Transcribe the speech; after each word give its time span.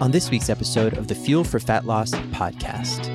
on 0.00 0.10
this 0.10 0.30
week's 0.30 0.48
episode 0.48 0.96
of 0.96 1.08
the 1.08 1.14
Fuel 1.14 1.44
for 1.44 1.60
Fat 1.60 1.84
Loss 1.84 2.12
podcast. 2.32 3.14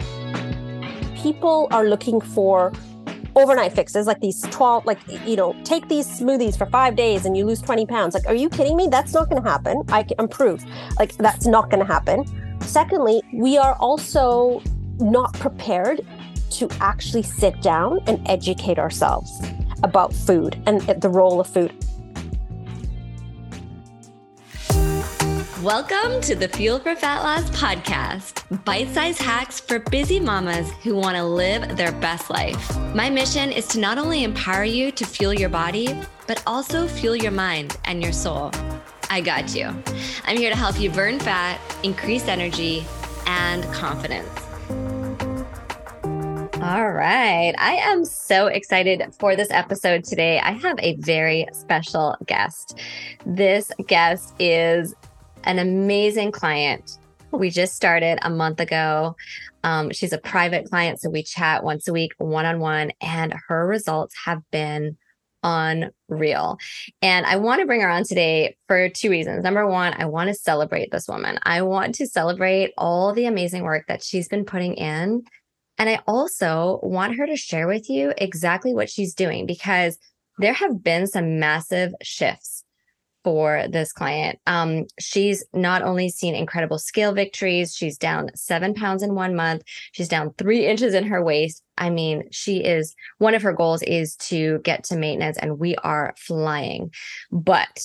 People 1.15 1.67
are 1.71 1.85
looking 1.85 2.21
for 2.21 2.71
overnight 3.35 3.73
fixes 3.73 4.05
like 4.07 4.21
these 4.21 4.41
12 4.51 4.85
like 4.85 4.99
you 5.25 5.35
know 5.35 5.55
take 5.63 5.89
these 5.89 6.07
smoothies 6.07 6.57
for 6.57 6.67
five 6.67 6.95
days 6.95 7.25
and 7.25 7.35
you 7.35 7.45
lose 7.45 7.61
20 7.61 7.85
pounds. 7.87 8.13
Like 8.13 8.27
are 8.27 8.35
you 8.35 8.49
kidding 8.49 8.77
me? 8.77 8.87
That's 8.87 9.13
not 9.13 9.29
going 9.29 9.41
to 9.41 9.49
happen. 9.49 9.83
I 9.89 10.03
can 10.03 10.19
improve 10.19 10.63
like 10.99 11.15
that's 11.17 11.47
not 11.47 11.69
going 11.69 11.79
to 11.79 11.91
happen. 11.91 12.23
Secondly 12.61 13.21
we 13.33 13.57
are 13.57 13.73
also 13.75 14.61
not 14.99 15.33
prepared 15.33 16.05
to 16.51 16.69
actually 16.79 17.23
sit 17.23 17.61
down 17.61 17.99
and 18.05 18.21
educate 18.29 18.77
ourselves 18.77 19.31
about 19.83 20.13
food 20.13 20.61
and 20.67 20.81
the 20.81 21.09
role 21.09 21.39
of 21.41 21.47
food 21.47 21.73
Welcome 25.65 26.21
to 26.21 26.35
the 26.35 26.47
Fuel 26.49 26.77
for 26.77 26.95
Fat 26.95 27.23
Loss 27.23 27.49
podcast, 27.49 28.63
bite 28.65 28.87
sized 28.89 29.19
hacks 29.19 29.59
for 29.59 29.79
busy 29.79 30.19
mamas 30.19 30.69
who 30.83 30.93
want 30.93 31.17
to 31.17 31.23
live 31.23 31.75
their 31.75 31.91
best 31.91 32.29
life. 32.29 32.77
My 32.93 33.09
mission 33.09 33.51
is 33.51 33.65
to 33.69 33.79
not 33.79 33.97
only 33.97 34.23
empower 34.23 34.63
you 34.63 34.91
to 34.91 35.03
fuel 35.03 35.33
your 35.33 35.49
body, 35.49 35.99
but 36.27 36.43
also 36.45 36.87
fuel 36.87 37.15
your 37.15 37.31
mind 37.31 37.77
and 37.85 38.03
your 38.03 38.11
soul. 38.11 38.51
I 39.09 39.21
got 39.21 39.55
you. 39.55 39.73
I'm 40.25 40.37
here 40.37 40.51
to 40.51 40.55
help 40.55 40.79
you 40.79 40.91
burn 40.91 41.17
fat, 41.17 41.59
increase 41.81 42.27
energy, 42.27 42.85
and 43.25 43.63
confidence. 43.73 44.29
All 46.61 46.91
right. 46.91 47.53
I 47.57 47.75
am 47.81 48.05
so 48.05 48.47
excited 48.47 49.03
for 49.19 49.35
this 49.35 49.49
episode 49.51 50.03
today. 50.03 50.39
I 50.39 50.51
have 50.51 50.77
a 50.79 50.95
very 50.97 51.47
special 51.53 52.15
guest. 52.25 52.79
This 53.25 53.71
guest 53.87 54.33
is 54.39 54.95
an 55.45 55.59
amazing 55.59 56.31
client. 56.31 56.97
We 57.31 57.49
just 57.49 57.75
started 57.75 58.19
a 58.21 58.29
month 58.29 58.59
ago. 58.59 59.15
Um, 59.63 59.91
she's 59.91 60.13
a 60.13 60.17
private 60.17 60.69
client, 60.69 61.01
so 61.01 61.09
we 61.09 61.23
chat 61.23 61.63
once 61.63 61.87
a 61.87 61.93
week, 61.93 62.13
one 62.17 62.45
on 62.45 62.59
one, 62.59 62.91
and 63.01 63.33
her 63.47 63.65
results 63.65 64.15
have 64.25 64.41
been 64.51 64.97
unreal. 65.45 66.57
And 67.01 67.25
I 67.25 67.37
want 67.37 67.61
to 67.61 67.67
bring 67.67 67.81
her 67.81 67.89
on 67.89 68.03
today 68.03 68.57
for 68.67 68.89
two 68.89 69.09
reasons. 69.09 69.43
Number 69.43 69.67
one, 69.67 69.93
I 69.95 70.05
want 70.05 70.27
to 70.29 70.33
celebrate 70.33 70.91
this 70.91 71.07
woman. 71.07 71.39
I 71.43 71.61
want 71.61 71.95
to 71.95 72.07
celebrate 72.07 72.73
all 72.77 73.13
the 73.13 73.27
amazing 73.27 73.63
work 73.63 73.85
that 73.87 74.03
she's 74.03 74.27
been 74.27 74.43
putting 74.43 74.73
in. 74.73 75.23
And 75.77 75.89
I 75.89 76.01
also 76.07 76.79
want 76.81 77.17
her 77.17 77.27
to 77.27 77.35
share 77.35 77.67
with 77.67 77.89
you 77.89 78.13
exactly 78.17 78.73
what 78.73 78.89
she's 78.89 79.13
doing 79.13 79.45
because 79.45 79.99
there 80.39 80.53
have 80.53 80.83
been 80.83 81.05
some 81.05 81.39
massive 81.39 81.93
shifts 82.01 82.64
for 83.25 83.65
this 83.71 83.91
client. 83.91 84.37
Um, 84.45 84.85
she's 84.99 85.43
not 85.51 85.81
only 85.81 86.09
seen 86.09 86.35
incredible 86.35 86.77
scale 86.77 87.11
victories, 87.11 87.75
she's 87.75 87.97
down 87.97 88.29
seven 88.35 88.75
pounds 88.75 89.01
in 89.01 89.15
one 89.15 89.35
month, 89.35 89.63
she's 89.93 90.07
down 90.07 90.35
three 90.37 90.67
inches 90.71 90.93
in 90.93 91.05
her 91.07 91.23
waist. 91.23 91.63
I 91.75 91.89
mean, 91.89 92.25
she 92.31 92.63
is 92.63 92.95
one 93.17 93.33
of 93.33 93.41
her 93.41 93.51
goals 93.51 93.81
is 93.81 94.15
to 94.17 94.59
get 94.59 94.83
to 94.85 94.95
maintenance, 94.95 95.39
and 95.39 95.57
we 95.57 95.75
are 95.77 96.13
flying. 96.19 96.91
But 97.31 97.83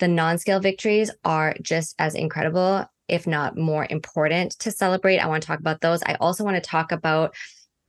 the 0.00 0.08
non 0.08 0.38
scale 0.38 0.58
victories 0.58 1.12
are 1.24 1.54
just 1.62 1.94
as 2.00 2.16
incredible, 2.16 2.84
if 3.06 3.24
not 3.24 3.56
more 3.56 3.86
important 3.88 4.58
to 4.58 4.72
celebrate. 4.72 5.18
I 5.18 5.28
want 5.28 5.44
to 5.44 5.46
talk 5.46 5.60
about 5.60 5.80
those. 5.80 6.02
I 6.02 6.14
also 6.14 6.42
want 6.42 6.56
to 6.56 6.60
talk 6.60 6.90
about 6.90 7.36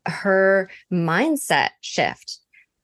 her 0.05 0.69
mindset 0.91 1.69
shift 1.81 2.39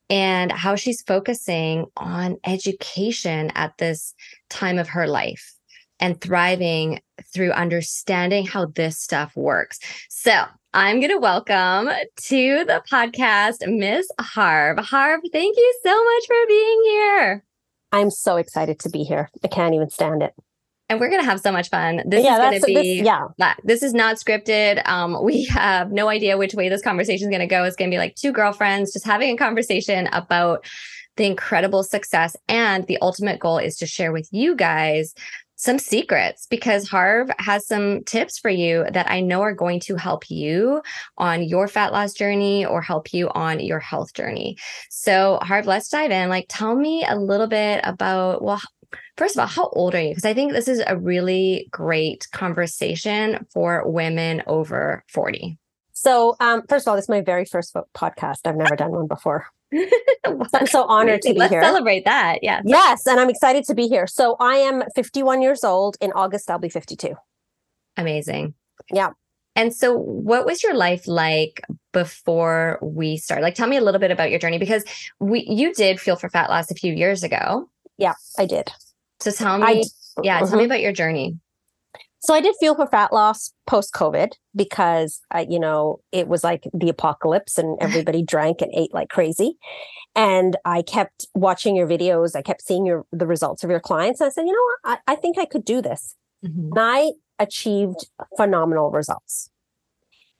and 0.09 0.51
how 0.51 0.75
she's 0.75 1.01
focusing 1.03 1.85
on 1.97 2.37
education 2.45 3.51
at 3.55 3.77
this 3.77 4.13
time 4.49 4.79
of 4.79 4.89
her 4.89 5.07
life 5.07 5.55
and 5.99 6.19
thriving 6.21 7.01
through 7.33 7.51
understanding 7.51 8.45
how 8.45 8.65
this 8.67 8.99
stuff 8.99 9.35
works. 9.35 9.79
So, 10.09 10.45
I'm 10.71 10.99
going 10.99 11.09
to 11.09 11.17
welcome 11.17 11.89
to 12.27 12.63
the 12.65 12.83
podcast 12.91 13.67
Miss 13.67 14.07
Harv. 14.19 14.77
Harv, 14.77 15.21
thank 15.31 15.57
you 15.57 15.79
so 15.83 16.03
much 16.03 16.27
for 16.27 16.47
being 16.47 16.81
here. 16.83 17.43
I'm 17.91 18.11
so 18.11 18.37
excited 18.37 18.77
to 18.81 18.89
be 18.89 19.03
here. 19.03 19.31
I 19.43 19.47
can't 19.47 19.73
even 19.73 19.89
stand 19.89 20.21
it 20.21 20.33
and 20.89 20.99
we're 20.99 21.09
gonna 21.09 21.23
have 21.23 21.39
so 21.39 21.51
much 21.51 21.69
fun. 21.69 22.01
This 22.05 22.23
yeah, 22.23 22.51
is 22.51 22.61
gonna 22.61 22.73
be 22.73 22.99
this, 22.99 23.05
yeah. 23.05 23.53
This 23.63 23.83
is 23.83 23.93
not 23.93 24.17
scripted. 24.17 24.85
Um, 24.87 25.23
we 25.23 25.45
have 25.49 25.91
no 25.91 26.09
idea 26.09 26.37
which 26.37 26.55
way 26.55 26.67
this 26.67 26.81
conversation 26.81 27.29
is 27.29 27.31
gonna 27.31 27.47
go. 27.47 27.63
It's 27.63 27.75
gonna 27.75 27.91
be 27.91 27.97
like 27.97 28.15
two 28.15 28.31
girlfriends 28.31 28.93
just 28.93 29.05
having 29.05 29.33
a 29.33 29.37
conversation 29.37 30.07
about 30.11 30.65
the 31.15 31.25
incredible 31.25 31.83
success, 31.83 32.35
and 32.47 32.87
the 32.87 32.97
ultimate 33.01 33.39
goal 33.39 33.57
is 33.57 33.77
to 33.77 33.85
share 33.85 34.11
with 34.11 34.27
you 34.31 34.55
guys 34.55 35.13
some 35.59 35.77
secrets 35.77 36.47
because 36.49 36.87
Harv 36.87 37.29
has 37.37 37.67
some 37.67 38.01
tips 38.05 38.39
for 38.39 38.49
you 38.49 38.85
that 38.93 39.11
I 39.11 39.19
know 39.19 39.41
are 39.41 39.53
going 39.53 39.81
to 39.81 39.97
help 39.97 40.31
you 40.31 40.81
on 41.17 41.43
your 41.43 41.67
fat 41.67 41.91
loss 41.91 42.13
journey 42.13 42.65
or 42.65 42.81
help 42.81 43.13
you 43.13 43.29
on 43.31 43.59
your 43.59 43.79
health 43.79 44.13
journey. 44.13 44.55
So, 44.89 45.37
Harv, 45.41 45.67
let's 45.67 45.89
dive 45.89 46.11
in. 46.11 46.29
Like, 46.29 46.45
tell 46.47 46.77
me 46.77 47.05
a 47.05 47.17
little 47.17 47.47
bit 47.47 47.81
about, 47.83 48.41
well, 48.41 48.61
First 49.17 49.35
of 49.35 49.41
all, 49.41 49.47
how 49.47 49.69
old 49.69 49.95
are 49.95 50.01
you? 50.01 50.09
Because 50.09 50.25
I 50.25 50.33
think 50.33 50.51
this 50.51 50.67
is 50.67 50.81
a 50.85 50.97
really 50.97 51.67
great 51.71 52.27
conversation 52.31 53.45
for 53.53 53.83
women 53.89 54.43
over 54.47 55.03
40. 55.09 55.57
So, 55.91 56.35
um, 56.39 56.63
first 56.69 56.87
of 56.87 56.91
all, 56.91 56.95
this 56.95 57.05
is 57.05 57.09
my 57.09 57.21
very 57.21 57.45
first 57.45 57.75
podcast. 57.93 58.39
I've 58.45 58.55
never 58.55 58.75
done 58.75 58.91
one 58.91 59.07
before. 59.07 59.47
I'm 60.53 60.65
so 60.67 60.85
honored 60.85 61.21
to 61.23 61.33
be 61.33 61.39
Let's 61.39 61.51
here. 61.51 61.61
celebrate 61.61 62.05
that. 62.05 62.39
Yeah. 62.41 62.61
Yes. 62.65 63.05
And 63.05 63.19
I'm 63.19 63.29
excited 63.29 63.65
to 63.65 63.75
be 63.75 63.87
here. 63.87 64.07
So, 64.07 64.37
I 64.39 64.55
am 64.55 64.83
51 64.95 65.41
years 65.41 65.63
old. 65.63 65.97
In 65.99 66.11
August, 66.13 66.49
I'll 66.49 66.57
be 66.57 66.69
52. 66.69 67.13
Amazing. 67.97 68.53
Yeah. 68.91 69.09
And 69.55 69.75
so, 69.75 69.93
what 69.97 70.45
was 70.45 70.63
your 70.63 70.73
life 70.73 71.05
like 71.05 71.61
before 71.91 72.79
we 72.81 73.17
started? 73.17 73.43
Like, 73.43 73.55
tell 73.55 73.67
me 73.67 73.75
a 73.75 73.81
little 73.81 73.99
bit 73.99 74.09
about 74.09 74.29
your 74.29 74.39
journey 74.39 74.57
because 74.57 74.85
we 75.19 75.45
you 75.49 75.73
did 75.73 75.99
Fuel 75.99 76.15
for 76.15 76.29
Fat 76.29 76.49
Loss 76.49 76.71
a 76.71 76.75
few 76.75 76.93
years 76.93 77.23
ago. 77.23 77.69
Yeah, 77.99 78.13
I 78.37 78.45
did. 78.45 78.71
So 79.19 79.31
tell 79.31 79.57
me, 79.57 79.83
yeah, 80.23 80.37
uh-huh. 80.37 80.47
tell 80.47 80.55
me 80.57 80.63
mm-hmm. 80.63 80.71
about 80.71 80.81
your 80.81 80.93
journey. 80.93 81.37
So 82.21 82.33
I 82.33 82.41
did 82.41 82.55
Fuel 82.59 82.75
for 82.75 82.87
Fat 82.87 83.13
Loss 83.13 83.53
post 83.67 83.93
COVID 83.93 84.33
because 84.55 85.21
I, 85.31 85.47
you 85.49 85.59
know, 85.59 85.99
it 86.11 86.27
was 86.27 86.43
like 86.43 86.63
the 86.73 86.89
apocalypse 86.89 87.57
and 87.57 87.77
everybody 87.81 88.23
drank 88.23 88.61
and 88.61 88.71
ate 88.73 88.93
like 88.93 89.09
crazy. 89.09 89.57
And 90.15 90.55
I 90.65 90.81
kept 90.81 91.27
watching 91.35 91.75
your 91.75 91.87
videos. 91.87 92.35
I 92.35 92.41
kept 92.41 92.61
seeing 92.61 92.85
your 92.85 93.05
the 93.11 93.27
results 93.27 93.63
of 93.63 93.69
your 93.69 93.79
clients. 93.79 94.21
And 94.21 94.27
I 94.27 94.31
said, 94.31 94.45
you 94.47 94.53
know 94.53 94.91
what? 94.91 94.99
I, 95.07 95.13
I 95.13 95.15
think 95.15 95.37
I 95.37 95.45
could 95.45 95.63
do 95.63 95.81
this. 95.81 96.15
Mm-hmm. 96.43 96.71
And 96.75 96.79
I 96.79 97.11
achieved 97.37 98.07
phenomenal 98.37 98.91
results 98.91 99.49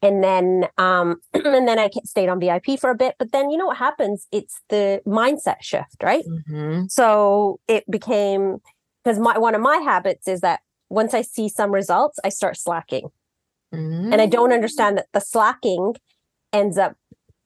and 0.02 0.22
then 0.22 0.66
um 0.78 1.20
and 1.34 1.68
then 1.68 1.78
i 1.78 1.88
stayed 2.04 2.28
on 2.28 2.40
vip 2.40 2.78
for 2.78 2.90
a 2.90 2.94
bit 2.94 3.14
but 3.18 3.32
then 3.32 3.50
you 3.50 3.56
know 3.56 3.66
what 3.66 3.76
happens? 3.76 4.26
It's 4.32 4.60
the 4.68 5.00
mindset 5.06 5.62
shift 5.62 6.02
right? 6.02 6.24
Mm-hmm. 6.24 6.86
so 6.88 7.60
it 7.68 7.88
became 7.90 8.58
because 9.04 9.18
my 9.18 9.38
one 9.38 9.54
of 9.54 9.60
my 9.60 9.76
habits 9.78 10.28
is 10.28 10.40
that 10.40 10.60
once 10.88 11.14
i 11.14 11.22
see 11.22 11.48
some 11.48 11.72
results 11.72 12.18
i 12.24 12.28
start 12.28 12.56
slacking. 12.56 13.08
Mm-hmm. 13.74 14.12
and 14.12 14.20
i 14.20 14.26
don't 14.26 14.52
understand 14.52 14.98
that 14.98 15.06
the 15.12 15.20
slacking 15.20 15.94
ends 16.52 16.76
up 16.76 16.96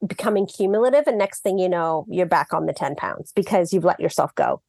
becoming 0.07 0.47
cumulative 0.47 1.07
and 1.07 1.19
next 1.19 1.41
thing 1.41 1.59
you 1.59 1.69
know 1.69 2.05
you're 2.09 2.27
back 2.27 2.53
on 2.53 2.67
the 2.67 2.73
10 2.73 2.95
pounds 2.95 3.33
because 3.35 3.73
you've 3.73 3.85
let 3.85 4.01
yourself 4.01 4.35
go. 4.35 4.61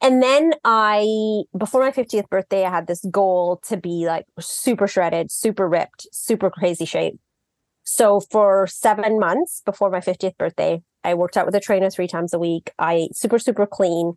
And 0.00 0.22
then 0.22 0.54
i 0.64 1.42
before 1.56 1.80
my 1.80 1.90
50th 1.90 2.28
birthday 2.28 2.64
i 2.64 2.70
had 2.70 2.86
this 2.86 3.04
goal 3.10 3.60
to 3.68 3.76
be 3.76 4.06
like 4.06 4.26
super 4.38 4.86
shredded 4.86 5.30
super 5.30 5.68
ripped 5.68 6.06
super 6.12 6.50
crazy 6.50 6.84
shape 6.84 7.18
so 7.84 8.20
for 8.20 8.66
seven 8.66 9.18
months 9.18 9.62
before 9.64 9.90
my 9.90 10.00
50th 10.00 10.36
birthday, 10.36 10.82
I 11.02 11.14
worked 11.14 11.36
out 11.36 11.46
with 11.46 11.54
a 11.54 11.60
trainer 11.60 11.90
three 11.90 12.08
times 12.08 12.32
a 12.34 12.38
week. 12.38 12.72
I 12.78 12.94
ate 12.94 13.16
super, 13.16 13.38
super 13.38 13.66
clean 13.66 14.14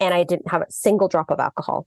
and 0.00 0.14
I 0.14 0.24
didn't 0.24 0.50
have 0.50 0.62
a 0.62 0.70
single 0.70 1.08
drop 1.08 1.30
of 1.30 1.38
alcohol. 1.38 1.86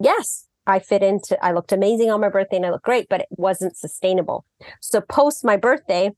Yes, 0.00 0.46
I 0.66 0.78
fit 0.78 1.02
into, 1.02 1.42
I 1.44 1.52
looked 1.52 1.72
amazing 1.72 2.10
on 2.10 2.20
my 2.20 2.28
birthday 2.28 2.56
and 2.56 2.66
I 2.66 2.70
looked 2.70 2.84
great, 2.84 3.08
but 3.08 3.22
it 3.22 3.28
wasn't 3.30 3.76
sustainable. 3.76 4.44
So 4.80 5.00
post 5.00 5.44
my 5.44 5.56
birthday, 5.56 6.12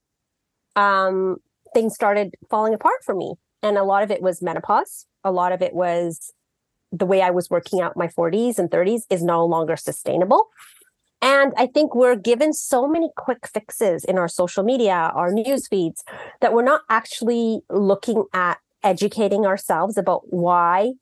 um, 0.76 1.36
things 1.72 1.94
started 1.94 2.34
falling 2.50 2.74
apart 2.74 3.04
for 3.04 3.14
me. 3.14 3.34
And 3.62 3.78
a 3.78 3.84
lot 3.84 4.02
of 4.02 4.10
it 4.10 4.20
was 4.20 4.42
menopause. 4.42 5.06
A 5.24 5.30
lot 5.30 5.52
of 5.52 5.62
it 5.62 5.72
was 5.72 6.32
the 6.90 7.06
way 7.06 7.22
I 7.22 7.30
was 7.30 7.48
working 7.48 7.80
out 7.80 7.96
my 7.96 8.08
40s 8.08 8.58
and 8.58 8.70
30s 8.70 9.02
is 9.08 9.22
no 9.22 9.46
longer 9.46 9.76
sustainable. 9.76 10.48
And 11.22 11.52
I 11.56 11.66
think 11.68 11.94
we're 11.94 12.16
given 12.16 12.52
so 12.52 12.88
many 12.88 13.10
quick 13.16 13.46
fixes 13.46 14.04
in 14.04 14.18
our 14.18 14.28
social 14.28 14.64
media, 14.64 15.12
our 15.14 15.32
news 15.32 15.68
feeds, 15.68 16.02
that 16.40 16.52
we're 16.52 16.64
not 16.64 16.82
actually 16.90 17.60
looking 17.70 18.24
at 18.34 18.58
educating 18.82 19.46
ourselves 19.46 19.96
about 19.96 20.22
why 20.32 20.94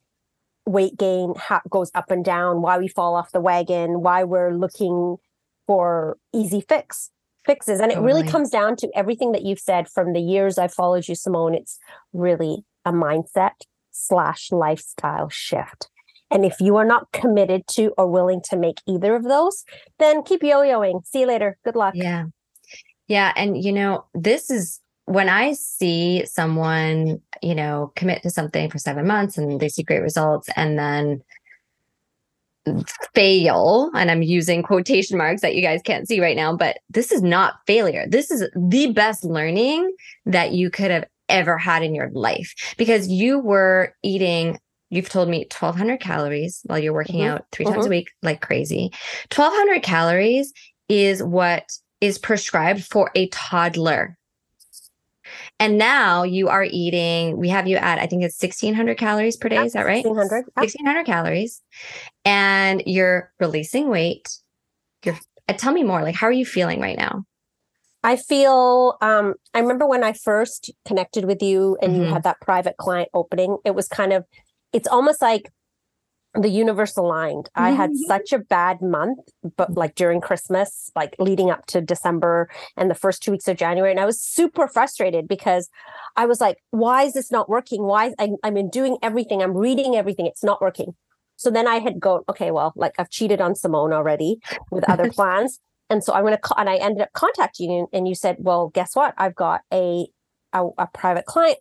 weight 0.67 0.95
gain 0.95 1.33
ha- 1.35 1.63
goes 1.69 1.89
up 1.95 2.11
and 2.11 2.23
down, 2.23 2.61
why 2.61 2.77
we 2.77 2.87
fall 2.87 3.15
off 3.15 3.31
the 3.31 3.41
wagon, 3.41 4.01
why 4.01 4.23
we're 4.23 4.53
looking 4.55 5.17
for 5.65 6.17
easy 6.33 6.61
fix 6.61 7.09
fixes. 7.45 7.79
And 7.79 7.91
it 7.91 7.95
totally. 7.95 8.13
really 8.13 8.29
comes 8.29 8.51
down 8.51 8.75
to 8.77 8.89
everything 8.93 9.31
that 9.31 9.43
you've 9.43 9.59
said 9.59 9.89
from 9.89 10.13
the 10.13 10.21
years 10.21 10.59
I've 10.59 10.73
followed 10.73 11.07
you, 11.07 11.15
Simone. 11.15 11.55
It's 11.55 11.79
really 12.13 12.63
a 12.85 12.91
mindset 12.91 13.53
slash 13.91 14.51
lifestyle 14.51 15.29
shift. 15.29 15.89
And 16.31 16.45
if 16.45 16.55
you 16.59 16.77
are 16.77 16.85
not 16.85 17.11
committed 17.11 17.67
to 17.71 17.93
or 17.97 18.07
willing 18.07 18.41
to 18.49 18.57
make 18.57 18.77
either 18.87 19.15
of 19.15 19.23
those, 19.23 19.63
then 19.99 20.23
keep 20.23 20.41
yo 20.43 20.61
yoing. 20.61 21.05
See 21.05 21.21
you 21.21 21.27
later. 21.27 21.57
Good 21.63 21.75
luck. 21.75 21.93
Yeah. 21.95 22.25
Yeah. 23.07 23.33
And, 23.35 23.61
you 23.61 23.73
know, 23.73 24.05
this 24.13 24.49
is 24.49 24.79
when 25.05 25.27
I 25.27 25.53
see 25.53 26.25
someone, 26.25 27.21
you 27.41 27.53
know, 27.53 27.91
commit 27.95 28.23
to 28.23 28.29
something 28.29 28.69
for 28.69 28.77
seven 28.77 29.05
months 29.05 29.37
and 29.37 29.59
they 29.59 29.67
see 29.67 29.83
great 29.83 30.01
results 30.01 30.47
and 30.55 30.79
then 30.79 31.21
fail 33.15 33.89
and 33.95 34.11
i'm 34.11 34.21
using 34.21 34.61
quotation 34.61 35.17
marks 35.17 35.41
that 35.41 35.55
you 35.55 35.63
guys 35.63 35.81
can't 35.83 36.07
see 36.07 36.21
right 36.21 36.35
now 36.35 36.55
but 36.55 36.77
this 36.91 37.11
is 37.11 37.23
not 37.23 37.55
failure 37.65 38.05
this 38.07 38.29
is 38.29 38.47
the 38.55 38.91
best 38.91 39.23
learning 39.23 39.91
that 40.27 40.51
you 40.51 40.69
could 40.69 40.91
have 40.91 41.05
ever 41.27 41.57
had 41.57 41.81
in 41.81 41.95
your 41.95 42.11
life 42.11 42.53
because 42.77 43.07
you 43.07 43.39
were 43.39 43.95
eating 44.03 44.59
you've 44.91 45.09
told 45.09 45.27
me 45.27 45.39
1200 45.39 45.99
calories 45.99 46.61
while 46.65 46.77
you're 46.77 46.93
working 46.93 47.21
mm-hmm. 47.21 47.35
out 47.35 47.45
3 47.51 47.65
mm-hmm. 47.65 47.73
times 47.73 47.85
a 47.85 47.87
mm-hmm. 47.87 47.97
week 47.97 48.11
like 48.21 48.41
crazy 48.41 48.91
1200 49.35 49.81
calories 49.81 50.53
is 50.87 51.23
what 51.23 51.71
is 51.99 52.19
prescribed 52.19 52.83
for 52.83 53.09
a 53.15 53.27
toddler 53.29 54.17
and 55.59 55.77
now 55.77 56.23
you 56.23 56.49
are 56.49 56.65
eating, 56.69 57.37
we 57.37 57.49
have 57.49 57.67
you 57.67 57.77
at, 57.77 57.99
I 57.99 58.07
think 58.07 58.23
it's 58.23 58.41
1600 58.41 58.97
calories 58.97 59.37
per 59.37 59.49
day. 59.49 59.55
Yeah, 59.55 59.65
is 59.65 59.73
that 59.73 59.85
right? 59.85 60.03
1600. 60.03 60.45
1600 60.55 61.05
calories. 61.05 61.61
And 62.25 62.83
you're 62.85 63.31
releasing 63.39 63.89
weight. 63.89 64.29
You're, 65.05 65.19
uh, 65.47 65.53
tell 65.53 65.73
me 65.73 65.83
more. 65.83 66.01
Like, 66.01 66.15
how 66.15 66.27
are 66.27 66.31
you 66.31 66.45
feeling 66.45 66.79
right 66.79 66.97
now? 66.97 67.25
I 68.03 68.15
feel, 68.15 68.97
um, 69.01 69.35
I 69.53 69.59
remember 69.59 69.85
when 69.85 70.03
I 70.03 70.13
first 70.13 70.71
connected 70.85 71.25
with 71.25 71.43
you 71.43 71.77
and 71.81 71.93
mm-hmm. 71.93 72.01
you 72.01 72.07
had 72.07 72.23
that 72.23 72.41
private 72.41 72.77
client 72.77 73.09
opening, 73.13 73.57
it 73.63 73.75
was 73.75 73.87
kind 73.87 74.13
of, 74.13 74.25
it's 74.73 74.87
almost 74.87 75.21
like 75.21 75.51
the 76.33 76.49
universe 76.49 76.95
aligned. 76.95 77.45
Mm-hmm. 77.45 77.63
I 77.63 77.69
had 77.71 77.89
mm-hmm. 77.89 78.07
such 78.07 78.31
a 78.31 78.39
bad 78.39 78.81
month, 78.81 79.19
but 79.57 79.73
like 79.75 79.95
during 79.95 80.21
Christmas, 80.21 80.91
like 80.95 81.15
leading 81.19 81.49
up 81.49 81.65
to 81.67 81.81
December 81.81 82.49
and 82.77 82.89
the 82.89 82.95
first 82.95 83.21
two 83.21 83.31
weeks 83.31 83.47
of 83.47 83.57
January. 83.57 83.91
And 83.91 83.99
I 83.99 84.05
was 84.05 84.21
super 84.21 84.67
frustrated 84.67 85.27
because 85.27 85.69
I 86.15 86.25
was 86.25 86.39
like, 86.39 86.57
why 86.71 87.03
is 87.03 87.13
this 87.13 87.31
not 87.31 87.49
working? 87.49 87.83
Why 87.83 88.13
I, 88.17 88.29
I'm 88.43 88.69
doing 88.69 88.97
everything, 89.01 89.43
I'm 89.43 89.57
reading 89.57 89.95
everything, 89.95 90.25
it's 90.25 90.43
not 90.43 90.61
working. 90.61 90.95
So 91.35 91.49
then 91.49 91.67
I 91.67 91.79
had 91.79 91.99
go, 91.99 92.23
okay, 92.29 92.51
well, 92.51 92.71
like 92.75 92.93
I've 92.99 93.09
cheated 93.09 93.41
on 93.41 93.55
Simone 93.55 93.93
already 93.93 94.37
with 94.69 94.89
other 94.89 95.09
plans. 95.11 95.59
And 95.89 96.03
so 96.03 96.13
I'm 96.13 96.23
going 96.23 96.37
to, 96.37 96.55
and 96.57 96.69
I 96.69 96.75
ended 96.75 97.01
up 97.01 97.11
contacting 97.13 97.71
you 97.71 97.87
and 97.91 98.07
you 98.07 98.15
said, 98.15 98.37
well, 98.39 98.69
guess 98.69 98.95
what? 98.95 99.13
I've 99.17 99.35
got 99.35 99.61
a, 99.73 100.07
a, 100.53 100.67
a 100.77 100.87
private 100.93 101.25
client 101.25 101.57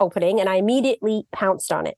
opening 0.00 0.40
and 0.40 0.48
I 0.48 0.56
immediately 0.56 1.26
pounced 1.32 1.70
on 1.72 1.86
it 1.86 1.96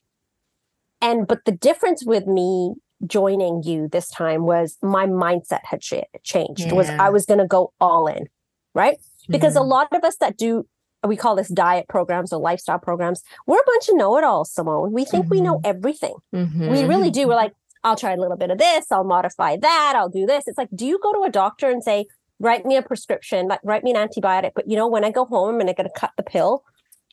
and 1.03 1.27
but 1.27 1.45
the 1.45 1.53
difference 1.53 2.05
with 2.07 2.27
me 2.27 2.75
joining 3.07 3.63
you 3.65 3.89
this 3.89 4.09
time 4.09 4.47
was 4.47 4.79
my 4.81 5.07
mindset 5.07 5.61
had 5.65 5.81
changed 5.81 6.61
yeah. 6.61 6.73
was 6.73 6.89
i 6.89 7.11
was 7.11 7.27
going 7.27 7.41
to 7.41 7.47
go 7.47 7.73
all 7.81 8.07
in 8.07 8.29
right 8.75 8.97
because 9.29 9.55
mm-hmm. 9.55 9.65
a 9.65 9.67
lot 9.67 9.89
of 9.93 10.05
us 10.05 10.17
that 10.17 10.39
do 10.39 10.65
we 11.07 11.17
call 11.17 11.35
this 11.35 11.49
diet 11.49 11.89
programs 11.89 12.33
or 12.33 12.41
lifestyle 12.41 12.79
programs 12.79 13.23
we're 13.47 13.59
a 13.59 13.67
bunch 13.67 13.89
of 13.89 13.97
know-it-alls 13.97 14.53
simone 14.53 14.93
we 14.93 15.05
think 15.05 15.25
mm-hmm. 15.25 15.35
we 15.35 15.41
know 15.41 15.57
mm-hmm. 15.57 15.67
everything 15.67 16.15
mm-hmm. 16.33 16.71
we 16.71 16.85
really 16.85 17.11
do 17.11 17.27
we're 17.27 17.35
like 17.35 17.53
i'll 17.83 17.97
try 17.97 18.13
a 18.13 18.17
little 18.17 18.37
bit 18.37 18.51
of 18.51 18.59
this 18.59 18.87
i'll 18.93 19.03
modify 19.03 19.57
that 19.57 19.95
i'll 19.97 20.09
do 20.09 20.25
this 20.25 20.45
it's 20.47 20.59
like 20.59 20.69
do 20.73 20.87
you 20.87 21.01
go 21.03 21.13
to 21.13 21.25
a 21.25 21.31
doctor 21.31 21.69
and 21.69 21.83
say 21.83 22.07
write 22.39 22.65
me 22.65 22.77
a 22.77 22.83
prescription 22.83 23.49
like 23.49 23.61
write 23.65 23.83
me 23.83 23.93
an 23.93 23.97
antibiotic 23.97 24.53
but 24.55 24.71
you 24.71 24.77
know 24.77 24.87
when 24.87 25.05
i 25.05 25.11
go 25.11 25.25
home 25.25 25.59
and 25.61 25.69
i'm 25.69 25.75
going 25.75 25.89
to 25.89 25.99
cut 26.01 26.13
the 26.17 26.23
pill 26.23 26.63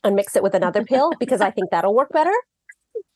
and 0.04 0.16
mix 0.16 0.36
it 0.36 0.42
with 0.42 0.54
another 0.54 0.84
pill 0.84 1.12
because 1.20 1.40
i 1.40 1.50
think 1.50 1.70
that'll 1.70 1.94
work 1.94 2.10
better. 2.12 2.34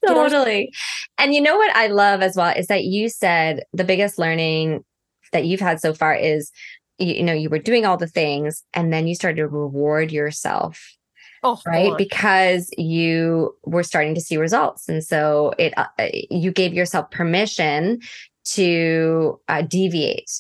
Totally. 0.07 0.71
And 1.19 1.35
you 1.35 1.41
know 1.41 1.57
what 1.57 1.75
I 1.75 1.87
love 1.87 2.21
as 2.21 2.37
well 2.37 2.55
is 2.55 2.67
that 2.67 2.85
you 2.85 3.09
said 3.09 3.65
the 3.73 3.85
biggest 3.85 4.19
learning 4.19 4.85
that 5.33 5.47
you've 5.47 5.61
had 5.61 5.81
so 5.81 5.95
far 5.95 6.15
is 6.15 6.51
you, 6.99 7.15
you 7.15 7.23
know 7.23 7.33
you 7.33 7.49
were 7.49 7.59
doing 7.59 7.87
all 7.87 7.97
the 7.97 8.07
things 8.07 8.63
and 8.75 8.93
then 8.93 9.07
you 9.07 9.15
started 9.15 9.37
to 9.37 9.49
reward 9.49 10.13
yourself 10.13 10.95
Oh, 11.43 11.61
right? 11.67 11.97
because 11.99 12.71
you 12.79 13.55
were 13.65 13.83
starting 13.83 14.15
to 14.15 14.21
see 14.21 14.37
results. 14.37 14.89
And 14.89 15.05
so 15.05 15.53
it 15.59 15.77
uh, 15.77 15.87
uh, 15.99 16.09
you 16.31 16.51
gave 16.51 16.73
yourself 16.73 17.11
permission 17.11 18.01
to 18.47 19.41
uh, 19.49 19.63
deviate. 19.63 20.31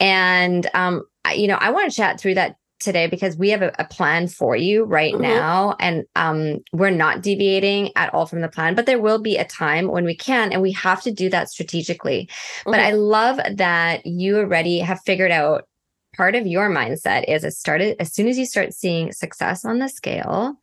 And 0.00 0.68
um 0.74 1.02
you 1.36 1.46
know 1.46 1.58
i 1.60 1.70
want 1.70 1.88
to 1.90 1.96
chat 1.96 2.20
through 2.20 2.34
that 2.34 2.56
today 2.82 3.06
because 3.06 3.36
we 3.36 3.50
have 3.50 3.62
a, 3.62 3.72
a 3.78 3.84
plan 3.84 4.28
for 4.28 4.56
you 4.56 4.84
right 4.84 5.14
mm-hmm. 5.14 5.22
now 5.22 5.76
and 5.80 6.04
um, 6.16 6.58
we're 6.72 6.90
not 6.90 7.22
deviating 7.22 7.90
at 7.96 8.12
all 8.12 8.26
from 8.26 8.40
the 8.40 8.48
plan 8.48 8.74
but 8.74 8.86
there 8.86 9.00
will 9.00 9.20
be 9.20 9.36
a 9.36 9.44
time 9.44 9.88
when 9.88 10.04
we 10.04 10.16
can 10.16 10.52
and 10.52 10.62
we 10.62 10.72
have 10.72 11.02
to 11.02 11.10
do 11.10 11.28
that 11.30 11.48
strategically 11.48 12.26
mm-hmm. 12.26 12.70
but 12.70 12.80
i 12.80 12.92
love 12.92 13.38
that 13.56 14.04
you 14.04 14.38
already 14.38 14.78
have 14.78 15.00
figured 15.00 15.30
out 15.30 15.68
part 16.16 16.34
of 16.34 16.46
your 16.46 16.68
mindset 16.68 17.24
is 17.28 17.44
it 17.44 17.52
started 17.52 17.96
as 17.98 18.12
soon 18.12 18.28
as 18.28 18.38
you 18.38 18.44
start 18.44 18.72
seeing 18.72 19.12
success 19.12 19.64
on 19.64 19.78
the 19.78 19.88
scale 19.88 20.54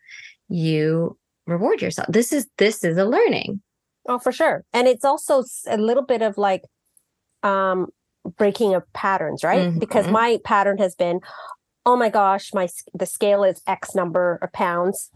you 0.48 1.18
reward 1.48 1.82
yourself 1.82 2.08
this 2.10 2.32
is 2.32 2.48
this 2.58 2.84
is 2.84 2.98
a 2.98 3.06
learning 3.06 3.62
oh 4.08 4.20
for 4.20 4.32
sure 4.32 4.64
and 4.74 4.88
it's 4.88 5.06
also 5.06 5.44
a 5.68 5.78
little 5.78 6.04
bit 6.04 6.22
of 6.22 6.38
like 6.38 6.64
um 7.44 7.88
breaking 8.38 8.76
of 8.76 8.84
patterns 8.94 9.44
right 9.44 9.70
mm-hmm. 9.70 9.80
because 9.80 10.08
my 10.08 10.38
pattern 10.44 10.78
has 10.78 10.96
been 10.96 11.20
oh 11.86 11.96
my 11.96 12.10
gosh, 12.10 12.54
my 12.54 12.68
the 12.94 13.06
scale 13.06 13.44
is 13.44 13.62
X 13.68 13.96
number 13.96 14.40
of 14.42 14.52
pounds. 14.52 15.10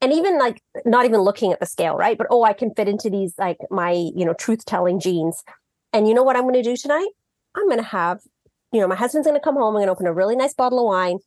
And 0.00 0.12
even 0.12 0.38
like 0.38 0.62
not 0.84 1.04
even 1.04 1.20
looking 1.20 1.52
at 1.52 1.58
the 1.58 1.66
scale, 1.66 1.96
right? 1.96 2.16
But 2.16 2.28
oh, 2.30 2.44
I 2.44 2.52
can 2.52 2.72
fit 2.74 2.88
into 2.88 3.10
these 3.10 3.34
like 3.36 3.58
my, 3.70 3.90
you 3.90 4.24
know, 4.24 4.34
truth 4.34 4.64
telling 4.64 5.00
jeans. 5.00 5.42
And 5.92 6.06
you 6.06 6.14
know 6.14 6.22
what 6.22 6.36
I'm 6.36 6.42
going 6.42 6.54
to 6.54 6.62
do 6.62 6.76
tonight? 6.76 7.08
I'm 7.56 7.66
going 7.66 7.78
to 7.78 7.84
have, 7.84 8.20
you 8.72 8.80
know, 8.80 8.86
my 8.86 8.94
husband's 8.94 9.26
going 9.26 9.38
to 9.38 9.42
come 9.42 9.56
home. 9.56 9.74
I'm 9.74 9.80
going 9.80 9.86
to 9.86 9.92
open 9.92 10.06
a 10.06 10.12
really 10.12 10.36
nice 10.36 10.54
bottle 10.54 10.78
of 10.78 10.86
wine. 10.86 11.18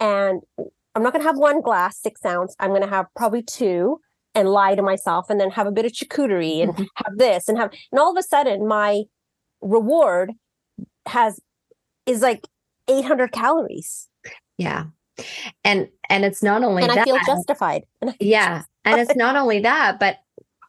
And 0.00 0.42
I'm 0.94 1.02
not 1.02 1.12
going 1.12 1.22
to 1.22 1.28
have 1.28 1.38
one 1.38 1.60
glass, 1.60 1.98
six 2.00 2.24
ounce. 2.24 2.56
I'm 2.58 2.70
going 2.70 2.82
to 2.82 2.88
have 2.88 3.06
probably 3.14 3.42
two 3.42 4.00
and 4.34 4.48
lie 4.48 4.74
to 4.74 4.82
myself 4.82 5.30
and 5.30 5.40
then 5.40 5.50
have 5.50 5.66
a 5.66 5.72
bit 5.72 5.86
of 5.86 5.92
charcuterie 5.92 6.62
and 6.62 6.72
mm-hmm. 6.72 6.84
have 6.94 7.16
this 7.16 7.48
and 7.48 7.58
have, 7.58 7.70
and 7.92 8.00
all 8.00 8.10
of 8.10 8.18
a 8.18 8.22
sudden 8.22 8.66
my 8.66 9.04
reward 9.60 10.32
has, 11.06 11.40
is 12.06 12.22
like 12.22 12.46
800 12.88 13.30
calories. 13.30 14.08
Yeah. 14.58 14.86
And 15.64 15.88
and 16.08 16.24
it's 16.24 16.42
not 16.42 16.62
only 16.62 16.82
and 16.82 16.92
that, 16.92 16.98
I 16.98 17.04
feel 17.04 17.18
justified. 17.26 17.84
yeah. 18.20 18.62
And 18.84 19.00
it's 19.00 19.16
not 19.16 19.36
only 19.36 19.60
that, 19.60 19.98
but 19.98 20.18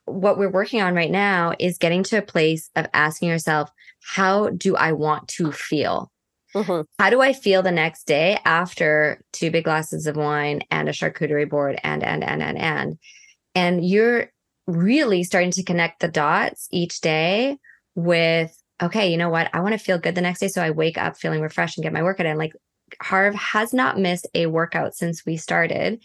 what 0.05 0.37
we're 0.37 0.49
working 0.49 0.81
on 0.81 0.95
right 0.95 1.11
now 1.11 1.53
is 1.59 1.77
getting 1.77 2.01
to 2.01 2.17
a 2.17 2.21
place 2.21 2.69
of 2.75 2.87
asking 2.93 3.29
yourself, 3.29 3.69
how 4.01 4.49
do 4.49 4.75
I 4.75 4.93
want 4.93 5.27
to 5.29 5.51
feel? 5.51 6.11
Mm-hmm. 6.55 6.81
How 6.97 7.09
do 7.09 7.21
I 7.21 7.33
feel 7.33 7.61
the 7.61 7.71
next 7.71 8.05
day 8.07 8.39
after 8.45 9.21
two 9.33 9.51
big 9.51 9.65
glasses 9.65 10.07
of 10.07 10.15
wine 10.15 10.61
and 10.71 10.87
a 10.87 10.93
charcuterie 10.93 11.49
board 11.49 11.79
and 11.83 12.03
and 12.03 12.23
and 12.23 12.41
and 12.41 12.57
and 12.57 12.97
and 13.53 13.85
you're 13.85 14.31
really 14.65 15.23
starting 15.23 15.51
to 15.51 15.63
connect 15.63 15.99
the 15.99 16.07
dots 16.07 16.67
each 16.71 17.01
day 17.01 17.57
with 17.95 18.57
okay, 18.81 19.11
you 19.11 19.17
know 19.17 19.29
what? 19.29 19.49
I 19.53 19.59
want 19.59 19.73
to 19.73 19.79
feel 19.79 19.97
good 19.97 20.15
the 20.15 20.21
next 20.21 20.39
day. 20.39 20.47
So 20.47 20.61
I 20.61 20.69
wake 20.71 20.97
up 20.97 21.17
feeling 21.17 21.41
refreshed 21.41 21.77
and 21.77 21.83
get 21.83 21.93
my 21.93 22.03
workout 22.03 22.27
in. 22.27 22.37
Like 22.37 22.53
Harv 23.01 23.35
has 23.35 23.73
not 23.73 23.99
missed 23.99 24.27
a 24.33 24.47
workout 24.47 24.95
since 24.95 25.25
we 25.25 25.37
started. 25.37 26.03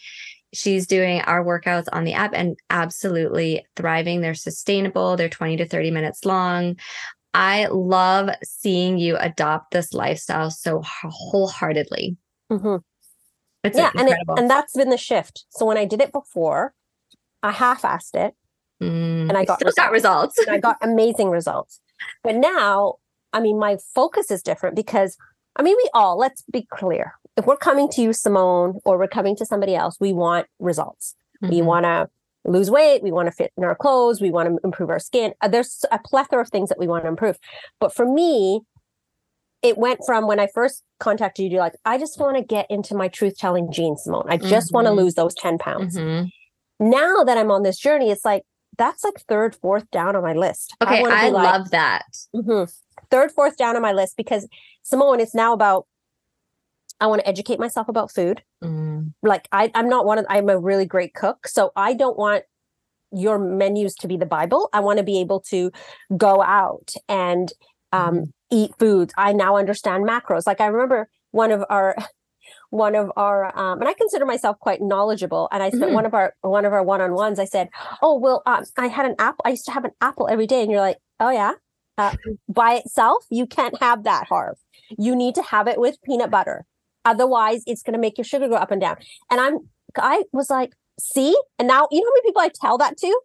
She's 0.53 0.85
doing 0.85 1.21
our 1.21 1.43
workouts 1.43 1.87
on 1.91 2.03
the 2.03 2.13
app 2.13 2.33
and 2.33 2.57
absolutely 2.69 3.65
thriving. 3.75 4.21
They're 4.21 4.35
sustainable, 4.35 5.15
they're 5.17 5.29
20 5.29 5.57
to 5.57 5.67
30 5.67 5.91
minutes 5.91 6.25
long. 6.25 6.75
I 7.33 7.65
love 7.65 8.29
seeing 8.43 8.99
you 8.99 9.17
adopt 9.17 9.71
this 9.71 9.93
lifestyle 9.93 10.51
so 10.51 10.83
wholeheartedly. 10.83 12.17
Mm-hmm. 12.51 12.75
yeah, 13.75 13.91
and 13.97 14.09
it, 14.09 14.17
and 14.37 14.49
that's 14.49 14.75
been 14.75 14.89
the 14.89 14.97
shift. 14.97 15.45
So 15.49 15.65
when 15.65 15.77
I 15.77 15.85
did 15.85 16.01
it 16.01 16.11
before, 16.11 16.75
I 17.41 17.51
half-assed 17.51 18.13
it, 18.13 18.35
mm, 18.81 19.29
and 19.29 19.31
I 19.31 19.45
got 19.45 19.59
results. 19.59 19.75
got 19.75 19.91
results. 19.91 20.35
I 20.47 20.59
got 20.59 20.77
amazing 20.81 21.29
results. 21.29 21.79
But 22.23 22.35
now, 22.35 22.95
I 23.31 23.39
mean, 23.39 23.57
my 23.57 23.77
focus 23.95 24.29
is 24.29 24.43
different 24.43 24.75
because 24.75 25.17
I 25.55 25.63
mean, 25.63 25.75
we 25.77 25.89
all, 25.93 26.17
let's 26.17 26.43
be 26.51 26.67
clear. 26.71 27.13
If 27.37 27.45
we're 27.45 27.57
coming 27.57 27.89
to 27.89 28.01
you, 28.01 28.13
Simone, 28.13 28.79
or 28.85 28.97
we're 28.97 29.07
coming 29.07 29.35
to 29.37 29.45
somebody 29.45 29.75
else, 29.75 29.97
we 29.99 30.13
want 30.13 30.47
results. 30.59 31.15
Mm-hmm. 31.43 31.53
We 31.53 31.61
want 31.61 31.83
to 31.85 32.09
lose 32.45 32.69
weight. 32.69 33.03
We 33.03 33.11
want 33.11 33.27
to 33.27 33.31
fit 33.31 33.51
in 33.57 33.63
our 33.63 33.75
clothes. 33.75 34.21
We 34.21 34.31
want 34.31 34.49
to 34.49 34.59
improve 34.63 34.89
our 34.89 34.99
skin. 34.99 35.33
Uh, 35.41 35.47
there's 35.47 35.85
a 35.91 35.99
plethora 35.99 36.41
of 36.41 36.49
things 36.49 36.69
that 36.69 36.79
we 36.79 36.87
want 36.87 37.03
to 37.03 37.09
improve. 37.09 37.37
But 37.79 37.93
for 37.93 38.05
me, 38.05 38.61
it 39.61 39.77
went 39.77 40.01
from 40.05 40.27
when 40.27 40.39
I 40.39 40.47
first 40.53 40.83
contacted 40.99 41.45
you, 41.45 41.49
to 41.51 41.57
like, 41.57 41.73
I 41.85 41.97
just 41.97 42.19
want 42.19 42.37
to 42.37 42.43
get 42.43 42.67
into 42.69 42.95
my 42.95 43.07
truth 43.07 43.37
telling 43.37 43.71
jeans, 43.71 44.03
Simone. 44.03 44.25
I 44.27 44.37
just 44.37 44.67
mm-hmm. 44.67 44.75
want 44.75 44.87
to 44.87 44.91
lose 44.91 45.13
those 45.13 45.33
10 45.35 45.57
pounds. 45.57 45.97
Mm-hmm. 45.97 46.89
Now 46.89 47.23
that 47.23 47.37
I'm 47.37 47.49
on 47.49 47.63
this 47.63 47.77
journey, 47.77 48.11
it's 48.11 48.25
like, 48.25 48.43
that's 48.77 49.03
like 49.03 49.21
third, 49.29 49.55
fourth 49.55 49.89
down 49.91 50.15
on 50.15 50.23
my 50.23 50.33
list. 50.33 50.75
Okay, 50.81 51.03
I, 51.03 51.27
I 51.27 51.29
like, 51.29 51.53
love 51.53 51.69
that. 51.71 52.05
Mm-hmm. 52.35 52.69
Third, 53.09 53.31
fourth 53.31 53.55
down 53.55 53.75
on 53.75 53.81
my 53.81 53.93
list 53.93 54.17
because 54.17 54.47
Simone, 54.83 55.19
it's 55.19 55.33
now 55.33 55.53
about 55.53 55.87
I 56.99 57.07
want 57.07 57.21
to 57.21 57.27
educate 57.27 57.59
myself 57.59 57.89
about 57.89 58.11
food. 58.11 58.43
Mm. 58.63 59.13
Like 59.21 59.47
I, 59.51 59.71
I'm 59.75 59.89
not 59.89 60.05
one 60.05 60.19
of 60.19 60.25
I'm 60.29 60.49
a 60.49 60.59
really 60.59 60.85
great 60.85 61.13
cook, 61.13 61.47
so 61.47 61.71
I 61.75 61.93
don't 61.93 62.17
want 62.17 62.43
your 63.11 63.37
menus 63.37 63.95
to 63.95 64.07
be 64.07 64.17
the 64.17 64.25
Bible. 64.25 64.69
I 64.73 64.79
want 64.79 64.97
to 64.97 65.03
be 65.03 65.19
able 65.19 65.41
to 65.41 65.71
go 66.15 66.41
out 66.41 66.93
and 67.07 67.51
um, 67.91 68.15
mm-hmm. 68.15 68.23
eat 68.51 68.71
foods. 68.79 69.13
I 69.17 69.33
now 69.33 69.57
understand 69.57 70.05
macros. 70.05 70.47
Like 70.47 70.61
I 70.61 70.67
remember 70.67 71.09
one 71.31 71.51
of 71.51 71.63
our 71.69 71.95
one 72.69 72.95
of 72.95 73.11
our 73.15 73.57
um, 73.57 73.79
and 73.79 73.87
I 73.87 73.93
consider 73.93 74.25
myself 74.25 74.59
quite 74.59 74.81
knowledgeable. 74.81 75.47
And 75.51 75.61
I 75.61 75.69
said 75.69 75.81
mm-hmm. 75.81 75.93
one 75.93 76.05
of 76.05 76.13
our 76.13 76.35
one 76.41 76.65
of 76.65 76.73
our 76.73 76.83
one 76.83 77.01
on 77.01 77.13
ones. 77.13 77.39
I 77.39 77.45
said, 77.45 77.69
"Oh 78.01 78.17
well, 78.17 78.43
um, 78.45 78.63
I 78.77 78.87
had 78.87 79.05
an 79.05 79.15
apple. 79.19 79.43
I 79.45 79.49
used 79.49 79.65
to 79.65 79.71
have 79.71 79.85
an 79.85 79.91
apple 80.01 80.27
every 80.29 80.47
day." 80.47 80.61
And 80.61 80.71
you're 80.71 80.81
like, 80.81 80.97
"Oh 81.19 81.29
yeah." 81.31 81.53
Uh, 81.97 82.15
by 82.49 82.75
itself, 82.75 83.25
you 83.29 83.45
can't 83.45 83.79
have 83.79 84.03
that, 84.03 84.27
Harv. 84.27 84.57
You 84.97 85.15
need 85.15 85.35
to 85.35 85.43
have 85.43 85.67
it 85.67 85.79
with 85.79 86.01
peanut 86.03 86.31
butter. 86.31 86.65
Otherwise, 87.05 87.63
it's 87.67 87.83
going 87.83 87.93
to 87.93 87.99
make 87.99 88.17
your 88.17 88.25
sugar 88.25 88.47
go 88.47 88.55
up 88.55 88.71
and 88.71 88.81
down. 88.81 88.97
And 89.29 89.39
I'm, 89.39 89.69
I 89.97 90.23
was 90.31 90.49
like, 90.49 90.73
see? 90.99 91.35
And 91.59 91.67
now, 91.67 91.87
you 91.91 91.99
know 91.99 92.07
how 92.07 92.13
many 92.13 92.29
people 92.29 92.41
I 92.41 92.49
tell 92.49 92.77
that 92.79 92.97
to? 92.97 93.21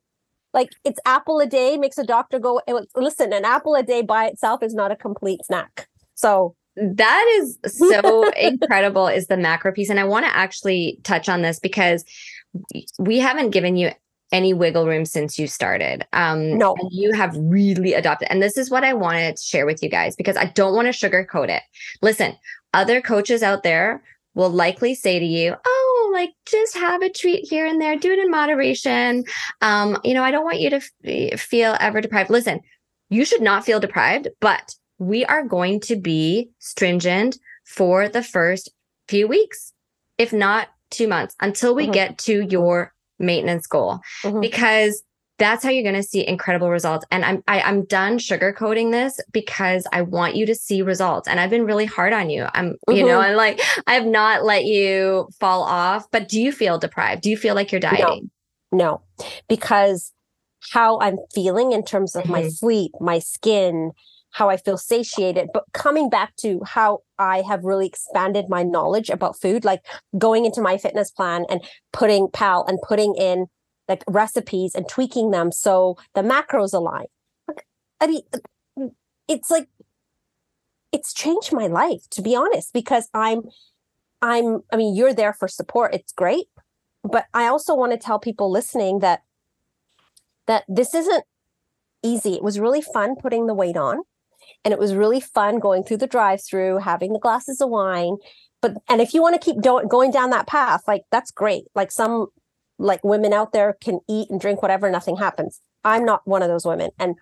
Like, 0.52 0.70
it's 0.84 0.98
apple 1.04 1.40
a 1.40 1.46
day 1.46 1.76
makes 1.76 1.98
a 1.98 2.04
doctor 2.04 2.38
go, 2.38 2.60
listen, 2.96 3.32
an 3.32 3.44
apple 3.44 3.74
a 3.74 3.82
day 3.82 4.02
by 4.02 4.26
itself 4.26 4.62
is 4.62 4.74
not 4.74 4.90
a 4.90 4.96
complete 4.96 5.40
snack. 5.44 5.88
So 6.14 6.56
that 6.76 7.40
is 7.40 7.58
so 7.66 8.28
incredible 8.36 9.08
is 9.08 9.26
the 9.26 9.36
macro 9.36 9.72
piece 9.72 9.90
and 9.90 9.98
i 9.98 10.04
want 10.04 10.24
to 10.24 10.36
actually 10.36 11.00
touch 11.02 11.28
on 11.28 11.42
this 11.42 11.58
because 11.58 12.04
we 12.98 13.18
haven't 13.18 13.50
given 13.50 13.76
you 13.76 13.90
any 14.32 14.52
wiggle 14.52 14.86
room 14.86 15.04
since 15.04 15.38
you 15.38 15.46
started 15.46 16.06
um 16.12 16.58
no. 16.58 16.76
you 16.90 17.12
have 17.12 17.34
really 17.36 17.94
adopted 17.94 18.28
and 18.30 18.42
this 18.42 18.56
is 18.56 18.70
what 18.70 18.84
i 18.84 18.92
wanted 18.92 19.36
to 19.36 19.42
share 19.42 19.66
with 19.66 19.82
you 19.82 19.88
guys 19.88 20.16
because 20.16 20.36
i 20.36 20.44
don't 20.44 20.74
want 20.74 20.86
to 20.86 20.92
sugarcoat 20.92 21.48
it. 21.48 21.62
Listen 22.02 22.36
other 22.74 23.00
coaches 23.00 23.42
out 23.42 23.62
there 23.62 24.02
will 24.34 24.50
likely 24.50 24.94
say 24.94 25.18
to 25.18 25.24
you 25.24 25.54
oh 25.64 26.10
like 26.12 26.30
just 26.46 26.76
have 26.76 27.02
a 27.02 27.10
treat 27.10 27.46
here 27.48 27.66
and 27.66 27.80
there 27.80 27.96
do 27.96 28.12
it 28.12 28.18
in 28.18 28.30
moderation. 28.30 29.24
Um 29.60 29.98
you 30.04 30.14
know 30.14 30.24
i 30.24 30.30
don't 30.30 30.44
want 30.44 30.60
you 30.60 30.70
to 30.70 30.80
f- 31.32 31.40
feel 31.40 31.76
ever 31.80 32.00
deprived. 32.00 32.30
Listen 32.30 32.60
you 33.10 33.24
should 33.24 33.42
not 33.42 33.64
feel 33.64 33.80
deprived 33.80 34.28
but 34.40 34.74
we 34.98 35.24
are 35.24 35.44
going 35.44 35.80
to 35.80 35.96
be 35.96 36.50
stringent 36.58 37.38
for 37.64 38.08
the 38.08 38.22
first 38.22 38.70
few 39.08 39.28
weeks, 39.28 39.72
if 40.16 40.32
not 40.32 40.68
two 40.90 41.06
months, 41.06 41.34
until 41.40 41.74
we 41.74 41.84
mm-hmm. 41.84 41.92
get 41.92 42.18
to 42.18 42.44
your 42.44 42.92
maintenance 43.18 43.66
goal, 43.66 44.00
mm-hmm. 44.22 44.40
because 44.40 45.02
that's 45.38 45.62
how 45.62 45.70
you're 45.70 45.84
going 45.84 45.94
to 45.94 46.02
see 46.02 46.26
incredible 46.26 46.68
results. 46.68 47.06
And 47.10 47.24
I'm 47.24 47.42
I, 47.46 47.58
am 47.58 47.64
i 47.64 47.68
am 47.68 47.84
done 47.84 48.18
sugarcoating 48.18 48.90
this 48.90 49.20
because 49.32 49.86
I 49.92 50.02
want 50.02 50.34
you 50.34 50.46
to 50.46 50.54
see 50.54 50.82
results. 50.82 51.28
And 51.28 51.38
I've 51.38 51.50
been 51.50 51.64
really 51.64 51.86
hard 51.86 52.12
on 52.12 52.28
you. 52.28 52.46
I'm 52.54 52.72
mm-hmm. 52.72 52.92
you 52.92 53.06
know, 53.06 53.20
I'm 53.20 53.30
mm-hmm. 53.30 53.36
like 53.36 53.60
I 53.86 53.94
have 53.94 54.06
not 54.06 54.44
let 54.44 54.64
you 54.64 55.28
fall 55.38 55.62
off. 55.62 56.10
But 56.10 56.28
do 56.28 56.40
you 56.40 56.52
feel 56.52 56.78
deprived? 56.78 57.22
Do 57.22 57.30
you 57.30 57.36
feel 57.36 57.54
like 57.54 57.72
you're 57.72 57.80
dieting? 57.80 58.30
No, 58.72 59.02
no. 59.18 59.26
because 59.48 60.12
how 60.72 60.98
I'm 61.00 61.16
feeling 61.34 61.72
in 61.72 61.84
terms 61.84 62.16
of 62.16 62.26
my 62.26 62.42
mm-hmm. 62.42 62.50
sleep, 62.50 62.92
my 63.00 63.20
skin, 63.20 63.92
how 64.30 64.48
I 64.48 64.56
feel 64.56 64.78
satiated. 64.78 65.48
But 65.52 65.64
coming 65.72 66.08
back 66.08 66.36
to 66.36 66.60
how 66.64 67.00
I 67.18 67.42
have 67.42 67.64
really 67.64 67.86
expanded 67.86 68.46
my 68.48 68.62
knowledge 68.62 69.10
about 69.10 69.40
food, 69.40 69.64
like 69.64 69.80
going 70.16 70.44
into 70.44 70.60
my 70.60 70.78
fitness 70.78 71.10
plan 71.10 71.44
and 71.50 71.62
putting 71.92 72.28
PAL 72.28 72.64
and 72.66 72.78
putting 72.86 73.14
in 73.14 73.46
like 73.88 74.04
recipes 74.06 74.74
and 74.74 74.88
tweaking 74.88 75.30
them 75.30 75.50
so 75.50 75.96
the 76.14 76.22
macros 76.22 76.74
align. 76.74 77.06
I 78.00 78.06
mean, 78.06 78.20
it's 79.26 79.50
like 79.50 79.68
it's 80.92 81.12
changed 81.12 81.52
my 81.52 81.66
life 81.66 82.08
to 82.10 82.22
be 82.22 82.34
honest 82.34 82.72
because 82.72 83.08
I'm 83.14 83.42
I'm 84.22 84.60
I 84.72 84.76
mean 84.76 84.94
you're 84.94 85.14
there 85.14 85.32
for 85.32 85.48
support 85.48 85.94
it's 85.94 86.12
great 86.12 86.46
but 87.04 87.26
I 87.34 87.46
also 87.46 87.74
want 87.74 87.92
to 87.92 87.98
tell 87.98 88.18
people 88.18 88.50
listening 88.50 89.00
that 89.00 89.22
that 90.46 90.64
this 90.66 90.94
isn't 90.94 91.24
easy 92.02 92.34
it 92.34 92.42
was 92.42 92.58
really 92.58 92.80
fun 92.80 93.16
putting 93.16 93.46
the 93.46 93.54
weight 93.54 93.76
on 93.76 94.02
and 94.64 94.72
it 94.72 94.78
was 94.78 94.94
really 94.94 95.20
fun 95.20 95.58
going 95.58 95.84
through 95.84 95.98
the 95.98 96.06
drive 96.06 96.40
through 96.44 96.78
having 96.78 97.12
the 97.12 97.18
glasses 97.18 97.60
of 97.60 97.68
wine. 97.68 98.16
But 98.60 98.74
and 98.88 99.00
if 99.00 99.14
you 99.14 99.22
want 99.22 99.40
to 99.40 99.44
keep 99.44 99.60
do- 99.62 99.86
going 99.88 100.10
down 100.10 100.30
that 100.30 100.46
path 100.46 100.82
like 100.86 101.02
that's 101.10 101.30
great. 101.30 101.64
Like 101.74 101.90
some 101.90 102.26
like 102.78 103.02
women 103.02 103.32
out 103.32 103.52
there 103.52 103.76
can 103.80 104.00
eat 104.08 104.30
and 104.30 104.40
drink 104.40 104.62
whatever 104.62 104.90
nothing 104.90 105.16
happens. 105.16 105.60
I'm 105.84 106.04
not 106.04 106.22
one 106.26 106.42
of 106.42 106.48
those 106.48 106.64
women 106.66 106.90
and 106.98 107.14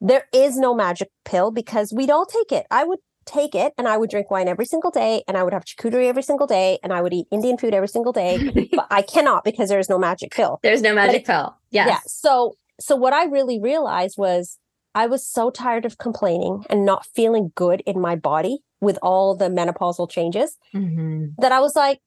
there 0.00 0.24
is 0.32 0.56
no 0.56 0.74
magic 0.74 1.10
pill 1.24 1.50
because 1.50 1.92
we'd 1.92 2.10
all 2.10 2.26
take 2.26 2.52
it. 2.52 2.66
I 2.70 2.84
would 2.84 3.00
take 3.28 3.54
it 3.54 3.74
and 3.76 3.86
i 3.86 3.96
would 3.96 4.08
drink 4.08 4.30
wine 4.30 4.48
every 4.48 4.64
single 4.64 4.90
day 4.90 5.22
and 5.28 5.36
i 5.36 5.42
would 5.42 5.52
have 5.52 5.62
charcuterie 5.64 6.06
every 6.06 6.22
single 6.22 6.46
day 6.46 6.78
and 6.82 6.94
i 6.94 7.02
would 7.02 7.12
eat 7.12 7.26
indian 7.30 7.58
food 7.58 7.74
every 7.74 7.86
single 7.86 8.12
day 8.12 8.68
but 8.72 8.86
i 8.90 9.02
cannot 9.02 9.44
because 9.44 9.68
there 9.68 9.78
is 9.78 9.90
no 9.90 9.98
magic 9.98 10.30
pill. 10.32 10.58
There's 10.62 10.80
no 10.80 10.94
magic 10.94 11.26
pill. 11.26 11.54
Yes. 11.70 11.88
yeah 11.88 11.98
so 12.06 12.56
so 12.80 12.96
what 12.96 13.12
i 13.12 13.24
really 13.24 13.60
realized 13.60 14.16
was 14.16 14.58
I 14.94 15.06
was 15.06 15.26
so 15.26 15.50
tired 15.50 15.84
of 15.84 15.98
complaining 15.98 16.64
and 16.68 16.84
not 16.84 17.06
feeling 17.06 17.52
good 17.54 17.82
in 17.86 18.00
my 18.00 18.16
body 18.16 18.58
with 18.80 18.98
all 19.02 19.34
the 19.34 19.48
menopausal 19.48 20.10
changes 20.10 20.56
mm-hmm. 20.74 21.26
that 21.38 21.52
I 21.52 21.60
was 21.60 21.76
like, 21.76 22.00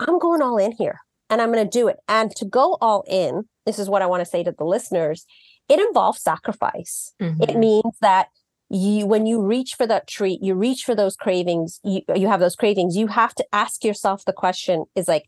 I'm 0.00 0.18
going 0.18 0.42
all 0.42 0.58
in 0.58 0.72
here 0.72 1.00
and 1.28 1.40
I'm 1.40 1.52
going 1.52 1.64
to 1.64 1.78
do 1.78 1.88
it. 1.88 1.98
And 2.08 2.34
to 2.36 2.44
go 2.44 2.76
all 2.80 3.04
in, 3.08 3.44
this 3.66 3.78
is 3.78 3.88
what 3.88 4.02
I 4.02 4.06
want 4.06 4.20
to 4.20 4.30
say 4.30 4.42
to 4.44 4.52
the 4.52 4.64
listeners 4.64 5.26
it 5.68 5.78
involves 5.78 6.20
sacrifice. 6.20 7.14
Mm-hmm. 7.22 7.42
It 7.42 7.56
means 7.56 7.94
that 8.00 8.26
you 8.70 9.06
when 9.06 9.26
you 9.26 9.42
reach 9.42 9.74
for 9.74 9.86
that 9.86 10.06
treat 10.06 10.40
you 10.42 10.54
reach 10.54 10.84
for 10.84 10.94
those 10.94 11.16
cravings 11.16 11.80
you, 11.82 12.02
you 12.14 12.28
have 12.28 12.38
those 12.38 12.54
cravings 12.54 12.96
you 12.96 13.08
have 13.08 13.34
to 13.34 13.44
ask 13.52 13.84
yourself 13.84 14.24
the 14.24 14.32
question 14.32 14.84
is 14.94 15.08
like 15.08 15.24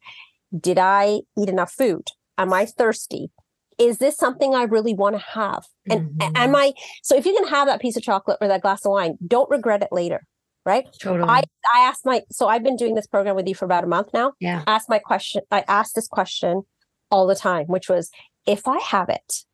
did 0.59 0.79
i 0.79 1.21
eat 1.37 1.49
enough 1.49 1.73
food 1.73 2.07
am 2.39 2.53
i 2.53 2.65
thirsty 2.65 3.33
is 3.79 3.99
this 3.99 4.17
something 4.17 4.55
I 4.55 4.65
really 4.65 4.95
want 4.95 5.17
to 5.17 5.23
have? 5.35 5.67
And 5.89 6.11
mm-hmm. 6.11 6.37
am 6.37 6.57
I 6.57 6.73
so 7.03 7.17
if 7.17 7.27
you 7.27 7.35
can 7.35 7.49
have 7.49 7.67
that 7.69 7.81
piece 7.81 7.97
of 7.97 8.03
chocolate 8.03 8.39
or 8.41 8.49
that 8.49 8.63
glass 8.63 8.85
of 8.85 8.93
wine, 8.93 9.19
don't 9.27 9.51
regret 9.51 9.83
it 9.83 9.89
later. 9.93 10.27
Right. 10.65 10.87
Totally. 11.01 11.29
I, 11.29 11.43
I 11.75 11.81
asked 11.81 12.07
my 12.07 12.23
so 12.31 12.47
I've 12.47 12.63
been 12.63 12.77
doing 12.77 12.95
this 12.95 13.07
program 13.07 13.35
with 13.35 13.49
you 13.49 13.55
for 13.55 13.65
about 13.65 13.85
a 13.85 13.89
month 13.89 14.09
now. 14.15 14.33
Yeah. 14.39 14.63
Ask 14.67 14.89
my 14.89 14.99
question. 14.99 15.43
I 15.51 15.65
asked 15.67 15.95
this 15.95 16.07
question 16.07 16.63
all 17.11 17.27
the 17.27 17.35
time, 17.35 17.67
which 17.67 17.89
was 17.89 18.11
if 18.47 18.69
I 18.69 18.79
have 18.79 19.09
it, 19.09 19.45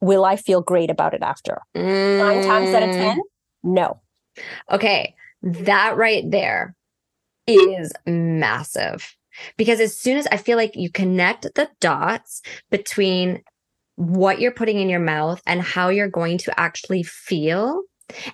will 0.00 0.24
I 0.24 0.36
feel 0.36 0.62
great 0.62 0.90
about 0.90 1.14
it 1.14 1.22
after? 1.22 1.60
Mm. 1.76 2.18
Nine 2.18 2.44
times 2.44 2.74
out 2.74 2.82
of 2.82 2.90
ten, 2.90 3.18
mm. 3.18 3.22
no. 3.62 4.00
Okay. 4.70 5.14
That 5.42 5.96
right 5.96 6.30
there 6.30 6.74
is 7.46 7.92
massive 8.06 9.14
because 9.56 9.80
as 9.80 9.98
soon 9.98 10.16
as 10.16 10.26
I 10.28 10.36
feel 10.36 10.56
like 10.56 10.74
you 10.74 10.90
connect 10.90 11.42
the 11.54 11.68
dots 11.80 12.42
between 12.70 13.42
what 13.96 14.40
you're 14.40 14.52
putting 14.52 14.80
in 14.80 14.88
your 14.88 15.00
mouth 15.00 15.42
and 15.46 15.60
how 15.60 15.88
you're 15.88 16.08
going 16.08 16.38
to 16.38 16.60
actually 16.60 17.02
feel 17.02 17.82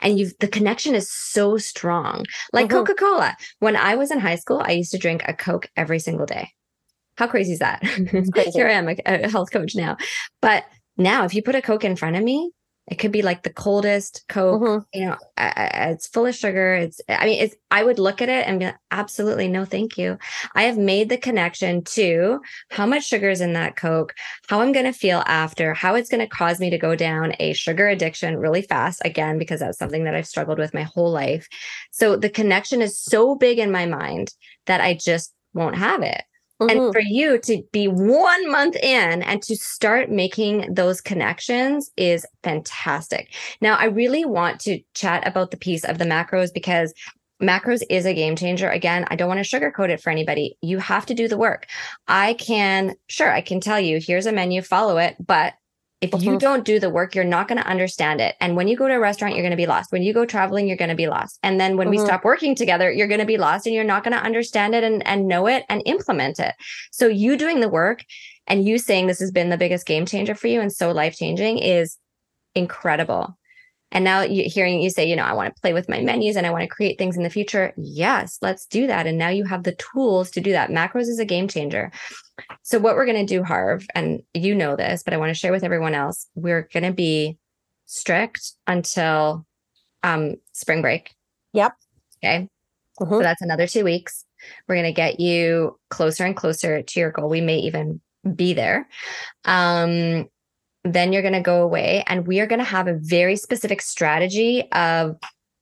and 0.00 0.18
you 0.18 0.30
the 0.40 0.48
connection 0.48 0.94
is 0.94 1.10
so 1.10 1.58
strong. 1.58 2.25
Like 2.52 2.66
mm-hmm. 2.66 2.76
coca-cola. 2.78 3.36
When 3.58 3.76
i 3.76 3.94
was 3.94 4.10
in 4.10 4.20
high 4.20 4.36
school 4.36 4.62
i 4.64 4.72
used 4.72 4.92
to 4.92 4.98
drink 4.98 5.22
a 5.26 5.34
coke 5.34 5.68
every 5.76 5.98
single 5.98 6.26
day. 6.26 6.50
How 7.16 7.26
crazy 7.26 7.52
is 7.52 7.58
that? 7.60 7.80
Crazy. 7.80 8.50
here 8.54 8.68
i 8.68 8.72
am 8.72 8.88
a, 8.88 8.96
a 9.04 9.28
health 9.28 9.50
coach 9.52 9.75
now. 9.75 9.96
But 10.40 10.64
now 10.96 11.25
if 11.25 11.34
you 11.34 11.42
put 11.42 11.54
a 11.54 11.62
coke 11.62 11.84
in 11.84 11.96
front 11.96 12.16
of 12.16 12.22
me 12.22 12.52
it 12.88 12.97
could 12.97 13.11
be 13.11 13.23
like 13.23 13.43
the 13.43 13.52
coldest 13.52 14.25
Coke, 14.28 14.62
mm-hmm. 14.62 14.99
you 14.99 15.07
know, 15.07 15.16
it's 15.38 16.07
full 16.07 16.26
of 16.26 16.35
sugar. 16.35 16.75
It's, 16.75 17.00
I 17.09 17.26
mean, 17.26 17.43
it's, 17.43 17.57
I 17.71 17.83
would 17.83 17.99
look 17.99 18.23
at 18.23 18.28
it 18.28 18.47
and 18.47 18.61
be 18.61 18.66
like, 18.66 18.78
absolutely 18.93 19.49
no, 19.49 19.64
thank 19.64 19.99
you. 19.99 20.19
I 20.55 20.62
have 20.64 20.78
made 20.78 21.09
the 21.09 21.16
connection 21.16 21.83
to 21.85 22.40
how 22.71 22.87
much 22.87 23.05
sugar 23.05 23.28
is 23.28 23.40
in 23.40 23.55
that 23.55 23.76
Coke, 23.76 24.14
how 24.49 24.61
I'm 24.61 24.71
going 24.71 24.87
to 24.87 24.93
feel 24.93 25.25
after, 25.26 25.75
how 25.75 25.97
it's 25.97 26.09
going 26.09 26.21
to 26.21 26.28
cause 26.28 26.61
me 26.61 26.71
to 26.71 26.78
go 26.78 26.95
down 26.95 27.35
a 27.40 27.55
sugar 27.55 27.88
addiction 27.88 28.37
really 28.37 28.62
fast. 28.62 29.02
Again, 29.05 29.37
because 29.37 29.61
that's 29.61 29.78
something 29.78 30.05
that 30.05 30.14
I've 30.14 30.28
struggled 30.28 30.59
with 30.59 30.75
my 30.75 30.83
whole 30.83 31.11
life. 31.11 31.49
So 31.90 32.16
the 32.16 32.31
connection 32.31 32.83
is 32.83 33.00
so 33.00 33.35
big 33.35 33.59
in 33.59 33.73
my 33.73 33.87
mind 33.87 34.33
that 34.66 34.81
I 34.81 34.95
just 34.95 35.35
won't 35.55 35.76
have 35.76 36.02
it. 36.02 36.23
Mm-hmm. 36.60 36.70
And 36.70 36.92
for 36.92 37.00
you 37.00 37.38
to 37.38 37.62
be 37.72 37.86
one 37.86 38.50
month 38.50 38.76
in 38.76 39.22
and 39.22 39.42
to 39.42 39.56
start 39.56 40.10
making 40.10 40.72
those 40.72 41.00
connections 41.00 41.90
is 41.96 42.25
fantastic. 42.42 43.34
Now, 43.60 43.76
I 43.76 43.84
really 43.86 44.25
want 44.25 44.60
to 44.60 44.80
chat 44.94 45.26
about 45.26 45.50
the 45.50 45.58
piece 45.58 45.84
of 45.84 45.98
the 45.98 46.06
macros 46.06 46.52
because 46.52 46.94
macros 47.42 47.82
is 47.90 48.06
a 48.06 48.14
game 48.14 48.36
changer. 48.36 48.70
Again, 48.70 49.04
I 49.08 49.16
don't 49.16 49.28
want 49.28 49.44
to 49.44 49.60
sugarcoat 49.60 49.90
it 49.90 50.00
for 50.00 50.08
anybody. 50.08 50.56
You 50.62 50.78
have 50.78 51.04
to 51.06 51.14
do 51.14 51.28
the 51.28 51.36
work. 51.36 51.66
I 52.08 52.32
can, 52.34 52.94
sure, 53.08 53.30
I 53.30 53.42
can 53.42 53.60
tell 53.60 53.78
you, 53.78 54.00
here's 54.00 54.26
a 54.26 54.32
menu, 54.32 54.62
follow 54.62 54.96
it, 54.96 55.16
but 55.25 55.52
if 56.02 56.22
you 56.22 56.38
don't 56.38 56.64
do 56.64 56.78
the 56.78 56.90
work, 56.90 57.14
you're 57.14 57.24
not 57.24 57.48
going 57.48 57.60
to 57.60 57.66
understand 57.66 58.20
it. 58.20 58.36
And 58.38 58.54
when 58.54 58.68
you 58.68 58.76
go 58.76 58.86
to 58.86 58.94
a 58.94 59.00
restaurant, 59.00 59.34
you're 59.34 59.42
going 59.42 59.50
to 59.50 59.56
be 59.56 59.66
lost. 59.66 59.92
When 59.92 60.02
you 60.02 60.12
go 60.12 60.26
traveling, 60.26 60.68
you're 60.68 60.76
going 60.76 60.90
to 60.90 60.94
be 60.94 61.08
lost. 61.08 61.38
And 61.42 61.58
then 61.58 61.78
when 61.78 61.86
mm-hmm. 61.86 62.02
we 62.02 62.06
stop 62.06 62.22
working 62.22 62.54
together, 62.54 62.92
you're 62.92 63.08
going 63.08 63.20
to 63.20 63.26
be 63.26 63.38
lost 63.38 63.66
and 63.66 63.74
you're 63.74 63.84
not 63.84 64.04
going 64.04 64.16
to 64.16 64.22
understand 64.22 64.74
it 64.74 64.84
and, 64.84 65.06
and 65.06 65.26
know 65.26 65.46
it 65.46 65.64
and 65.70 65.82
implement 65.86 66.38
it. 66.38 66.54
So 66.92 67.06
you 67.06 67.38
doing 67.38 67.60
the 67.60 67.68
work 67.68 68.04
and 68.46 68.66
you 68.66 68.78
saying 68.78 69.06
this 69.06 69.20
has 69.20 69.30
been 69.30 69.48
the 69.48 69.56
biggest 69.56 69.86
game 69.86 70.04
changer 70.04 70.34
for 70.34 70.48
you 70.48 70.60
and 70.60 70.72
so 70.72 70.92
life 70.92 71.16
changing 71.16 71.58
is 71.58 71.96
incredible. 72.54 73.38
And 73.92 74.04
now 74.04 74.20
you 74.22 74.44
hearing 74.50 74.82
you 74.82 74.90
say, 74.90 75.08
you 75.08 75.16
know, 75.16 75.24
I 75.24 75.32
want 75.32 75.54
to 75.54 75.60
play 75.60 75.72
with 75.72 75.88
my 75.88 76.00
menus 76.00 76.36
and 76.36 76.46
I 76.46 76.50
want 76.50 76.62
to 76.62 76.68
create 76.68 76.98
things 76.98 77.16
in 77.16 77.22
the 77.22 77.30
future. 77.30 77.72
Yes, 77.76 78.38
let's 78.42 78.66
do 78.66 78.86
that. 78.88 79.06
And 79.06 79.16
now 79.16 79.28
you 79.28 79.44
have 79.44 79.62
the 79.62 79.76
tools 79.76 80.30
to 80.32 80.40
do 80.40 80.52
that. 80.52 80.70
Macros 80.70 81.02
is 81.02 81.18
a 81.18 81.24
game 81.24 81.48
changer. 81.48 81.90
So, 82.62 82.78
what 82.78 82.97
we're 82.97 83.07
going 83.07 83.26
to 83.26 83.35
do, 83.35 83.43
Harv, 83.43 83.87
and 83.95 84.23
you 84.35 84.55
know 84.55 84.76
this, 84.76 85.02
but 85.02 85.14
I 85.14 85.16
want 85.16 85.31
to 85.31 85.35
share 85.35 85.52
with 85.52 85.64
everyone 85.64 85.95
else, 85.95 86.26
we're 86.35 86.69
going 86.73 86.85
to 86.85 86.93
be 86.93 87.38
strict 87.87 88.52
until 88.66 89.47
um, 90.02 90.37
spring 90.52 90.83
break. 90.83 91.14
Yep. 91.52 91.73
Okay. 92.23 92.49
Mhm. 93.00 93.09
So, 93.09 93.21
that's 93.21 93.43
another 93.43 93.66
two 93.66 93.85
weeks. 93.85 94.25
We're 94.69 94.76
going 94.76 94.87
to 94.87 94.93
get 94.93 95.21
you 95.21 95.78
closer 95.90 96.25
and 96.25 96.37
closer 96.37 96.83
to 96.83 97.00
your 97.00 97.11
goal. 97.11 97.28
We 97.28 97.40
may 97.40 97.59
even 97.59 98.00
be 98.35 98.52
there. 98.52 98.88
Um, 99.45 100.28
then 100.85 101.12
you're 101.12 101.23
going 101.23 101.35
to 101.35 101.40
go 101.40 101.62
away, 101.62 102.05
and 102.07 102.26
we 102.26 102.40
are 102.40 102.47
going 102.47 102.61
to 102.61 102.64
have 102.64 102.87
a 102.87 102.95
very 102.95 103.37
specific 103.37 103.83
strategy 103.83 104.69
of 104.73 105.16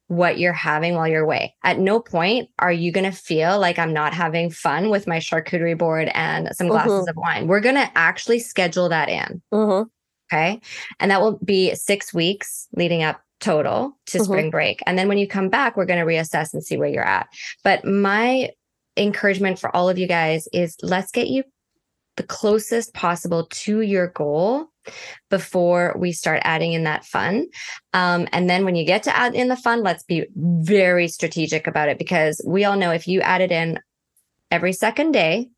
what 0.09 0.39
you're 0.39 0.53
having 0.53 0.95
while 0.95 1.09
you're 1.09 1.23
away. 1.25 1.55
At 1.65 1.79
no 1.79 1.99
point 1.99 2.51
are 2.59 2.73
you 2.73 2.93
going 2.93 3.11
to 3.11 3.17
feel 3.17 3.59
like 3.59 3.79
I'm 3.79 3.93
not 3.93 4.13
having 4.13 4.51
fun 4.51 4.91
with 4.91 5.07
my 5.07 5.19
charcuterie 5.19 5.79
board 5.79 6.11
and 6.15 6.55
some 6.55 6.69
glasses 6.69 7.09
of 7.09 7.17
wine. 7.17 7.47
We're 7.47 7.61
going 7.61 7.77
to 7.77 7.91
actually 7.95 8.41
schedule 8.41 8.89
that 8.91 9.09
in. 9.09 9.43
Mhm. 9.53 9.87
Okay. 10.33 10.61
And 11.01 11.11
that 11.11 11.21
will 11.21 11.39
be 11.45 11.75
six 11.75 12.13
weeks 12.13 12.69
leading 12.77 13.03
up 13.03 13.21
total 13.41 13.97
to 14.07 14.19
Mhm. 14.19 14.25
spring 14.25 14.51
break. 14.51 14.83
And 14.87 14.99
then 14.99 15.09
when 15.09 15.19
you 15.19 15.27
come 15.27 15.49
back, 15.49 15.77
we're 15.77 15.87
going 15.87 16.01
to 16.01 16.07
reassess 16.07 16.53
and 16.53 16.63
see 16.63 16.77
where 16.77 16.89
you're 16.89 17.07
at. 17.07 17.29
But 17.63 17.85
my 17.85 18.51
encouragement 18.97 19.59
for 19.59 19.75
all 19.75 19.89
of 19.89 19.99
you 19.99 20.07
guys 20.07 20.49
is 20.53 20.77
let's 20.83 21.11
get 21.11 21.29
you 21.29 21.45
the 22.17 22.23
closest 22.23 22.95
possible 22.95 23.47
to 23.51 23.81
your 23.81 24.09
goal 24.09 24.69
before 25.31 25.95
we 25.99 26.13
start 26.13 26.41
adding 26.45 26.73
in 26.73 26.85
that 26.85 27.05
fun. 27.05 27.47
Um, 27.93 28.29
and 28.33 28.49
then 28.49 28.65
when 28.65 28.75
you 28.77 28.85
get 28.85 29.03
to 29.05 29.17
add 29.17 29.35
in 29.35 29.49
the 29.49 29.57
fun, 29.57 29.83
let's 29.83 30.05
be 30.05 30.27
very 30.37 31.09
strategic 31.09 31.67
about 31.67 31.89
it 31.89 31.99
because 31.99 32.41
we 32.47 32.65
all 32.65 32.77
know 32.77 32.91
if 32.91 33.09
you 33.09 33.21
add 33.21 33.41
it 33.41 33.51
in 33.53 33.79
every 34.51 34.73
second 34.73 35.13
day, 35.13 35.49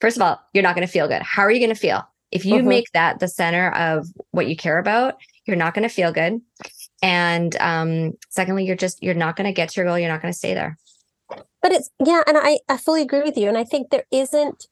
first 0.00 0.16
of 0.16 0.22
all, 0.22 0.40
you're 0.52 0.62
not 0.62 0.74
going 0.74 0.86
to 0.86 0.92
feel 0.92 1.08
good. 1.08 1.22
How 1.22 1.42
are 1.42 1.50
you 1.50 1.60
going 1.60 1.74
to 1.74 1.80
feel? 1.80 2.02
If 2.30 2.44
you 2.44 2.60
Mhm. 2.62 2.66
make 2.66 2.90
that 2.92 3.20
the 3.20 3.28
center 3.28 3.70
of 3.70 4.06
what 4.32 4.48
you 4.48 4.56
care 4.56 4.78
about, 4.78 5.14
you're 5.46 5.56
not 5.56 5.74
going 5.74 5.88
to 5.88 5.94
feel 5.94 6.12
good. 6.12 6.40
And 7.02 7.56
um, 7.60 8.12
secondly, 8.30 8.64
you're 8.66 8.76
just 8.76 9.02
you're 9.02 9.14
not 9.14 9.36
going 9.36 9.46
to 9.46 9.52
get 9.52 9.70
to 9.70 9.80
your 9.80 9.86
goal. 9.86 9.98
You're 9.98 10.10
not 10.10 10.22
going 10.22 10.32
to 10.32 10.38
stay 10.38 10.54
there. 10.54 10.76
but 11.62 11.72
it's 11.72 11.90
yeah 12.04 12.22
and 12.28 12.36
i 12.38 12.58
i 12.68 12.76
fully 12.76 13.02
agree 13.02 13.22
with 13.22 13.36
you 13.36 13.48
and 13.48 13.58
i 13.58 13.64
think 13.64 13.90
there 13.90 14.04
isn't 14.12 14.68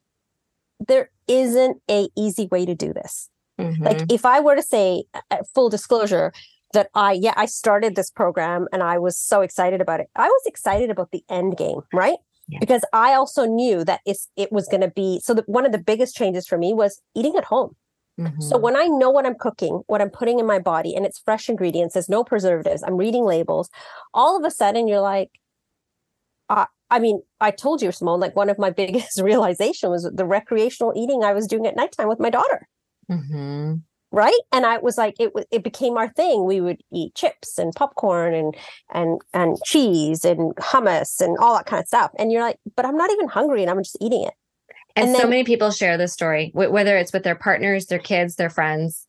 there 0.88 1.10
isn't 1.28 1.78
a 1.90 2.08
easy 2.16 2.46
way 2.50 2.64
to 2.66 2.74
do 2.74 2.92
this 2.92 3.28
like 3.58 3.98
Mhm. 3.98 4.12
if 4.12 4.24
i 4.24 4.40
were 4.40 4.56
to 4.56 4.62
say 4.62 5.04
uh, 5.30 5.38
full 5.54 5.68
disclosure 5.70 6.32
that 6.72 6.88
i 6.94 7.12
yeah 7.12 7.34
i 7.36 7.46
started 7.46 7.94
this 7.94 8.10
program 8.10 8.66
and 8.72 8.82
i 8.82 8.98
was 8.98 9.16
so 9.18 9.40
excited 9.42 9.80
about 9.80 10.00
it 10.00 10.08
i 10.16 10.28
was 10.28 10.42
excited 10.46 10.90
about 10.90 11.10
the 11.12 11.22
end 11.28 11.56
game 11.56 11.80
right 11.92 12.18
Yeah. 12.48 12.58
because 12.58 12.84
i 12.92 13.14
also 13.14 13.46
knew 13.46 13.84
that 13.84 14.00
it's 14.04 14.28
it 14.36 14.50
was 14.52 14.66
going 14.66 14.80
to 14.80 14.90
be 14.90 15.20
so 15.20 15.34
that 15.34 15.48
one 15.48 15.64
of 15.64 15.72
the 15.72 15.78
biggest 15.92 16.16
changes 16.16 16.46
for 16.48 16.58
me 16.58 16.74
was 16.74 17.00
eating 17.14 17.36
at 17.36 17.44
home 17.44 17.76
so 18.38 18.56
Mhm. 18.56 18.60
when 18.60 18.76
i 18.76 18.84
know 18.86 19.10
what 19.10 19.24
i'm 19.26 19.34
cooking 19.46 19.82
what 19.86 20.00
i'm 20.02 20.10
putting 20.10 20.38
in 20.40 20.46
my 20.46 20.58
body 20.58 20.94
and 20.96 21.04
it's 21.06 21.18
fresh 21.18 21.48
ingredients 21.48 21.94
there's 21.94 22.08
no 22.08 22.22
preservatives 22.24 22.82
i'm 22.82 22.96
reading 22.96 23.24
labels 23.24 23.70
all 24.12 24.36
of 24.36 24.44
a 24.44 24.50
sudden 24.50 24.86
you're 24.88 25.00
like 25.00 25.30
uh, 26.50 26.66
i 26.90 26.98
mean 26.98 27.20
i 27.40 27.50
told 27.50 27.82
you 27.82 27.90
simone 27.92 28.20
like 28.20 28.36
one 28.36 28.50
of 28.50 28.58
my 28.58 28.70
biggest 28.82 29.20
realization 29.20 29.90
was 29.90 30.08
the 30.14 30.24
recreational 30.24 30.92
eating 30.96 31.24
i 31.24 31.32
was 31.32 31.46
doing 31.46 31.66
at 31.66 31.76
nighttime 31.76 32.08
with 32.08 32.20
my 32.20 32.30
daughter. 32.30 32.68
Mhm. 33.10 33.82
right? 34.12 34.40
And 34.52 34.64
i 34.64 34.78
was 34.78 34.96
like 34.96 35.14
it 35.18 35.32
it 35.50 35.62
became 35.64 35.96
our 35.98 36.08
thing. 36.08 36.44
We 36.44 36.60
would 36.60 36.80
eat 36.92 37.14
chips 37.14 37.58
and 37.58 37.72
popcorn 37.74 38.32
and 38.34 38.54
and 38.92 39.20
and 39.32 39.58
cheese 39.64 40.24
and 40.24 40.54
hummus 40.56 41.20
and 41.20 41.36
all 41.38 41.54
that 41.56 41.66
kind 41.66 41.82
of 41.82 41.88
stuff. 41.88 42.10
And 42.18 42.30
you're 42.32 42.42
like 42.42 42.58
but 42.76 42.86
i'm 42.86 42.96
not 42.96 43.10
even 43.10 43.28
hungry 43.28 43.62
and 43.62 43.70
i'm 43.70 43.82
just 43.82 43.98
eating 44.00 44.24
it. 44.24 44.34
And, 44.96 45.08
And 45.08 45.16
so 45.16 45.26
many 45.28 45.42
people 45.42 45.70
share 45.72 45.96
this 45.98 46.12
story, 46.12 46.52
whether 46.54 46.96
it's 46.96 47.12
with 47.12 47.24
their 47.24 47.34
partners, 47.34 47.86
their 47.86 47.98
kids, 47.98 48.36
their 48.36 48.50
friends. 48.50 49.08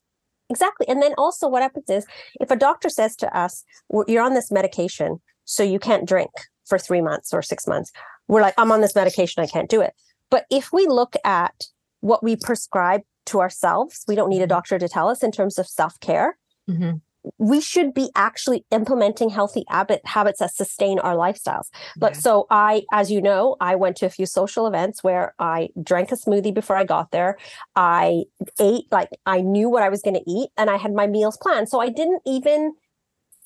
exactly. 0.50 0.88
And 0.88 1.02
then 1.02 1.14
also 1.18 1.48
what 1.48 1.62
happens 1.62 1.90
is 1.90 2.06
if 2.42 2.50
a 2.52 2.56
doctor 2.56 2.90
says 2.90 3.16
to 3.18 3.38
us 3.38 3.64
"Well, 3.90 4.06
you're 4.08 4.24
on 4.24 4.34
this 4.34 4.52
medication 4.52 5.22
so 5.46 5.62
you 5.64 5.78
can't 5.80 6.08
drink 6.08 6.32
for 6.66 6.78
three 6.78 7.02
months 7.02 7.34
or 7.34 7.42
six 7.42 7.68
months 7.68 7.92
we're 8.28 8.42
like 8.42 8.54
i'm 8.58 8.72
on 8.72 8.82
this 8.82 8.96
medication 8.96 9.42
i 9.44 9.48
can't 9.48 9.70
do 9.70 9.82
it 9.82 9.94
but 10.30 10.46
if 10.50 10.72
we 10.74 10.88
look 10.88 11.16
at 11.24 11.66
what 12.02 12.24
we 12.24 12.36
prescribe 12.36 13.02
to 13.26 13.40
ourselves 13.40 14.04
we 14.08 14.16
don't 14.16 14.30
need 14.30 14.42
a 14.42 14.48
doctor 14.48 14.78
to 14.78 14.88
tell 14.88 15.10
us 15.10 15.24
in 15.24 15.32
terms 15.32 15.58
of 15.58 15.68
self-care 15.68 16.38
Mhm. 16.70 17.02
we 17.40 17.60
should 17.60 17.92
be 17.94 18.12
actually 18.16 18.64
implementing 18.70 19.30
healthy 19.30 19.64
habit 19.68 20.00
habits 20.06 20.40
that 20.40 20.54
sustain 20.54 21.00
our 21.00 21.16
lifestyles. 21.16 21.70
But 21.98 22.14
Yeah. 22.14 22.20
so 22.20 22.46
I, 22.52 22.84
as 22.94 23.10
you 23.10 23.20
know, 23.20 23.56
I 23.60 23.74
went 23.76 23.98
to 23.98 24.06
a 24.06 24.12
few 24.12 24.28
social 24.28 24.68
events 24.68 25.04
where 25.04 25.34
I 25.40 25.70
drank 25.82 26.12
a 26.12 26.16
smoothie 26.16 26.54
before 26.54 26.76
I 26.78 26.84
got 26.84 27.10
there. 27.10 27.38
I 27.76 28.26
ate 28.60 28.86
like 28.92 29.10
I 29.26 29.42
knew 29.42 29.70
what 29.70 29.82
I 29.82 29.90
was 29.90 30.04
going 30.04 30.14
to 30.14 30.30
eat 30.30 30.50
and 30.56 30.70
I 30.70 30.78
had 30.78 30.94
my 30.94 31.08
meals 31.08 31.36
planned. 31.38 31.68
So 31.68 31.80
I 31.80 31.90
didn't 31.90 32.22
even 32.28 32.74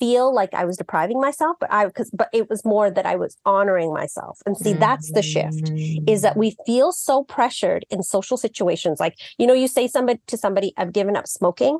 feel 0.00 0.34
like 0.34 0.52
I 0.54 0.64
was 0.64 0.76
depriving 0.76 1.20
myself, 1.20 1.56
but 1.60 1.70
I 1.72 1.86
because 1.86 2.10
but 2.10 2.28
it 2.32 2.50
was 2.50 2.64
more 2.64 2.90
that 2.90 3.06
I 3.06 3.14
was 3.14 3.36
honoring 3.44 3.92
myself. 3.92 4.40
And 4.46 4.56
see, 4.56 4.72
that's 4.72 5.12
the 5.12 5.22
shift 5.22 5.70
is 6.08 6.22
that 6.22 6.34
mm. 6.34 6.38
we 6.38 6.56
feel 6.66 6.90
so 6.90 7.22
pressured 7.22 7.84
in 7.90 8.02
social 8.02 8.36
situations. 8.36 8.98
Like, 8.98 9.16
you 9.38 9.46
know, 9.46 9.54
you 9.54 9.68
say 9.68 9.86
somebody 9.86 10.20
to 10.26 10.36
somebody, 10.36 10.72
I've 10.76 10.92
given 10.92 11.16
up 11.16 11.28
smoking, 11.28 11.78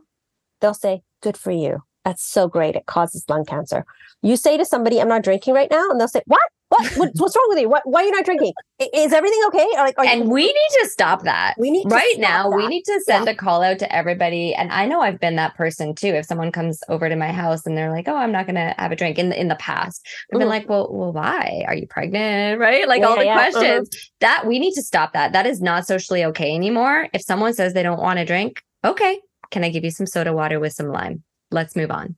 they'll 0.61 0.75
say, 0.75 1.03
Good 1.23 1.37
for 1.37 1.51
you. 1.51 1.83
That's 2.05 2.23
so 2.23 2.47
great. 2.47 2.77
It 2.77 2.87
causes 2.87 3.25
lung 3.29 3.45
cancer. 3.45 3.85
You 4.23 4.37
say 4.37 4.57
to 4.57 4.65
somebody, 4.65 5.01
I'm 5.01 5.09
not 5.09 5.23
drinking 5.23 5.55
right 5.55 5.71
now, 5.71 5.91
and 5.91 5.99
they'll 5.99 6.09
say, 6.09 6.23
What? 6.27 6.41
What? 6.71 6.93
what 6.97 7.11
what's 7.17 7.37
wrong 7.37 7.47
with 7.51 7.59
you? 7.61 7.69
What, 7.69 7.83
why 7.85 8.01
are 8.01 8.05
you 8.05 8.13
not 8.13 8.25
drinking? 8.25 8.53
Is 8.95 9.13
everything 9.13 9.41
okay? 9.49 9.67
Or 9.77 9.85
like, 9.85 9.99
are 9.99 10.05
you- 10.07 10.11
and 10.23 10.31
we 10.31 10.47
need 10.47 10.71
to 10.83 10.89
stop 10.89 11.25
that. 11.25 11.55
we 11.59 11.71
need 11.71 11.83
to 11.89 11.95
right 11.95 12.15
now 12.19 12.49
we 12.51 12.67
need 12.69 12.85
to 12.85 13.01
send 13.05 13.29
a 13.29 13.35
call 13.35 13.63
out 13.63 13.79
to 13.81 13.95
everybody 13.95 14.55
and 14.55 14.73
i 14.73 14.87
know 14.87 15.01
i've 15.03 15.19
been 15.21 15.37
that 15.37 15.55
person 15.57 15.95
too 15.95 16.09
if 16.09 16.25
someone 16.25 16.51
comes 16.53 16.81
over 16.89 17.09
to 17.09 17.17
my 17.17 17.31
house 17.33 17.67
and 17.67 17.77
they're 17.77 17.91
like 17.91 18.09
oh 18.09 18.17
i'm 18.17 18.33
not 18.33 18.47
going 18.47 18.55
to 18.55 18.75
have 18.79 18.93
a 18.93 18.97
drink 18.97 19.19
in 19.19 19.29
the, 19.31 19.39
in 19.41 19.49
the 19.49 19.55
past 19.57 20.07
i've 20.33 20.39
been 20.39 20.47
Mhm. 20.49 20.51
like 20.51 20.69
well 20.69 20.89
well 20.93 21.13
why 21.13 21.65
are 21.67 21.75
you 21.75 21.87
pregnant 21.87 22.59
right 22.61 22.87
like 22.89 23.01
Yeah, 23.01 23.07
all 23.09 23.17
the 23.17 23.25
yeah, 23.25 23.37
uh-huh. 23.37 23.51
questions 23.51 23.91
that 24.21 24.47
we 24.47 24.59
need 24.59 24.73
to 24.75 24.83
stop 24.83 25.13
that 25.13 25.33
that 25.33 25.47
is 25.47 25.61
not 25.61 25.87
socially 25.87 26.25
okay 26.27 26.55
anymore 26.55 27.09
if 27.13 27.23
someone 27.23 27.53
says 27.53 27.75
they 27.75 27.83
don't 27.83 28.01
want 28.01 28.19
to 28.19 28.25
drink 28.25 28.63
okay 28.85 29.21
can 29.51 29.65
i 29.65 29.69
give 29.69 29.85
you 29.85 29.91
some 29.91 30.07
soda 30.07 30.33
water 30.33 30.59
with 30.61 30.73
some 30.73 30.89
lime 30.89 31.23
let's 31.51 31.75
move 31.77 31.91
on 31.91 32.17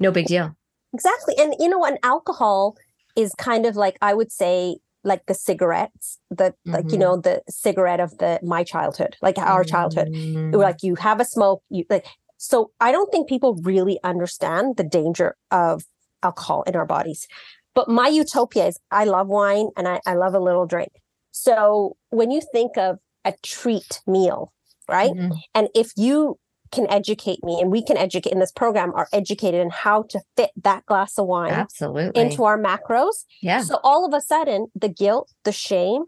no 0.00 0.10
big 0.10 0.26
deal 0.26 0.54
Exactly. 0.92 1.34
And 1.38 1.56
you 1.58 1.68
know 1.68 1.78
what? 1.78 1.98
Alcohol 2.04 2.76
is 3.16 3.32
kind 3.38 3.66
of 3.66 3.76
like, 3.76 3.96
I 4.02 4.14
would 4.14 4.32
say, 4.32 4.76
like 5.06 5.26
the 5.26 5.34
cigarettes, 5.34 6.18
the 6.30 6.54
like, 6.64 6.90
you 6.90 6.96
Mhm. 6.98 7.00
know, 7.00 7.16
the 7.18 7.42
cigarette 7.48 8.00
of 8.00 8.16
the 8.18 8.40
my 8.42 8.64
childhood, 8.64 9.16
like 9.22 9.36
our 9.38 9.62
childhood. 9.64 10.08
Mm. 10.12 10.54
like 10.66 10.82
you 10.82 10.94
have 10.94 11.20
a 11.20 11.24
smoke 11.24 11.62
you 11.68 11.84
like 11.90 12.06
so 12.38 12.70
i 12.80 12.90
don't 12.92 13.10
think 13.12 13.28
people 13.28 13.54
really 13.62 13.98
understand 14.04 14.76
the 14.76 14.82
danger 14.84 15.36
of 15.50 15.82
alcohol 16.22 16.62
in 16.66 16.74
our 16.76 16.86
bodies 16.86 17.26
but 17.74 17.88
my 17.88 18.08
utopia 18.08 18.66
is 18.66 18.78
i 18.90 19.04
love 19.04 19.28
wine 19.28 19.68
and 19.76 19.86
i, 19.88 20.00
I 20.06 20.14
love 20.14 20.34
a 20.34 20.40
little 20.48 20.66
drink 20.66 20.92
so 21.32 21.96
when 22.10 22.30
you 22.30 22.40
think 22.52 22.76
of 22.76 22.98
a 23.24 23.32
treat 23.42 24.00
meal 24.06 24.52
right 24.88 25.12
Mhm. 25.12 25.38
and 25.54 25.68
if 25.74 25.88
you 25.96 26.38
can 26.74 26.90
educate 26.90 27.42
me 27.44 27.60
and 27.60 27.70
we 27.70 27.82
can 27.82 27.96
educate 27.96 28.32
in 28.32 28.40
this 28.40 28.52
program 28.52 28.92
are 28.94 29.08
educated 29.12 29.60
in 29.60 29.70
how 29.70 30.02
to 30.02 30.20
fit 30.36 30.50
that 30.62 30.84
glass 30.86 31.18
of 31.18 31.26
wine 31.26 31.52
absolutely 31.52 32.20
into 32.20 32.44
our 32.44 32.58
macros 32.58 33.24
yeah 33.40 33.60
so 33.60 33.78
all 33.82 34.04
of 34.06 34.12
a 34.12 34.20
sudden, 34.20 34.66
the 34.74 34.88
guilt, 34.88 35.30
the 35.44 35.52
shame, 35.52 36.04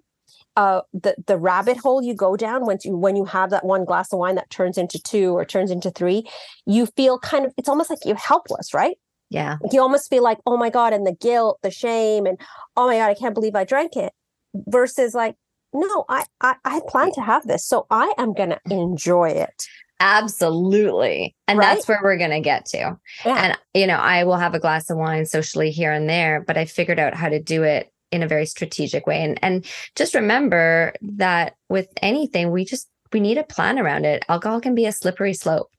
uh, 0.56 0.80
the 0.92 1.14
the 1.26 1.36
rabbit 1.36 1.76
hole 1.76 2.02
you 2.02 2.14
go 2.14 2.36
down 2.36 2.66
when 2.66 2.78
you 2.84 2.96
when 2.96 3.14
you 3.16 3.24
have 3.24 3.50
that 3.50 3.64
one 3.64 3.84
glass 3.84 4.12
of 4.12 4.18
wine 4.18 4.34
that 4.34 4.48
turns 4.50 4.78
into 4.78 4.98
two 4.98 5.36
or 5.36 5.44
turns 5.44 5.70
into 5.70 5.90
three, 5.90 6.24
you 6.64 6.86
feel 6.86 7.18
kind 7.18 7.44
of 7.44 7.52
it's 7.56 7.68
almost 7.68 7.90
like 7.90 7.98
you're 8.04 8.16
helpless, 8.16 8.72
right? 8.74 8.96
yeah 9.28 9.56
You 9.72 9.80
almost 9.82 10.08
feel 10.08 10.22
like, 10.22 10.38
oh 10.46 10.56
my 10.56 10.70
god, 10.70 10.92
and 10.92 11.06
the 11.06 11.14
guilt, 11.14 11.58
the 11.62 11.70
shame, 11.70 12.26
and 12.26 12.40
oh 12.76 12.86
my 12.86 12.96
god, 12.96 13.10
I 13.10 13.14
can't 13.14 13.34
believe 13.34 13.54
I 13.54 13.64
drank 13.64 13.96
it. 13.96 14.12
Versus 14.54 15.14
like, 15.14 15.36
no, 15.74 16.04
I 16.08 16.24
I, 16.40 16.54
I 16.64 16.80
plan 16.88 17.12
to 17.12 17.20
have 17.20 17.46
this, 17.46 17.66
so 17.66 17.86
I 17.90 18.14
am 18.16 18.32
gonna 18.32 18.60
enjoy 18.70 19.30
it. 19.30 19.66
Absolutely. 20.00 21.34
And 21.48 21.58
Right? 21.58 21.74
that's 21.74 21.88
where 21.88 22.00
we're 22.02 22.18
going 22.18 22.30
to 22.30 22.40
get 22.40 22.66
to. 22.66 22.98
Yeah. 23.24 23.44
And, 23.44 23.58
you 23.74 23.86
know, 23.86 23.96
I 23.96 24.24
will 24.24 24.36
have 24.36 24.54
a 24.54 24.60
glass 24.60 24.90
of 24.90 24.98
wine 24.98 25.26
socially 25.26 25.70
here 25.70 25.92
and 25.92 26.08
there, 26.08 26.42
but 26.46 26.56
I 26.56 26.64
figured 26.64 26.98
out 26.98 27.14
how 27.14 27.28
to 27.28 27.40
do 27.42 27.62
it 27.62 27.90
in 28.12 28.22
a 28.22 28.28
very 28.28 28.46
strategic 28.46 29.06
way. 29.06 29.22
And, 29.22 29.38
and 29.42 29.66
just 29.94 30.14
remember 30.14 30.94
that 31.02 31.54
with 31.68 31.88
anything, 32.02 32.50
we 32.50 32.64
just, 32.64 32.88
we 33.12 33.20
need 33.20 33.38
a 33.38 33.44
plan 33.44 33.78
around 33.78 34.04
it. 34.04 34.24
Alcohol 34.28 34.60
can 34.60 34.74
be 34.74 34.86
a 34.86 34.92
slippery 34.92 35.34
slope. 35.34 35.70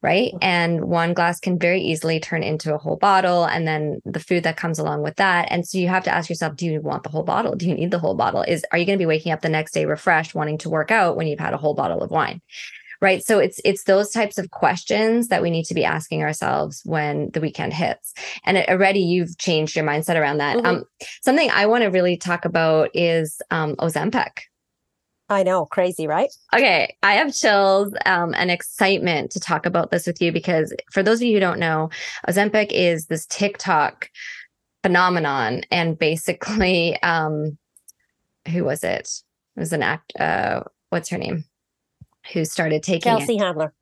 Right. 0.00 0.32
Mm-hmm. 0.32 0.38
And 0.42 0.84
one 0.84 1.12
glass 1.12 1.40
can 1.40 1.58
very 1.58 1.82
easily 1.82 2.20
turn 2.20 2.44
into 2.44 2.72
a 2.72 2.78
whole 2.78 2.94
bottle 2.94 3.44
and 3.44 3.66
then 3.66 4.00
the 4.04 4.20
food 4.20 4.44
that 4.44 4.56
comes 4.56 4.78
along 4.78 5.02
with 5.02 5.16
that. 5.16 5.48
And 5.50 5.66
so 5.66 5.76
you 5.76 5.88
have 5.88 6.04
to 6.04 6.14
ask 6.14 6.28
yourself, 6.28 6.54
do 6.54 6.66
you 6.66 6.80
want 6.80 7.02
the 7.02 7.08
whole 7.08 7.24
bottle? 7.24 7.56
Do 7.56 7.68
you 7.68 7.74
need 7.74 7.90
the 7.90 7.98
whole 7.98 8.14
bottle? 8.14 8.42
Is 8.42 8.64
are 8.70 8.78
you 8.78 8.86
going 8.86 8.96
to 8.96 9.02
be 9.02 9.06
waking 9.06 9.32
up 9.32 9.40
the 9.40 9.48
next 9.48 9.72
day 9.72 9.86
refreshed, 9.86 10.36
wanting 10.36 10.58
to 10.58 10.70
work 10.70 10.92
out 10.92 11.16
when 11.16 11.26
you've 11.26 11.40
had 11.40 11.52
a 11.52 11.56
whole 11.56 11.74
bottle 11.74 12.00
of 12.00 12.12
wine? 12.12 12.40
Right 13.00 13.24
so 13.24 13.38
it's 13.38 13.60
it's 13.64 13.84
those 13.84 14.10
types 14.10 14.38
of 14.38 14.50
questions 14.50 15.28
that 15.28 15.42
we 15.42 15.50
need 15.50 15.64
to 15.64 15.74
be 15.74 15.84
asking 15.84 16.22
ourselves 16.22 16.82
when 16.84 17.30
the 17.32 17.40
weekend 17.40 17.72
hits 17.72 18.14
and 18.44 18.56
it, 18.56 18.68
already 18.68 19.00
you've 19.00 19.38
changed 19.38 19.76
your 19.76 19.84
mindset 19.84 20.16
around 20.16 20.38
that 20.38 20.56
Mhm. 20.56 20.66
um 20.66 20.84
something 21.22 21.50
i 21.50 21.66
want 21.66 21.82
to 21.82 21.88
really 21.88 22.16
talk 22.16 22.44
about 22.44 22.90
is 22.94 23.40
um 23.50 23.76
ozempic 23.76 24.40
I 25.30 25.42
know, 25.42 25.66
crazy, 25.66 26.06
right? 26.06 26.30
Okay, 26.54 26.96
I 27.02 27.12
have 27.16 27.34
chills 27.34 27.92
um, 28.06 28.32
and 28.34 28.50
excitement 28.50 29.30
to 29.32 29.40
talk 29.40 29.66
about 29.66 29.90
this 29.90 30.06
with 30.06 30.22
you 30.22 30.32
because 30.32 30.72
for 30.90 31.02
those 31.02 31.18
of 31.18 31.26
you 31.26 31.34
who 31.34 31.40
don't 31.40 31.58
know, 31.58 31.90
Ozempic 32.26 32.72
is 32.72 33.08
this 33.08 33.26
TikTok 33.26 34.08
phenomenon, 34.82 35.64
and 35.70 35.98
basically, 35.98 36.98
um, 37.02 37.58
who 38.50 38.64
was 38.64 38.82
it? 38.82 39.10
It 39.56 39.60
was 39.60 39.74
an 39.74 39.82
act. 39.82 40.18
Uh, 40.18 40.62
what's 40.88 41.10
her 41.10 41.18
name? 41.18 41.44
Who 42.32 42.44
started 42.44 42.82
taking 42.82 43.10
Chelsea 43.10 43.36
it? 43.36 43.40
Handler. 43.40 43.72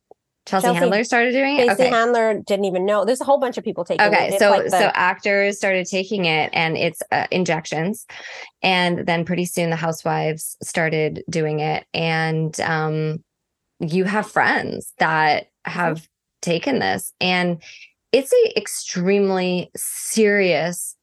Chelsea, 0.46 0.66
Chelsea- 0.66 0.78
Handler 0.78 1.04
started 1.04 1.32
doing 1.32 1.56
it. 1.59 1.74
Stacey 1.74 1.90
Handler 1.90 2.40
didn't 2.46 2.66
even 2.66 2.87
know. 2.87 3.04
There's 3.04 3.20
a 3.20 3.24
whole 3.24 3.40
bunch 3.40 3.59
of 3.59 3.64
people 3.64 3.85
taking 3.85 4.06
it. 4.06 4.09
Okay, 4.09 4.38
so 4.38 4.50
like 4.50 4.64
the- 4.64 4.70
so 4.70 4.90
actors 4.94 5.59
started 5.59 5.87
taking 5.87 6.24
it, 6.26 6.50
and 6.52 6.76
it's 6.76 7.02
uh, 7.11 7.26
injections, 7.32 8.06
and 8.62 9.06
then 9.06 9.24
pretty 9.24 9.44
soon 9.44 9.70
the 9.70 9.76
housewives 9.76 10.56
started 10.62 11.24
doing 11.28 11.59
it, 11.61 11.85
and 11.92 12.59
um, 12.61 13.24
you 13.80 14.04
have 14.04 14.30
friends 14.30 14.92
that 14.98 15.48
have 15.64 16.06
taken 16.42 16.78
this, 16.78 17.12
and 17.20 17.61
it's 18.12 18.32
a 18.32 18.56
extremely 18.59 19.70
serious 19.76 20.96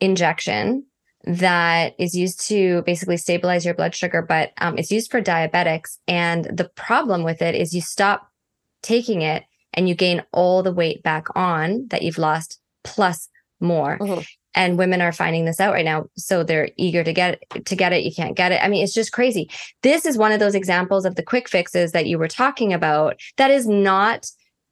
injection 0.00 0.84
that 1.28 1.94
is 1.98 2.16
used 2.16 2.40
to 2.48 2.82
basically 2.82 3.18
stabilize 3.18 3.64
your 3.64 3.74
blood 3.74 3.94
sugar, 3.94 4.22
but 4.22 4.52
um, 4.58 4.78
it's 4.78 4.90
used 4.90 5.10
for 5.10 5.20
diabetics, 5.20 5.98
and 6.08 6.44
the 6.44 6.68
problem 6.74 7.22
with 7.22 7.42
it 7.42 7.54
is 7.54 7.74
you 7.74 7.82
stop 7.82 8.30
taking 8.82 9.22
it 9.22 9.44
and 9.74 9.88
you 9.88 9.94
gain 9.94 10.22
all 10.32 10.62
the 10.62 10.72
weight 10.72 11.02
back 11.02 11.26
on 11.36 11.86
that 11.88 12.02
you've 12.02 12.18
lost 12.18 12.58
plus 12.84 13.28
more. 13.60 13.98
Mhm. 13.98 14.26
And 14.54 14.78
women 14.78 15.00
are 15.00 15.12
finding 15.12 15.44
this 15.44 15.60
out 15.60 15.74
right 15.74 15.84
now. 15.84 16.06
So 16.16 16.42
they're 16.42 16.70
eager 16.76 17.04
to 17.04 17.12
get 17.12 17.38
it, 17.54 17.66
to 17.66 17.76
get 17.76 17.92
it. 17.92 18.02
You 18.02 18.12
can't 18.12 18.36
get 18.36 18.50
it. 18.50 18.64
I 18.64 18.68
mean, 18.68 18.82
it's 18.82 18.94
just 18.94 19.12
crazy. 19.12 19.50
This 19.82 20.06
is 20.06 20.16
one 20.16 20.32
of 20.32 20.40
those 20.40 20.54
examples 20.54 21.04
of 21.04 21.14
the 21.14 21.22
quick 21.22 21.48
fixes 21.48 21.92
that 21.92 22.06
you 22.06 22.18
were 22.18 22.28
talking 22.28 22.72
about. 22.72 23.20
That 23.36 23.50
is 23.50 23.68
not 23.68 24.26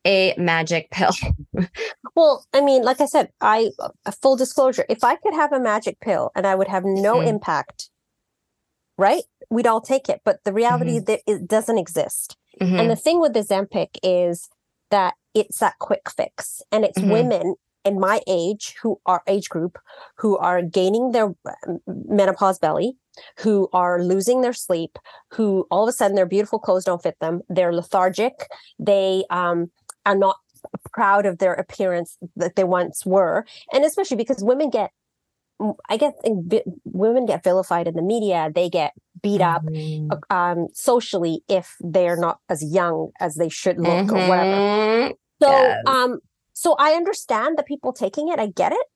a 0.06 0.34
magic 0.38 0.90
pill. 0.90 1.10
Well, 2.14 2.46
I 2.54 2.60
mean, 2.62 2.82
like 2.82 3.00
I 3.02 3.06
said, 3.06 3.30
I 3.42 3.70
full 4.22 4.36
disclosure, 4.36 4.86
if 4.88 5.04
I 5.04 5.16
could 5.16 5.34
have 5.34 5.52
a 5.52 5.60
magic 5.60 6.00
pill 6.00 6.30
and 6.34 6.46
I 6.46 6.54
would 6.54 6.68
have 6.68 6.84
no 6.84 7.18
Mhm. 7.20 7.26
impact, 7.26 7.90
right? 8.96 9.24
We'd 9.50 9.66
all 9.66 9.80
take 9.82 10.08
it. 10.08 10.22
But 10.24 10.42
the 10.44 10.52
reality 10.52 10.98
that 11.00 11.20
it 11.26 11.46
doesn't 11.46 11.76
exist. 11.78 12.36
Mhm. 12.60 12.78
And 12.80 12.90
the 12.90 12.96
thing 12.96 13.20
with 13.20 13.34
the 13.34 13.40
Ozempic 13.40 13.98
is 14.02 14.48
that 14.90 15.14
it's 15.34 15.58
that 15.58 15.78
quick 15.78 16.08
fix. 16.10 16.62
And 16.72 16.84
it's 16.84 16.98
Mhm. 16.98 17.10
women 17.10 17.54
in 17.84 18.00
my 18.00 18.20
age 18.26 18.76
who 18.82 18.98
are 19.06 19.22
age 19.26 19.48
group 19.48 19.78
who 20.16 20.36
are 20.38 20.62
gaining 20.62 21.12
their 21.12 21.26
um, 21.26 21.80
menopause 21.86 22.58
belly, 22.58 22.96
who 23.40 23.68
are 23.72 24.02
losing 24.02 24.40
their 24.40 24.54
sleep, 24.54 24.98
who 25.34 25.66
all 25.70 25.82
of 25.84 25.88
a 25.88 25.92
sudden 25.92 26.16
their 26.16 26.26
beautiful 26.26 26.58
clothes 26.58 26.84
don't 26.84 27.02
fit 27.02 27.16
them. 27.20 27.42
They're 27.48 27.72
lethargic. 27.74 28.48
They 28.78 29.24
um, 29.30 29.70
are 30.06 30.16
not 30.16 30.36
proud 30.92 31.26
of 31.26 31.38
their 31.38 31.52
appearance 31.52 32.16
that 32.36 32.56
they 32.56 32.64
once 32.64 33.04
were. 33.04 33.44
And 33.72 33.84
especially 33.84 34.16
because 34.16 34.42
women 34.42 34.70
get, 34.70 34.90
I 35.88 35.96
guess 35.96 36.12
women 36.84 37.26
get 37.26 37.44
vilified 37.44 37.86
in 37.88 37.94
the 37.94 38.02
media. 38.02 38.50
They 38.54 38.68
get 38.70 38.92
beat 39.22 39.40
up 39.40 39.62
Mhm. 39.64 40.10
um, 40.30 40.68
socially 40.72 41.42
if 41.48 41.76
they're 41.80 42.16
not 42.16 42.38
as 42.48 42.62
young 42.64 43.10
as 43.20 43.34
they 43.36 43.48
should 43.48 43.78
look 43.78 44.10
or 44.12 44.28
whatever. 44.28 44.56
Mhm. 44.56 45.14
So, 45.42 45.50
Yes. 45.50 45.82
um, 45.86 46.20
so 46.52 46.74
I 46.78 46.92
understand 46.92 47.58
the 47.58 47.62
people 47.62 47.92
taking 47.92 48.28
it. 48.28 48.38
I 48.38 48.46
get 48.46 48.72
it. 48.72 48.86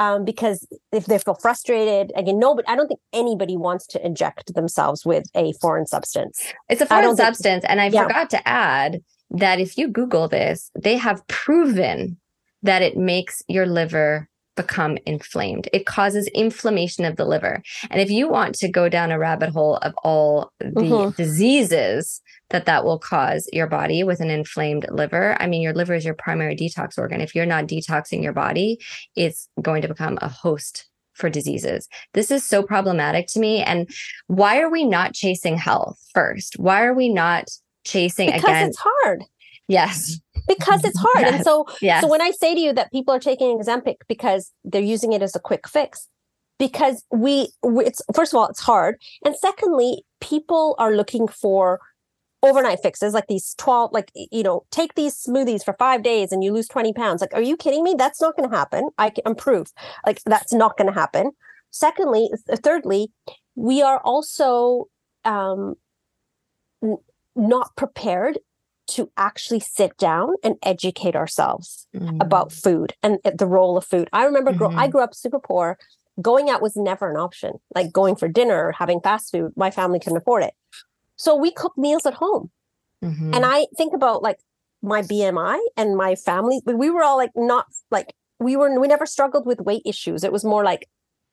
Um, 0.00 0.24
because 0.24 0.66
if 0.90 1.06
they 1.06 1.18
feel 1.18 1.34
frustrated, 1.34 2.12
again, 2.16 2.38
no, 2.38 2.54
but 2.56 2.68
I 2.68 2.74
don't 2.74 2.88
think 2.88 3.00
anybody 3.12 3.56
wants 3.56 3.86
to 3.88 4.04
inject 4.04 4.52
themselves 4.54 5.06
with 5.06 5.24
a 5.34 5.52
foreign 5.60 5.86
substance. 5.86 6.40
It's 6.68 6.80
a 6.80 6.86
foreign 6.86 7.04
don't 7.04 7.16
think- 7.16 7.26
substance. 7.26 7.64
And 7.68 7.80
I 7.80 7.86
Yeah. 7.86 8.02
forgot 8.02 8.28
to 8.30 8.48
add 8.48 9.02
that 9.32 9.60
if 9.60 9.76
you 9.76 9.88
Google 9.88 10.28
this, 10.28 10.70
they 10.78 10.96
have 10.96 11.26
proven 11.26 12.18
that 12.62 12.82
it 12.82 12.96
makes 12.96 13.42
your 13.48 13.66
liver 13.66 14.28
become 14.54 14.98
inflamed. 15.06 15.66
It 15.72 15.86
causes 15.86 16.26
inflammation 16.28 17.06
of 17.06 17.16
the 17.16 17.24
liver. 17.24 17.62
And 17.90 18.00
if 18.02 18.10
you 18.10 18.28
want 18.28 18.54
to 18.56 18.68
go 18.68 18.88
down 18.90 19.10
a 19.10 19.18
rabbit 19.18 19.48
hole 19.48 19.76
of 19.78 19.94
all 20.04 20.52
the 20.58 20.66
Mhm. 20.70 21.16
diseases 21.16 22.20
that 22.50 22.66
that 22.66 22.84
will 22.84 22.98
cause 22.98 23.48
your 23.52 23.66
body 23.66 24.04
with 24.04 24.20
an 24.20 24.28
inflamed 24.28 24.86
liver, 24.90 25.36
I 25.40 25.46
mean, 25.46 25.62
your 25.62 25.72
liver 25.72 25.94
is 25.94 26.04
your 26.04 26.14
primary 26.14 26.54
detox 26.54 26.98
organ. 26.98 27.22
If 27.22 27.34
you're 27.34 27.46
not 27.46 27.66
detoxing 27.66 28.22
your 28.22 28.34
body, 28.34 28.78
it's 29.16 29.48
going 29.62 29.80
to 29.82 29.88
become 29.88 30.18
a 30.20 30.28
host 30.28 30.86
for 31.14 31.30
diseases. 31.30 31.88
This 32.12 32.30
is 32.30 32.44
so 32.44 32.62
problematic 32.62 33.28
to 33.28 33.40
me. 33.40 33.62
And 33.62 33.88
why 34.26 34.60
are 34.60 34.70
we 34.70 34.84
not 34.84 35.14
chasing 35.14 35.56
health 35.56 35.98
first? 36.14 36.58
Why 36.58 36.84
are 36.84 36.94
we 36.94 37.08
not 37.08 37.48
chasing 37.84 38.26
Because 38.30 38.44
again? 38.44 38.68
it's 38.68 38.78
hard. 38.80 39.24
Yes. 39.68 40.18
Because 40.48 40.84
it's 40.84 40.98
hard. 41.02 41.26
And 41.34 41.44
so 41.44 41.66
Yes. 41.80 42.02
So 42.02 42.08
when 42.08 42.20
I 42.20 42.30
say 42.30 42.54
to 42.54 42.60
you 42.60 42.72
that 42.72 42.90
people 42.92 43.14
are 43.14 43.20
taking 43.20 43.58
Ozempic 43.58 43.96
because 44.08 44.52
they're 44.64 44.82
using 44.82 45.12
it 45.12 45.22
as 45.22 45.34
a 45.36 45.40
quick 45.40 45.68
fix, 45.68 46.08
because 46.58 47.04
we, 47.10 47.48
it's 47.64 48.02
first 48.14 48.32
of 48.32 48.38
all 48.38 48.46
it's 48.48 48.60
hard, 48.60 48.96
and 49.24 49.34
secondly, 49.36 50.04
people 50.20 50.76
are 50.78 50.94
looking 50.94 51.26
for 51.26 51.80
overnight 52.44 52.80
fixes 52.82 53.14
like 53.14 53.26
these 53.28 53.54
12 53.58 53.92
like 53.92 54.10
you 54.14 54.42
know 54.42 54.64
take 54.72 54.94
these 54.94 55.14
smoothies 55.14 55.64
for 55.64 55.74
five 55.78 56.02
days 56.02 56.32
and 56.32 56.42
you 56.42 56.52
lose 56.52 56.66
20 56.66 56.92
pounds 56.92 57.20
like 57.20 57.32
are 57.34 57.40
you 57.40 57.56
kidding 57.56 57.84
me 57.84 57.94
that's 57.96 58.20
not 58.20 58.36
going 58.36 58.48
to 58.50 58.56
happen 58.56 58.88
i 58.98 59.08
can 59.08 59.34
prove 59.36 59.68
like 60.04 60.20
that's 60.26 60.52
not 60.52 60.76
going 60.76 60.92
to 60.92 60.92
happen 60.92 61.30
secondly 61.70 62.28
th- 62.48 62.58
thirdly 62.58 63.12
we 63.54 63.80
are 63.80 64.00
also 64.00 64.86
um 65.24 65.76
not 67.34 67.74
prepared 67.76 68.38
to 68.88 69.10
actually 69.16 69.60
sit 69.60 69.96
down 69.96 70.34
and 70.42 70.56
educate 70.62 71.14
ourselves 71.16 71.86
about 72.20 72.50
food 72.52 72.94
and 73.02 73.18
uh, 73.24 73.30
the 73.34 73.46
role 73.46 73.76
of 73.76 73.84
food. 73.84 74.08
I 74.12 74.24
remember 74.24 74.52
grow- 74.52 74.70
I 74.76 74.88
grew 74.88 75.02
up 75.02 75.14
super 75.14 75.38
poor. 75.38 75.78
Going 76.20 76.50
out 76.50 76.60
was 76.60 76.76
never 76.76 77.10
an 77.10 77.16
option. 77.16 77.52
Like 77.74 77.92
going 77.92 78.16
for 78.16 78.28
dinner 78.28 78.66
or 78.66 78.72
having 78.72 79.00
fast 79.00 79.30
food, 79.32 79.52
my 79.56 79.70
family 79.70 79.98
couldn't 80.00 80.18
afford 80.18 80.42
it. 80.42 80.52
So 81.16 81.34
we 81.36 81.52
cooked 81.52 81.78
meals 81.78 82.04
at 82.06 82.14
home. 82.14 82.50
Mhm. 83.02 83.34
And 83.34 83.46
I 83.46 83.66
think 83.76 83.94
about 83.94 84.22
like 84.22 84.40
my 84.82 85.00
BMI 85.02 85.58
and 85.76 85.96
my 85.96 86.14
family. 86.16 86.60
We 86.66 86.90
were 86.90 87.02
all 87.04 87.16
like 87.16 87.30
not 87.36 87.66
like 87.90 88.14
we 88.40 88.56
were 88.56 88.78
we 88.78 88.88
never 88.88 89.06
struggled 89.06 89.46
with 89.46 89.60
weight 89.60 89.82
issues. 89.86 90.22
It 90.24 90.32
was 90.32 90.44
more 90.44 90.64
like 90.64 90.88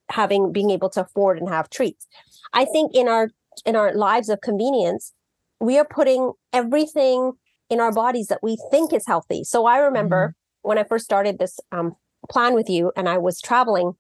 having 0.10 0.52
being 0.52 0.70
able 0.70 0.90
to 0.92 1.02
afford 1.02 1.40
and 1.40 1.50
have 1.50 1.70
treats. 1.70 2.08
I 2.54 2.66
think 2.66 2.94
in 2.94 3.08
our 3.08 3.30
in 3.66 3.76
our 3.76 3.94
lives 3.94 4.30
of 4.30 4.40
convenience, 4.42 5.14
we 5.60 5.78
are 5.78 5.86
putting 5.86 6.32
everything 6.54 7.34
in 7.70 7.80
our 7.80 7.92
bodies 7.92 8.28
that 8.28 8.40
we 8.42 8.58
think 8.72 8.94
is 8.94 9.06
healthy. 9.06 9.44
So 9.44 9.66
I 9.66 9.78
remember 9.80 10.34
when 10.62 10.78
I 10.78 10.84
first 10.84 11.06
started 11.06 11.38
this 11.40 11.60
um, 11.72 11.96
plan 12.30 12.54
with 12.54 12.70
you, 12.70 12.92
and 12.96 13.08
I 13.08 13.18
was 13.18 13.42
traveling, 13.42 13.94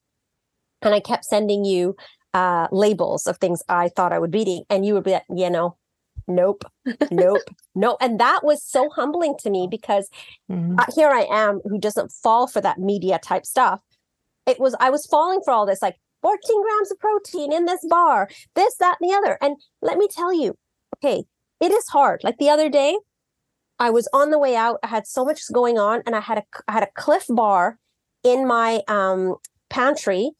and 0.82 0.93
I 0.93 1.00
kept 1.00 1.26
sending 1.26 1.65
you 1.65 1.95
uh, 2.34 2.67
labels 2.72 3.28
of 3.28 3.38
things 3.38 3.62
I 3.69 3.89
thought 3.89 4.13
I 4.13 4.19
would 4.19 4.32
be 4.32 4.41
eating, 4.41 4.63
and 4.69 4.86
you 4.86 4.93
would 4.93 5.04
be 5.04 5.12
like, 5.12 5.24
you 5.36 5.50
know, 5.50 5.78
nope, 6.28 6.63
nope, 7.12 7.41
no, 7.76 7.98
and 8.02 8.19
that 8.19 8.41
was 8.43 8.63
so 8.63 8.89
humbling 8.89 9.36
to 9.39 9.50
me 9.50 9.67
because 9.69 10.10
Mhm. 10.52 10.80
uh, 10.80 10.86
here 10.95 11.10
I 11.10 11.28
am 11.30 11.62
who 11.65 11.80
doesn't 11.80 12.12
fall 12.12 12.48
for 12.48 12.62
that 12.62 12.78
media 12.80 13.19
type 13.19 13.45
stuff. 13.45 13.82
It 14.45 14.60
was 14.60 14.76
I 14.80 14.89
was 14.89 15.06
falling 15.06 15.41
for 15.43 15.52
all 15.52 15.65
this 15.65 15.82
like 15.82 15.98
14 16.22 16.62
grams 16.63 16.91
of 16.91 17.00
protein 17.00 17.52
in 17.54 17.65
this 17.65 17.86
bar, 17.89 18.30
this, 18.56 18.76
that, 18.78 18.98
and 19.00 19.10
the 19.10 19.15
other. 19.15 19.38
And 19.41 19.58
let 19.82 19.98
me 19.98 20.08
tell 20.10 20.34
you, 20.34 20.56
okay, 20.98 21.24
it 21.60 21.72
is 21.72 21.88
hard. 21.89 22.24
Like 22.24 22.38
the 22.38 22.50
other 22.50 22.69
day, 22.69 22.98
I 23.80 23.89
was 23.89 24.08
on 24.13 24.30
the 24.32 24.39
way 24.39 24.56
out. 24.56 24.80
I 24.84 24.88
had 24.88 25.08
so 25.08 25.24
much 25.26 25.41
going 25.54 25.78
on, 25.78 26.02
and 26.06 26.15
I 26.15 26.19
had 26.22 26.38
a 26.39 26.43
I 26.67 26.74
had 26.74 26.84
a 26.84 26.91
Clif 26.95 27.26
Bar 27.30 27.78
in 28.24 28.48
my 28.48 28.82
um 28.88 29.36
pantry, 29.69 30.32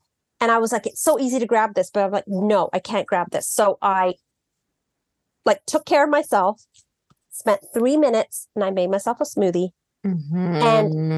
and 0.42 0.52
I 0.52 0.58
was 0.58 0.72
like, 0.72 0.86
it's 0.88 1.02
so 1.02 1.20
easy 1.20 1.40
to 1.40 1.46
grab 1.46 1.74
this, 1.76 1.90
but 1.92 2.04
I'm 2.04 2.12
like, 2.12 2.28
no, 2.28 2.70
I 2.74 2.80
can't 2.80 3.08
grab 3.08 3.32
this. 3.32 3.48
So 3.48 3.78
I 3.82 4.16
like 5.46 5.66
took 5.66 5.86
care 5.86 6.04
of 6.04 6.10
myself, 6.10 6.66
spent 7.32 7.62
three 7.74 7.98
minutes, 7.98 8.48
and 8.56 8.64
I 8.64 8.72
made 8.72 8.90
myself 8.90 9.20
a 9.22 9.24
smoothie. 9.26 9.70
Mhm. 10.06 10.62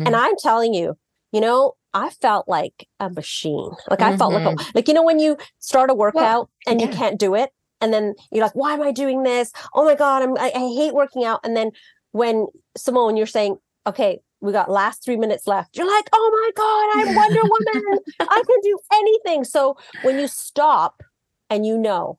And 0.08 0.16
I'm 0.16 0.36
telling 0.38 0.74
you, 0.74 0.98
you 1.32 1.42
know, 1.42 1.74
I 1.94 2.10
felt 2.10 2.48
like 2.48 2.88
a 3.00 3.10
machine. 3.10 3.72
Like 3.90 4.02
I 4.02 4.16
felt 4.18 4.34
like 4.34 4.46
a, 4.46 4.56
like 4.76 4.88
you 4.88 4.94
know 4.94 5.04
when 5.04 5.20
you 5.20 5.38
start 5.60 5.90
a 5.90 5.94
workout 5.94 6.50
and 6.68 6.80
you 6.82 6.88
can't 6.88 7.20
do 7.20 7.36
it, 7.36 7.52
and 7.82 7.94
then 7.94 8.14
you're 8.32 8.44
like, 8.44 8.56
why 8.56 8.74
am 8.74 8.82
I 8.82 8.92
doing 8.92 9.24
this? 9.24 9.52
Oh 9.74 9.84
my 9.84 9.96
god, 9.96 10.22
I'm 10.24 10.38
I, 10.38 10.52
I 10.56 10.74
hate 10.76 10.94
working 10.94 11.26
out. 11.26 11.40
And 11.44 11.56
then 11.58 11.72
when 12.12 12.48
Simone, 12.78 13.18
you're 13.18 13.26
saying, 13.28 13.58
okay, 13.88 14.20
we 14.40 14.52
got 14.52 14.70
last 14.72 15.04
three 15.04 15.18
minutes 15.18 15.48
left. 15.48 15.78
You're 15.78 15.88
like, 15.88 16.10
oh 16.14 16.32
my 16.32 16.52
god, 16.56 17.10
I'm 17.10 17.16
Wonder 17.16 17.42
Woman. 17.44 18.00
I 18.22 18.44
can 18.48 18.58
do 18.64 18.80
anything. 18.94 19.44
So 19.44 19.78
when 20.02 20.18
you 20.18 20.28
stop 20.28 21.04
and 21.50 21.66
you 21.66 21.78
know 21.78 22.18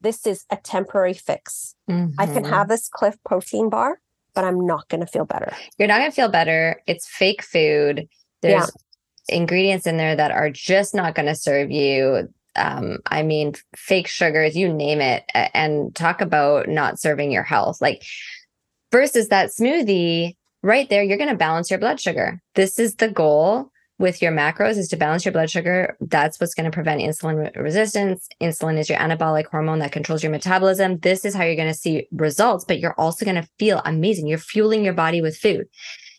this 0.00 0.26
is 0.26 0.44
a 0.50 0.56
temporary 0.56 1.14
fix, 1.14 1.74
I 2.18 2.26
can 2.26 2.44
Mhm. 2.44 2.50
have 2.50 2.68
this 2.68 2.88
Clif 2.88 3.16
protein 3.24 3.68
bar, 3.70 4.00
but 4.34 4.44
I'm 4.44 4.66
not 4.66 4.88
going 4.88 5.00
to 5.00 5.06
feel 5.06 5.24
better. 5.24 5.52
You're 5.78 5.88
not 5.88 5.98
going 5.98 6.10
to 6.10 6.14
feel 6.14 6.28
better. 6.28 6.80
It's 6.86 7.08
fake 7.08 7.42
food. 7.42 8.08
There's 8.42 8.70
ingredients 9.28 9.86
in 9.86 9.96
there 9.96 10.14
that 10.16 10.30
are 10.30 10.50
just 10.50 10.94
not 10.94 11.14
going 11.14 11.26
to 11.26 11.34
serve 11.34 11.70
you. 11.70 12.28
Um, 12.58 12.98
I 13.06 13.22
mean, 13.22 13.54
fake 13.76 14.08
sugars, 14.08 14.56
you 14.56 14.72
name 14.72 15.00
it, 15.00 15.24
and 15.34 15.94
talk 15.94 16.20
about 16.20 16.68
not 16.68 17.00
serving 17.00 17.30
your 17.30 17.42
health. 17.42 17.80
Like, 17.80 18.02
versus 18.92 19.28
that 19.28 19.50
smoothie, 19.50 20.36
right 20.62 20.88
there, 20.88 21.02
you're 21.02 21.18
going 21.18 21.30
to 21.30 21.36
balance 21.36 21.70
your 21.70 21.78
blood 21.78 22.00
sugar. 22.00 22.40
This 22.54 22.78
is 22.78 22.96
the 22.96 23.08
goal 23.08 23.70
with 23.98 24.22
your 24.22 24.32
macros 24.32 24.76
is 24.76 24.88
to 24.88 24.96
balance 24.96 25.24
your 25.24 25.32
blood 25.32 25.50
sugar. 25.50 25.96
That's 26.00 26.40
what's 26.40 26.54
going 26.54 26.70
to 26.70 26.74
prevent 26.74 27.00
insulin 27.00 27.36
re- 27.36 27.62
resistance. 27.62 28.28
Insulin 28.40 28.78
is 28.78 28.88
your 28.88 28.98
anabolic 28.98 29.46
hormone 29.46 29.80
that 29.80 29.92
controls 29.92 30.22
your 30.22 30.30
metabolism. 30.32 30.98
This 30.98 31.24
is 31.24 31.34
how 31.34 31.44
you're 31.44 31.56
going 31.56 31.72
to 31.72 31.74
see 31.74 32.06
results, 32.12 32.64
but 32.64 32.78
you're 32.78 32.94
also 32.98 33.24
going 33.24 33.40
to 33.42 33.48
feel 33.58 33.82
amazing. 33.84 34.28
You're 34.28 34.38
fueling 34.38 34.84
your 34.84 34.94
body 34.94 35.20
with 35.20 35.36
food. 35.36 35.66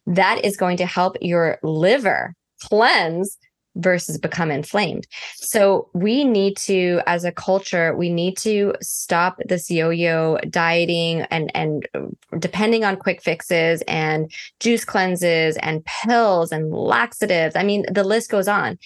That 0.06 0.44
is 0.44 0.58
going 0.58 0.78
to 0.78 0.86
help 0.86 1.16
your 1.22 1.58
liver 1.64 2.36
cleanse 2.62 3.38
versus 3.80 4.18
become 4.18 4.52
inflamed. 4.52 5.08
So 5.36 5.90
we 5.94 6.24
need 6.24 6.58
to 6.58 7.02
as 7.08 7.24
a 7.24 7.32
culture 7.32 7.96
we 7.96 8.10
need 8.10 8.38
to 8.38 8.74
stop 8.82 9.40
this 9.46 9.70
yo-yo 9.72 10.38
dieting 10.50 11.22
and 11.32 11.52
and 11.56 11.88
um, 11.96 12.16
depending 12.38 12.84
on 12.84 12.96
quick 12.96 13.22
fixes 13.22 13.82
and 13.88 14.32
juice 14.60 14.86
cleanses 14.86 15.58
and 15.58 15.86
pills 15.86 16.52
and 16.52 16.72
laxatives. 16.72 17.56
I 17.56 17.64
mean 17.64 17.86
the 17.92 18.04
list 18.04 18.30
goes 18.30 18.48
on. 18.48 18.78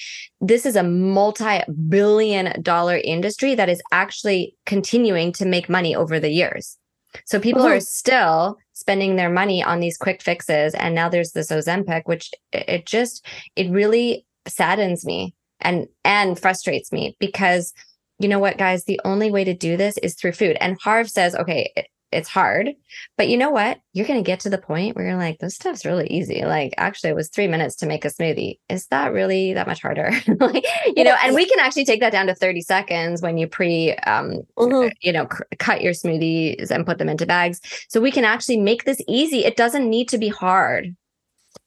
This 0.41 0.65
is 0.65 0.75
a 0.75 0.83
multi-billion 0.83 2.61
dollar 2.61 2.97
industry 2.97 3.55
that 3.55 3.69
is 3.69 3.81
actually 3.91 4.55
continuing 4.65 5.31
to 5.33 5.45
make 5.45 5.69
money 5.69 5.95
over 5.95 6.19
the 6.19 6.31
years. 6.31 6.77
So 7.25 7.39
people 7.39 7.63
are 7.63 7.79
still 7.79 8.57
spending 8.73 9.15
their 9.15 9.29
money 9.29 9.63
on 9.63 9.79
these 9.79 9.97
quick 9.97 10.21
fixes 10.21 10.73
and 10.73 10.95
now 10.95 11.07
there's 11.07 11.31
this 11.31 11.51
Ozempic 11.51 12.03
which 12.05 12.31
it 12.51 12.85
just 12.85 13.25
it 13.55 13.69
really 13.69 14.25
saddens 14.47 15.05
me 15.05 15.33
and 15.59 15.87
and 16.03 16.39
frustrates 16.39 16.91
me 16.91 17.15
because 17.19 17.73
you 18.19 18.27
know 18.27 18.39
what 18.39 18.57
guys? 18.57 18.85
The 18.85 19.01
only 19.03 19.31
way 19.31 19.43
to 19.43 19.53
do 19.53 19.75
this 19.75 19.97
is 19.97 20.15
through 20.15 20.33
food. 20.33 20.57
And 20.61 20.79
harv 20.79 21.09
says 21.09 21.35
okay 21.35 21.71
it, 21.75 21.87
it's 22.11 22.29
hard 22.29 22.69
but 23.17 23.27
you 23.27 23.37
know 23.37 23.49
what? 23.49 23.79
You're 23.93 24.05
going 24.05 24.23
to 24.23 24.27
get 24.27 24.41
to 24.41 24.49
the 24.49 24.59
point 24.59 24.95
where 24.95 25.05
you're 25.05 25.17
like 25.17 25.39
this 25.39 25.55
stuff's 25.55 25.85
really 25.85 26.07
easy. 26.07 26.45
Like 26.45 26.73
actually 26.77 27.09
it 27.09 27.15
was 27.15 27.29
three 27.29 27.47
minutes 27.47 27.75
to 27.77 27.87
make 27.87 28.05
a 28.05 28.09
smoothie. 28.09 28.59
Is 28.69 28.85
that 28.87 29.13
really 29.13 29.53
that 29.53 29.67
much 29.67 29.81
harder? 29.81 30.11
Like 30.39 30.65
you 30.95 31.03
know 31.03 31.15
and 31.23 31.35
we 31.35 31.45
can 31.45 31.59
actually 31.59 31.85
take 31.85 32.01
that 32.01 32.11
down 32.11 32.27
to 32.27 32.35
30 32.35 32.61
seconds 32.61 33.21
when 33.21 33.37
you 33.37 33.47
pre 33.47 33.93
um 33.95 34.41
mm-hmm. 34.57 34.89
you 35.01 35.11
know 35.11 35.25
cr- 35.25 35.43
cut 35.57 35.81
your 35.81 35.93
smoothies 35.93 36.69
and 36.69 36.85
put 36.85 36.97
them 36.97 37.09
into 37.09 37.25
bags. 37.25 37.59
So 37.89 37.99
we 37.99 38.11
can 38.11 38.25
actually 38.25 38.57
make 38.57 38.83
this 38.83 39.01
easy. 39.07 39.45
It 39.45 39.57
doesn't 39.57 39.89
need 39.89 40.09
to 40.09 40.17
be 40.17 40.29
hard. 40.29 40.95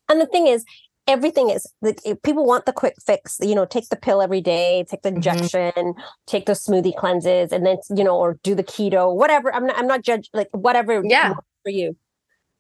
And 0.08 0.20
the 0.20 0.26
thing 0.26 0.46
is 0.46 0.64
everything 1.06 1.50
is 1.50 1.66
like 1.82 2.00
people 2.22 2.44
want 2.44 2.66
the 2.66 2.72
quick 2.72 2.94
fix 3.04 3.38
you 3.40 3.54
know 3.54 3.64
take 3.64 3.88
the 3.88 3.96
pill 3.96 4.20
every 4.20 4.40
day 4.40 4.84
take 4.88 5.02
the 5.02 5.08
mm-hmm. 5.08 5.16
injection 5.16 5.72
mm-hmm. 5.72 6.00
take 6.26 6.46
the 6.46 6.52
smoothie 6.52 6.96
cleanses 6.96 7.52
and 7.52 7.64
then 7.64 7.78
you 7.94 8.02
know 8.02 8.16
or 8.16 8.38
do 8.42 8.54
the 8.54 8.64
keto 8.64 9.14
whatever 9.14 9.52
i'm 9.54 9.66
not 9.66 9.78
i'm 9.78 9.86
not 9.86 10.02
judge 10.02 10.28
like 10.32 10.48
whatever 10.52 11.02
yeah 11.04 11.34
for 11.62 11.70
you 11.70 11.96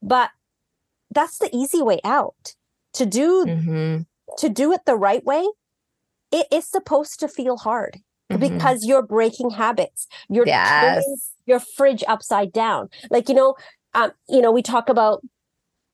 but 0.02 0.30
that's 1.10 1.38
the 1.38 1.50
easy 1.52 1.82
way 1.82 1.98
out 2.04 2.54
to 2.92 3.04
do 3.04 3.44
mm-hmm. 3.46 4.02
to 4.38 4.48
do 4.48 4.72
it 4.72 4.80
the 4.86 4.96
right 4.96 5.24
way 5.24 5.44
it 6.32 6.46
is 6.52 6.66
supposed 6.66 7.18
to 7.20 7.28
feel 7.28 7.56
hard 7.56 8.00
mm-hmm. 8.30 8.40
because 8.40 8.84
you're 8.84 9.02
breaking 9.02 9.50
habits 9.50 10.06
you're 10.28 10.46
yes. 10.46 11.04
your 11.46 11.60
fridge 11.60 12.04
upside 12.06 12.52
down 12.52 12.88
like 13.10 13.28
you 13.28 13.34
know 13.34 13.54
um, 13.94 14.12
you 14.28 14.40
know 14.40 14.52
we 14.52 14.62
talk 14.62 14.88
about 14.88 15.22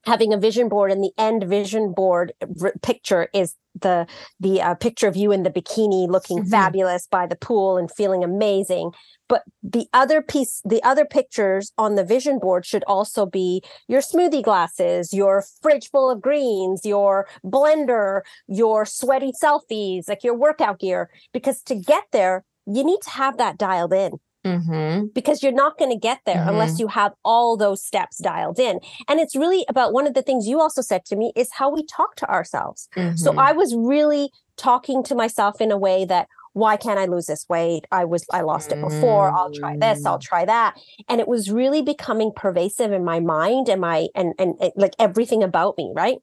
having 0.05 0.33
a 0.33 0.39
vision 0.39 0.69
board 0.69 0.91
and 0.91 1.03
the 1.03 1.13
end 1.19 1.45
vision 1.45 1.93
board 1.93 2.33
r- 2.61 2.75
picture 2.83 3.29
is 3.33 3.55
the 3.81 4.07
the 4.39 4.61
uh, 4.61 4.75
picture 4.75 5.09
of 5.09 5.17
you 5.17 5.33
in 5.33 5.43
the 5.43 5.51
bikini 5.51 6.09
looking 6.09 6.41
mm-hmm. 6.41 6.51
fabulous 6.51 7.07
by 7.07 7.27
the 7.27 7.37
pool 7.37 7.77
and 7.77 7.91
feeling 7.91 8.23
amazing 8.23 8.93
but 9.29 9.43
the 9.63 9.87
other 9.95 10.21
piece 10.21 10.61
the 10.65 10.83
other 10.83 11.05
pictures 11.05 11.73
on 11.79 11.95
the 11.95 12.05
vision 12.05 12.39
board 12.39 12.67
should 12.67 12.85
also 12.85 13.25
be 13.25 13.63
your 13.89 14.01
smoothie 14.01 14.43
glasses 14.43 15.13
your 15.13 15.45
fridge 15.63 15.89
full 15.91 16.11
of 16.11 16.21
greens 16.21 16.85
your 16.85 17.27
blender 17.45 18.21
your 18.47 18.85
sweaty 18.85 19.33
selfies 19.43 20.09
like 20.09 20.23
your 20.23 20.37
workout 20.37 20.79
gear 20.79 21.09
because 21.33 21.63
to 21.63 21.75
get 21.75 22.05
there 22.13 22.45
you 22.67 22.85
need 22.85 23.01
to 23.03 23.11
have 23.11 23.39
that 23.39 23.57
dialed 23.57 23.93
in 23.93 24.13
Mm-hmm. 24.45 25.07
because 25.15 25.41
you're 25.41 25.53
not 25.53 25.79
going 25.79 25.93
to 25.93 25.97
get 25.97 26.19
there 26.27 26.35
mm-hmm. 26.35 26.49
unless 26.49 26.81
you 26.81 26.89
have 26.89 27.13
all 27.25 27.57
those 27.57 27.81
steps 27.81 28.19
dialed 28.19 28.59
in. 28.59 28.81
And 29.07 29.21
it's 29.21 29.37
really 29.37 29.65
about 29.69 29.93
one 29.93 30.05
of 30.05 30.15
the 30.15 30.23
things 30.23 30.49
you 30.49 30.61
also 30.61 30.83
said 30.83 31.05
to 31.07 31.17
me 31.17 31.33
is 31.37 31.51
how 31.53 31.71
we 31.73 31.87
talk 31.87 32.17
to 32.17 32.29
ourselves. 32.29 32.89
Mm-hmm. 32.97 33.17
So 33.17 33.39
I 33.39 33.53
was 33.53 33.73
really 33.77 34.31
talking 34.57 35.05
to 35.05 35.15
myself 35.15 35.61
in 35.61 35.71
a 35.71 35.79
way 35.79 36.05
that 36.07 36.27
why 36.55 36.77
can't 36.77 36.99
I 36.99 37.07
lose 37.07 37.27
this 37.27 37.47
weight? 37.49 37.87
I 37.91 38.05
was 38.05 38.27
I 38.33 38.43
lost 38.43 38.73
it 38.73 38.81
before. 38.81 39.31
I'll 39.31 39.53
try 39.53 39.77
this. 39.77 40.05
I'll 40.05 40.19
mm. 40.19 40.23
try 40.23 40.45
that. 40.45 40.79
And 41.09 41.21
it 41.21 41.29
was 41.29 41.51
really 41.51 41.83
becoming 41.83 42.31
pervasive 42.35 42.93
in 42.93 43.05
my 43.05 43.21
mind 43.21 43.69
and 43.69 43.81
my 43.81 44.09
and 44.15 44.35
and, 44.39 44.55
and 44.61 44.73
like 44.77 44.95
everything 44.99 45.43
about 45.43 45.79
me, 45.79 45.93
right? 45.95 46.19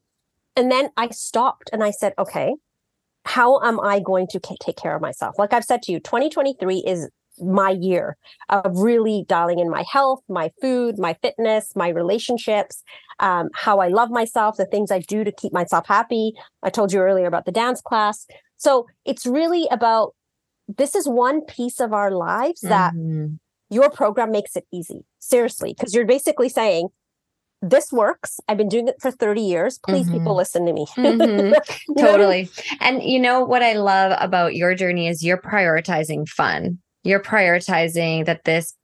And 0.56 0.70
then 0.70 0.90
I 0.96 1.08
stopped 1.10 1.70
and 1.72 1.82
I 1.82 1.90
said, 1.90 2.12
okay, 2.18 2.54
how 3.24 3.60
am 3.60 3.80
I 3.80 4.00
going 4.00 4.26
to 4.28 4.40
take 4.60 4.76
care 4.76 4.94
of 4.94 5.02
myself? 5.02 5.38
Like 5.38 5.52
I've 5.52 5.64
said 5.64 5.82
to 5.82 5.92
you, 5.92 6.00
2023 6.00 6.84
is 6.86 7.08
my 7.40 7.70
year 7.70 8.16
of 8.48 8.78
really 8.78 9.24
dialing 9.28 9.58
in 9.58 9.70
my 9.70 9.84
health, 9.90 10.20
my 10.28 10.50
food, 10.60 10.98
my 10.98 11.14
fitness, 11.22 11.74
my 11.74 11.88
relationships, 11.88 12.82
um, 13.18 13.48
how 13.54 13.78
I 13.78 13.88
love 13.88 14.10
myself, 14.10 14.56
the 14.56 14.66
things 14.66 14.90
I 14.90 15.00
do 15.00 15.24
to 15.24 15.32
keep 15.32 15.52
myself 15.52 15.86
happy. 15.86 16.32
I 16.62 16.70
told 16.70 16.92
you 16.92 17.00
earlier 17.00 17.26
about 17.26 17.44
the 17.44 17.52
dance 17.52 17.80
class. 17.80 18.26
So 18.56 18.86
it's 19.04 19.26
really 19.26 19.66
about 19.70 20.14
this 20.68 20.94
is 20.94 21.08
one 21.08 21.42
piece 21.42 21.80
of 21.80 21.92
our 21.92 22.10
lives 22.10 22.60
that 22.60 22.92
mm-hmm. 22.94 23.34
your 23.70 23.90
program 23.90 24.30
makes 24.30 24.56
it 24.56 24.66
easy. 24.72 25.04
Seriously, 25.18 25.74
because 25.76 25.94
you're 25.94 26.06
basically 26.06 26.48
saying, 26.48 26.88
this 27.62 27.92
works. 27.92 28.40
I've 28.48 28.56
been 28.56 28.68
doing 28.68 28.88
it 28.88 28.96
for 29.00 29.10
30 29.10 29.42
years. 29.42 29.78
Please, 29.78 30.06
mm-hmm. 30.06 30.18
people, 30.18 30.34
listen 30.34 30.64
to 30.66 30.72
me. 30.72 30.86
mm-hmm. 30.96 31.52
Totally. 31.98 32.48
And 32.80 33.02
you 33.02 33.18
know 33.18 33.44
what 33.44 33.62
I 33.62 33.74
love 33.74 34.16
about 34.18 34.54
your 34.54 34.74
journey 34.74 35.08
is 35.08 35.22
you're 35.22 35.40
prioritizing 35.40 36.26
fun 36.28 36.78
you're 37.02 37.22
prioritizing 37.22 38.26
that 38.26 38.44
this 38.44 38.74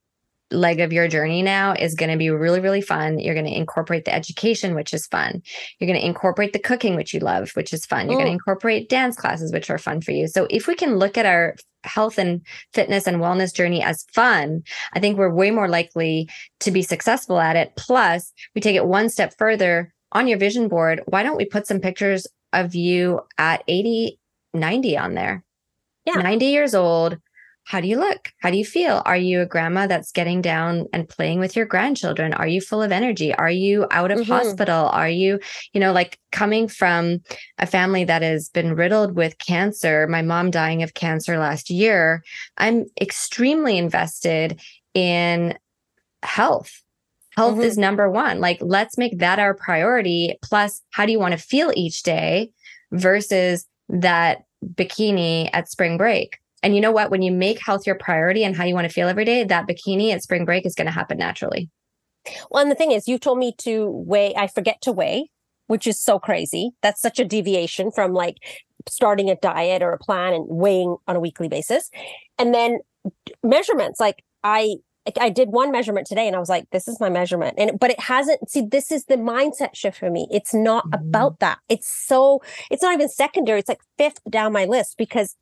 leg 0.53 0.79
of 0.79 0.93
your 0.93 1.09
journey 1.09 1.43
now 1.43 1.73
is 1.73 1.95
going 1.95 2.11
to 2.11 2.17
be 2.17 2.31
really 2.31 2.61
really 2.61 2.81
fun. 2.81 3.19
You're 3.19 3.35
going 3.35 3.47
to 3.47 3.57
incorporate 3.57 4.05
the 4.05 4.15
education 4.15 4.75
which 4.75 4.95
is 4.95 5.07
fun. 5.07 5.43
You're 5.79 5.89
going 5.89 6.01
to 6.01 6.07
incorporate 6.07 6.53
the 6.53 6.61
cooking 6.61 6.95
which 6.95 7.13
you 7.13 7.21
love 7.21 7.51
which 7.55 7.73
is 7.73 7.85
fun. 7.85 8.07
You're 8.07 8.19
going 8.19 8.27
to 8.27 8.31
mm. 8.31 8.35
incorporate 8.35 8.89
dance 8.89 9.17
classes 9.17 9.53
which 9.53 9.71
are 9.71 9.79
fun 9.79 10.01
for 10.01 10.13
you. 10.13 10.29
So 10.29 10.47
if 10.49 10.69
we 10.69 10.77
can 10.77 10.97
look 10.97 11.19
at 11.19 11.27
our 11.27 11.57
health 11.83 12.19
and 12.19 12.43
fitness 12.73 13.07
and 13.07 13.19
wellness 13.19 13.55
journey 13.55 13.81
as 13.81 14.05
fun 14.13 14.61
i 14.93 14.99
think 14.99 15.17
we're 15.17 15.33
way 15.33 15.53
more 15.53 15.69
likely 15.69 16.29
to 16.59 16.73
be 16.73 16.83
successful 16.83 17.39
at 17.39 17.57
it. 17.57 17.73
Plus 17.77 18.33
we 18.55 18.61
take 18.61 18.77
it 18.77 18.87
one 18.87 19.09
step 19.09 19.35
further 19.39 19.93
on 20.13 20.29
your 20.29 20.39
vision 20.39 20.69
board. 20.69 21.03
Why 21.07 21.23
don't 21.23 21.37
we 21.37 21.45
put 21.45 21.67
some 21.67 21.81
pictures 21.81 22.27
of 22.53 22.75
you 22.75 23.21
at 23.39 23.63
80 23.69 24.19
90 24.55 24.97
on 24.97 25.15
there? 25.15 25.45
Yeah. 26.07 26.15
90 26.15 26.47
years 26.47 26.75
old 26.75 27.19
how 27.67 27.81
do 27.81 27.89
you 27.89 27.99
look? 27.99 28.33
How 28.39 28.51
do 28.51 28.57
you 28.57 28.65
feel? 28.65 29.03
Are 29.07 29.17
you 29.17 29.41
a 29.41 29.47
grandma 29.47 29.89
that's 29.89 30.13
getting 30.13 30.41
down 30.41 30.87
and 30.93 31.09
playing 31.09 31.41
with 31.41 31.57
your 31.57 31.67
grandchildren? 31.67 32.33
Are 32.33 32.47
you 32.47 32.61
full 32.61 32.81
of 32.81 32.93
energy? 32.93 33.35
Are 33.35 33.51
you 33.51 33.89
out 33.91 34.13
of 34.13 34.21
mm-hmm. 34.21 34.31
hospital? 34.31 34.87
Are 34.87 35.09
you, 35.09 35.41
you 35.73 35.81
know, 35.81 35.93
like 35.93 36.21
coming 36.31 36.69
from 36.69 37.23
a 37.59 37.67
family 37.67 38.05
that 38.05 38.23
has 38.23 38.49
been 38.49 38.77
riddled 38.77 39.17
with 39.17 39.39
cancer, 39.39 40.07
my 40.07 40.23
mom 40.23 40.53
dying 40.53 40.85
of 40.85 40.95
cancer 40.95 41.39
last 41.39 41.69
year? 41.69 42.23
I'm 42.57 42.87
extremely 43.01 43.79
invested 43.79 44.61
in 44.95 45.59
health. 46.23 46.85
Health 47.37 47.55
mm-hmm. 47.55 47.63
is 47.63 47.77
number 47.77 48.09
one. 48.09 48.39
Like, 48.39 48.59
let's 48.61 48.97
make 48.97 49.19
that 49.19 49.41
our 49.41 49.55
priority. 49.55 50.39
Plus, 50.41 50.83
how 50.91 51.05
do 51.05 51.11
you 51.11 51.19
want 51.19 51.33
to 51.33 51.39
feel 51.39 51.73
each 51.75 52.05
day 52.05 52.53
versus 52.93 53.67
that 53.89 54.45
bikini 54.65 55.51
at 55.53 55.69
spring 55.69 55.99
break? 55.99 56.39
And 56.67 56.75
you 56.75 56.81
know 56.81 56.91
what? 56.91 57.13
When 57.13 57.23
you 57.23 57.31
make 57.31 57.61
health 57.61 57.87
your 57.87 57.95
priority 57.95 58.43
and 58.43 58.57
how 58.57 58.65
you 58.65 58.75
want 58.75 58.89
to 58.89 58.93
feel 58.93 59.07
every 59.07 59.25
day, 59.25 59.45
that 59.45 59.69
bikini 59.69 60.13
at 60.13 60.25
spring 60.25 60.45
break 60.45 60.67
is 60.67 60.75
going 60.75 60.87
to 60.87 60.93
happen 60.93 61.17
naturally. 61.17 61.71
Well, 62.51 62.61
and 62.61 62.69
the 62.69 62.75
thing 62.75 62.91
is, 62.91 63.07
you 63.07 63.21
told 63.21 63.39
me 63.39 63.55
to 63.59 63.89
weigh, 63.89 64.35
I 64.35 64.49
forget 64.49 64.83
to 64.83 64.91
weigh, 64.91 65.31
which 65.69 65.87
is 65.87 65.97
so 65.97 66.19
crazy. 66.19 66.73
That's 66.83 67.01
such 67.01 67.21
a 67.21 67.25
deviation 67.25 67.93
from 67.93 68.15
like 68.15 68.39
starting 68.89 69.31
a 69.31 69.37
diet 69.37 69.81
or 69.81 69.93
a 69.93 69.99
plan 69.99 70.35
and 70.35 70.45
weighing 70.49 70.97
on 71.07 71.15
a 71.15 71.21
weekly 71.21 71.47
basis. 71.47 71.89
And 72.37 72.53
then 72.53 72.81
measurements, 73.45 74.01
like 74.01 74.25
I, 74.43 74.75
I 75.21 75.29
did 75.29 75.51
one 75.51 75.71
measurement 75.71 76.09
today 76.09 76.27
and 76.27 76.35
I 76.35 76.41
was 76.41 76.49
like, 76.49 76.69
this 76.71 76.89
is 76.89 76.99
my 76.99 77.09
measurement. 77.09 77.55
And 77.59 77.79
but 77.79 77.93
it 77.93 78.01
hasn't 78.01 78.51
see, 78.51 78.63
this 78.63 78.91
is 78.91 79.05
the 79.05 79.15
mindset 79.15 79.77
shift 79.77 79.99
for 79.99 80.11
me. 80.11 80.27
It's 80.33 80.53
not 80.53 80.85
mm-hmm. 80.87 81.07
about 81.07 81.39
that. 81.39 81.59
It's 81.69 81.87
so 81.89 82.43
it's 82.73 82.83
not 82.83 82.95
even 82.95 83.09
secondary. 83.09 83.61
It's 83.61 83.69
like 83.69 83.83
fifth 83.99 84.19
down 84.29 84.53
my 84.53 84.65
list 84.65 84.97
because 84.99 85.37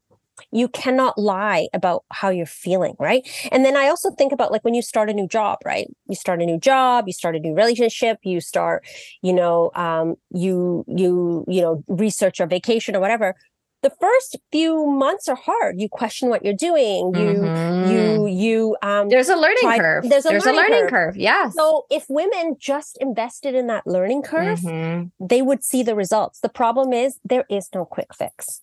you 0.51 0.69
cannot 0.69 1.17
lie 1.19 1.69
about 1.73 2.05
how 2.11 2.29
you're 2.29 2.45
feeling 2.47 2.95
right 2.99 3.23
and 3.53 3.65
then 3.65 3.77
i 3.77 3.89
also 3.89 4.11
think 4.13 4.33
about 4.33 4.51
like 4.53 4.65
when 4.65 4.75
you 4.75 4.83
start 4.83 5.09
a 5.09 5.13
new 5.15 5.27
job 5.29 5.59
right 5.65 5.87
you 6.09 6.17
start 6.17 6.43
a 6.43 6.47
new 6.47 6.59
job 6.59 7.05
you 7.07 7.13
start 7.13 7.37
a 7.37 7.39
new 7.39 7.55
relationship 7.55 8.19
you 8.25 8.41
start 8.41 8.85
you 9.23 9.33
know 9.33 9.71
um, 9.75 10.15
you 10.31 10.85
you 10.89 11.45
you 11.49 11.61
know 11.63 11.85
research 11.89 12.41
a 12.41 12.47
vacation 12.47 12.97
or 12.97 13.01
whatever 13.01 13.35
the 13.83 13.93
first 14.01 14.39
few 14.51 14.87
months 14.87 15.29
are 15.29 15.37
hard. 15.37 15.79
You 15.79 15.91
question 15.91 16.31
what 16.31 16.43
you're 16.43 16.55
doing. 16.55 17.15
You 17.15 17.35
Mhm. 17.35 17.91
you 17.93 18.27
you 18.27 18.77
um 18.81 19.11
There's 19.11 19.29
a 19.29 19.37
learning 19.37 19.59
try- 19.61 19.79
curve. 19.79 20.09
there's 20.09 20.25
a 20.25 20.31
learning 20.31 20.55
learning 20.57 20.81
curve. 20.89 20.91
curve. 21.13 21.17
Yes. 21.19 21.55
so 21.55 21.85
if 21.91 22.07
women 22.09 22.57
just 22.59 22.97
invested 23.03 23.55
in 23.55 23.67
that 23.67 23.87
learning 23.87 24.23
curve, 24.23 24.59
Mhm. 24.61 25.11
they 25.21 25.43
would 25.43 25.63
see 25.63 25.83
the 25.83 25.95
results. 25.95 26.41
The 26.41 26.49
problem 26.49 26.95
is 26.95 27.19
there 27.27 27.45
is 27.51 27.69
no 27.75 27.85
quick 27.85 28.15
fix. 28.15 28.63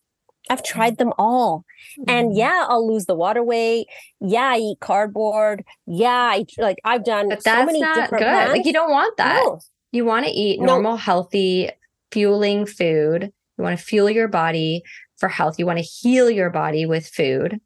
I've 0.49 0.63
tried 0.63 0.97
them 0.97 1.13
all. 1.17 1.63
And 2.07 2.31
Mhm. 2.31 2.37
yeah, 2.37 2.65
I'll 2.67 2.87
lose 2.87 3.05
the 3.05 3.15
water 3.15 3.43
weight. 3.43 3.87
Yeah, 4.19 4.51
I 4.53 4.57
eat 4.57 4.79
cardboard. 4.79 5.63
Yeah, 5.85 6.09
I 6.33 6.45
like 6.57 6.77
I've 6.83 7.03
done 7.05 7.29
But 7.29 7.43
so 7.43 7.49
that's 7.51 7.65
many 7.65 7.79
not 7.79 7.95
different 7.95 8.23
good. 8.23 8.49
Like 8.57 8.65
you 8.65 8.73
don't 8.73 8.91
want 8.91 9.15
that. 9.17 9.43
No. 9.43 9.59
You 9.91 10.05
want 10.05 10.25
to 10.25 10.31
eat 10.31 10.59
No. 10.59 10.67
normal, 10.67 10.97
healthy, 10.97 11.69
fueling 12.11 12.65
food. 12.65 13.31
You 13.57 13.63
want 13.63 13.77
to 13.77 13.85
fuel 13.85 14.09
your 14.09 14.27
body 14.27 14.83
for 15.17 15.29
health. 15.29 15.59
You 15.59 15.65
want 15.65 15.79
to 15.79 15.83
heal 15.85 16.29
your 16.29 16.49
body 16.49 16.85
with 16.85 17.07
food. 17.07 17.59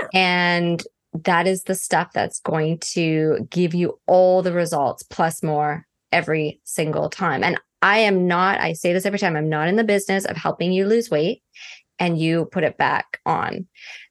Yeah. 0.00 0.08
And 0.14 0.82
that 1.24 1.46
is 1.46 1.62
the 1.64 1.74
stuff 1.74 2.12
that's 2.12 2.40
going 2.40 2.78
to 2.78 3.46
give 3.50 3.74
you 3.74 3.98
all 4.06 4.42
the 4.42 4.52
results 4.52 5.02
plus 5.02 5.42
more 5.42 5.86
every 6.12 6.60
single 6.64 7.08
time. 7.08 7.42
And 7.42 7.58
I 7.82 7.98
am 7.98 8.26
not, 8.26 8.60
I 8.60 8.72
say 8.74 8.92
this 8.92 9.06
every 9.06 9.18
time, 9.18 9.36
I'm 9.36 9.48
not 9.48 9.68
in 9.68 9.76
the 9.76 9.84
business 9.84 10.24
of 10.24 10.36
helping 10.36 10.72
you 10.72 10.86
lose 10.86 11.10
weight 11.10 11.42
and 11.98 12.18
you 12.18 12.46
put 12.46 12.64
it 12.64 12.76
back 12.76 13.20
on. 13.26 13.66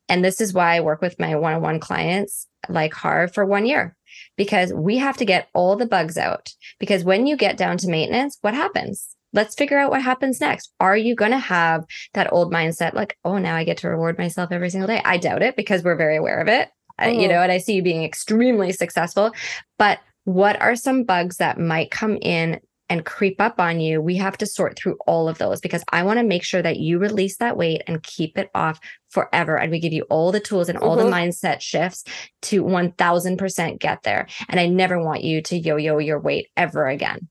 And 0.09 0.23
this 0.23 0.39
is 0.41 0.53
why 0.53 0.75
I 0.75 0.81
work 0.81 1.01
with 1.01 1.19
my 1.19 1.35
one 1.35 1.53
on 1.53 1.61
one 1.61 1.79
clients 1.79 2.47
like 2.69 2.93
Harv 2.93 3.33
for 3.33 3.45
one 3.45 3.65
year 3.65 3.95
because 4.37 4.73
we 4.73 4.97
have 4.97 5.17
to 5.17 5.25
get 5.25 5.49
all 5.53 5.75
the 5.75 5.85
bugs 5.85 6.17
out. 6.17 6.53
Because 6.79 7.03
when 7.03 7.27
you 7.27 7.35
get 7.35 7.57
down 7.57 7.77
to 7.77 7.87
maintenance, 7.87 8.37
what 8.41 8.53
happens? 8.53 9.07
Let's 9.33 9.55
figure 9.55 9.77
out 9.77 9.91
what 9.91 10.01
happens 10.01 10.39
next. 10.39 10.71
Are 10.79 10.95
you 10.95 11.13
going 11.15 11.31
to 11.31 11.37
have 11.37 11.83
that 12.13 12.31
old 12.31 12.53
mindset 12.53 12.93
like, 12.93 13.17
oh, 13.25 13.37
now 13.37 13.55
I 13.55 13.65
get 13.65 13.77
to 13.79 13.89
reward 13.89 14.17
myself 14.17 14.51
every 14.51 14.69
single 14.69 14.87
day? 14.87 15.01
I 15.03 15.17
doubt 15.17 15.41
it 15.41 15.55
because 15.57 15.83
we're 15.83 15.97
very 15.97 16.15
aware 16.15 16.39
of 16.39 16.47
it. 16.47 16.69
I- 16.97 17.09
you 17.09 17.27
Mhm. 17.27 17.29
know, 17.29 17.41
and 17.41 17.51
I 17.51 17.57
see 17.57 17.73
you 17.73 17.81
being 17.81 18.05
extremely 18.05 18.71
successful. 18.71 19.31
But 19.77 19.99
what 20.23 20.61
are 20.61 20.75
some 20.77 21.03
bugs 21.03 21.37
that 21.37 21.59
might 21.59 21.91
come 21.91 22.17
in 22.21 22.61
and 22.89 23.05
creep 23.05 23.41
up 23.41 23.59
on 23.59 23.79
you? 23.79 24.01
We 24.01 24.15
have 24.17 24.37
to 24.37 24.45
sort 24.45 24.77
through 24.77 24.97
all 25.07 25.27
of 25.27 25.37
those 25.37 25.59
because 25.59 25.83
I 25.89 26.03
want 26.03 26.19
to 26.19 26.23
make 26.23 26.43
sure 26.43 26.61
that 26.61 26.77
you 26.77 26.99
release 26.99 27.37
that 27.37 27.57
weight 27.57 27.81
and 27.87 28.03
keep 28.03 28.37
it 28.37 28.49
off 28.53 28.79
forever. 29.09 29.57
And 29.57 29.71
we 29.71 29.79
give 29.79 29.93
you 29.93 30.03
all 30.03 30.31
the 30.31 30.39
tools 30.39 30.69
and 30.69 30.77
all 30.77 30.95
Mhm. 30.95 31.05
the 31.05 31.11
mindset 31.11 31.61
shifts 31.61 32.03
to 32.43 32.63
1000% 32.63 33.79
get 33.79 34.03
there. 34.03 34.27
And 34.49 34.59
I 34.59 34.67
never 34.67 35.03
want 35.03 35.23
you 35.23 35.41
to 35.43 35.57
yo 35.57 35.77
yo 35.77 35.97
your 35.97 36.19
weight 36.19 36.49
ever 36.55 36.87
again. 36.87 37.27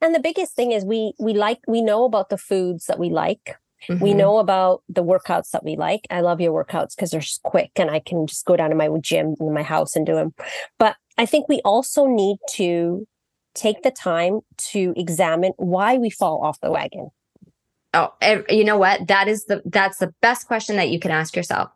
And 0.00 0.14
the 0.14 0.20
biggest 0.20 0.56
thing 0.56 0.72
is 0.72 0.84
we 0.84 1.12
we 1.18 1.32
like 1.32 1.60
we 1.68 1.82
know 1.82 2.04
about 2.04 2.28
the 2.28 2.38
foods 2.38 2.86
that 2.86 2.98
we 2.98 3.10
like. 3.10 3.56
We 4.00 4.12
Mhm. 4.12 4.16
know 4.16 4.38
about 4.38 4.82
the 4.88 5.02
workouts 5.04 5.50
that 5.50 5.64
we 5.64 5.76
like. 5.76 6.06
I 6.08 6.20
love 6.20 6.40
your 6.40 6.52
workouts 6.52 6.94
because 6.94 7.10
they're 7.10 7.22
quick 7.42 7.72
and 7.76 7.90
I 7.90 7.98
can 7.98 8.26
just 8.26 8.44
go 8.44 8.56
down 8.56 8.70
to 8.70 8.76
my 8.76 8.88
gym 9.00 9.34
in 9.40 9.52
my 9.52 9.62
house 9.62 9.96
and 9.96 10.06
do 10.06 10.14
them. 10.14 10.34
But 10.78 10.96
I 11.18 11.26
think 11.26 11.48
we 11.48 11.60
also 11.64 12.06
need 12.06 12.38
to 12.50 13.06
take 13.54 13.82
the 13.82 13.90
time 13.90 14.40
to 14.56 14.92
examine 14.96 15.52
why 15.56 15.98
we 15.98 16.10
fall 16.10 16.42
off 16.42 16.60
the 16.60 16.70
wagon. 16.70 17.10
Oh, 17.94 18.12
you 18.48 18.64
know 18.64 18.78
what? 18.78 19.06
That 19.08 19.28
is 19.28 19.44
the 19.44 19.62
that's 19.66 19.98
the 19.98 20.14
best 20.22 20.46
question 20.46 20.76
that 20.76 20.88
you 20.88 20.98
can 20.98 21.10
ask 21.10 21.36
yourself. 21.36 21.70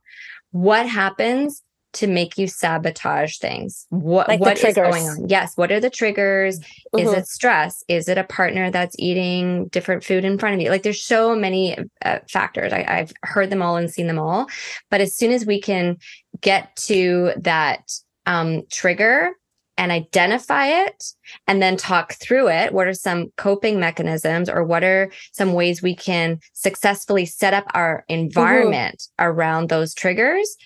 What 0.50 0.88
happens 0.88 1.62
to 1.94 2.06
make 2.06 2.36
you 2.38 2.46
sabotage 2.46 3.38
things? 3.38 3.86
What 3.90 4.28
Like 4.28 4.40
what 4.40 4.62
is 4.62 4.74
going 4.74 5.06
on? 5.06 5.28
Yes, 5.28 5.56
what 5.56 5.72
are 5.72 5.80
the 5.80 5.90
triggers? 5.90 6.58
Is 6.96 7.08
Mhm. 7.08 7.18
it 7.18 7.26
stress? 7.26 7.82
Is 7.88 8.08
it 8.08 8.18
a 8.18 8.24
partner 8.24 8.70
that's 8.70 8.96
eating 8.98 9.68
different 9.68 10.04
food 10.04 10.24
in 10.24 10.38
front 10.38 10.54
of 10.54 10.60
you? 10.60 10.70
Like 10.70 10.82
there's 10.82 11.02
so 11.02 11.34
many 11.34 11.76
uh, 12.04 12.18
factors. 12.30 12.72
I, 12.72 12.84
I've 12.86 13.12
heard 13.22 13.50
them 13.50 13.62
all 13.62 13.76
and 13.76 13.90
seen 13.90 14.06
them 14.06 14.18
all. 14.18 14.46
But 14.90 15.00
as 15.00 15.16
soon 15.16 15.32
as 15.32 15.46
we 15.46 15.60
can 15.60 15.96
get 16.40 16.74
to 16.76 17.32
that 17.38 17.90
um, 18.26 18.62
trigger 18.70 19.32
and 19.78 19.92
identify 19.92 20.66
it 20.66 21.12
and 21.46 21.62
then 21.62 21.76
talk 21.76 22.14
through 22.14 22.48
it, 22.48 22.72
what 22.72 22.86
are 22.86 22.94
some 22.94 23.32
coping 23.36 23.78
mechanisms 23.78 24.48
or 24.48 24.64
what 24.64 24.82
are 24.82 25.10
some 25.32 25.52
ways 25.52 25.82
we 25.82 25.94
can 25.94 26.40
successfully 26.52 27.26
set 27.26 27.54
up 27.54 27.66
our 27.74 28.04
mm-hmm. 28.10 28.20
environment 28.20 29.08
around 29.18 29.68
those 29.68 29.94
triggers? 29.94 30.56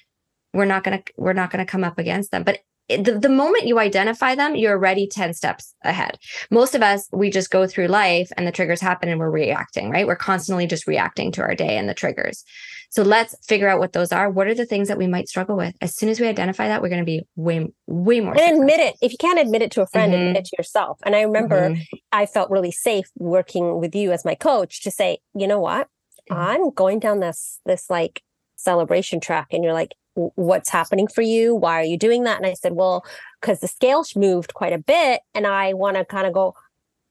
We're 0.52 0.64
not 0.64 0.84
going 0.84 0.98
to 0.98 1.12
we're 1.16 1.32
not 1.32 1.50
going 1.50 1.64
to 1.64 1.70
come 1.70 1.84
up 1.84 1.98
against 1.98 2.30
them. 2.30 2.42
But 2.42 2.60
the, 2.96 3.18
the 3.18 3.28
moment 3.28 3.66
you 3.66 3.78
identify 3.78 4.34
them, 4.34 4.56
you're 4.56 4.72
already 4.72 5.06
10 5.06 5.34
steps 5.34 5.74
ahead. 5.82 6.18
Most 6.50 6.74
of 6.74 6.82
us, 6.82 7.08
we 7.12 7.30
just 7.30 7.50
go 7.50 7.66
through 7.66 7.88
life 7.88 8.30
and 8.36 8.46
the 8.46 8.52
triggers 8.52 8.80
happen 8.80 9.08
and 9.08 9.18
we're 9.20 9.30
reacting, 9.30 9.90
right? 9.90 10.06
We're 10.06 10.16
constantly 10.16 10.66
just 10.66 10.86
reacting 10.86 11.32
to 11.32 11.42
our 11.42 11.54
day 11.54 11.76
and 11.76 11.88
the 11.88 11.94
triggers. 11.94 12.44
So 12.90 13.02
let's 13.02 13.36
figure 13.46 13.68
out 13.68 13.78
what 13.78 13.92
those 13.92 14.10
are. 14.10 14.28
What 14.28 14.48
are 14.48 14.54
the 14.54 14.66
things 14.66 14.88
that 14.88 14.98
we 14.98 15.06
might 15.06 15.28
struggle 15.28 15.56
with? 15.56 15.74
As 15.80 15.94
soon 15.94 16.08
as 16.08 16.18
we 16.18 16.26
identify 16.26 16.66
that, 16.68 16.82
we're 16.82 16.88
going 16.88 17.00
to 17.00 17.04
be 17.04 17.22
way, 17.36 17.68
way 17.86 18.20
more. 18.20 18.36
And 18.36 18.60
admit 18.60 18.80
it. 18.80 18.96
If 19.00 19.12
you 19.12 19.18
can't 19.18 19.38
admit 19.38 19.62
it 19.62 19.70
to 19.72 19.82
a 19.82 19.86
friend, 19.86 20.12
Mhm. 20.12 20.16
admit 20.28 20.36
it 20.38 20.44
to 20.46 20.56
yourself. 20.58 20.98
And 21.04 21.14
I 21.14 21.22
remember 21.22 21.70
Mhm. 21.70 21.84
I 22.10 22.26
felt 22.26 22.50
really 22.50 22.72
safe 22.72 23.06
working 23.16 23.78
with 23.78 23.94
you 23.94 24.10
as 24.10 24.24
my 24.24 24.34
coach 24.34 24.82
to 24.82 24.90
say, 24.90 25.18
you 25.34 25.46
know 25.46 25.60
what? 25.60 25.86
Mhm. 26.30 26.36
I'm 26.36 26.70
going 26.70 26.98
down 26.98 27.20
this 27.20 27.60
this 27.64 27.88
like 27.88 28.22
celebration 28.56 29.20
track 29.20 29.46
and 29.52 29.62
you're 29.64 29.72
like 29.72 29.92
"W- 30.09 30.09
what's 30.34 30.68
happening 30.68 31.06
for 31.08 31.22
you? 31.22 31.54
Why 31.54 31.80
are 31.80 31.84
you 31.84 31.98
doing 31.98 32.24
that? 32.24 32.36
And 32.38 32.46
I 32.46 32.54
said, 32.54 32.72
well, 32.72 33.04
cuz 33.42 33.60
the 33.60 33.68
scale 33.68 34.04
moved 34.16 34.54
quite 34.54 34.72
a 34.72 34.78
bit 34.78 35.20
and 35.34 35.46
I 35.46 35.72
want 35.74 35.96
to 35.96 36.04
kind 36.04 36.26
of 36.26 36.32
go 36.32 36.54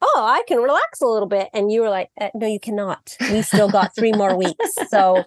Oh, 0.02 0.22
I 0.24 0.42
can 0.48 0.58
relax 0.60 1.02
a 1.02 1.06
little 1.06 1.28
bit. 1.28 1.50
And 1.52 1.70
you 1.70 1.82
were 1.82 1.90
like, 1.90 2.08
uh, 2.18 2.30
no, 2.34 2.46
you 2.46 2.58
cannot. 2.58 3.18
We 3.30 3.42
still 3.42 3.68
got 3.68 3.94
three 3.98 4.14
more 4.14 4.34
weeks. 4.34 4.74
So 4.88 5.26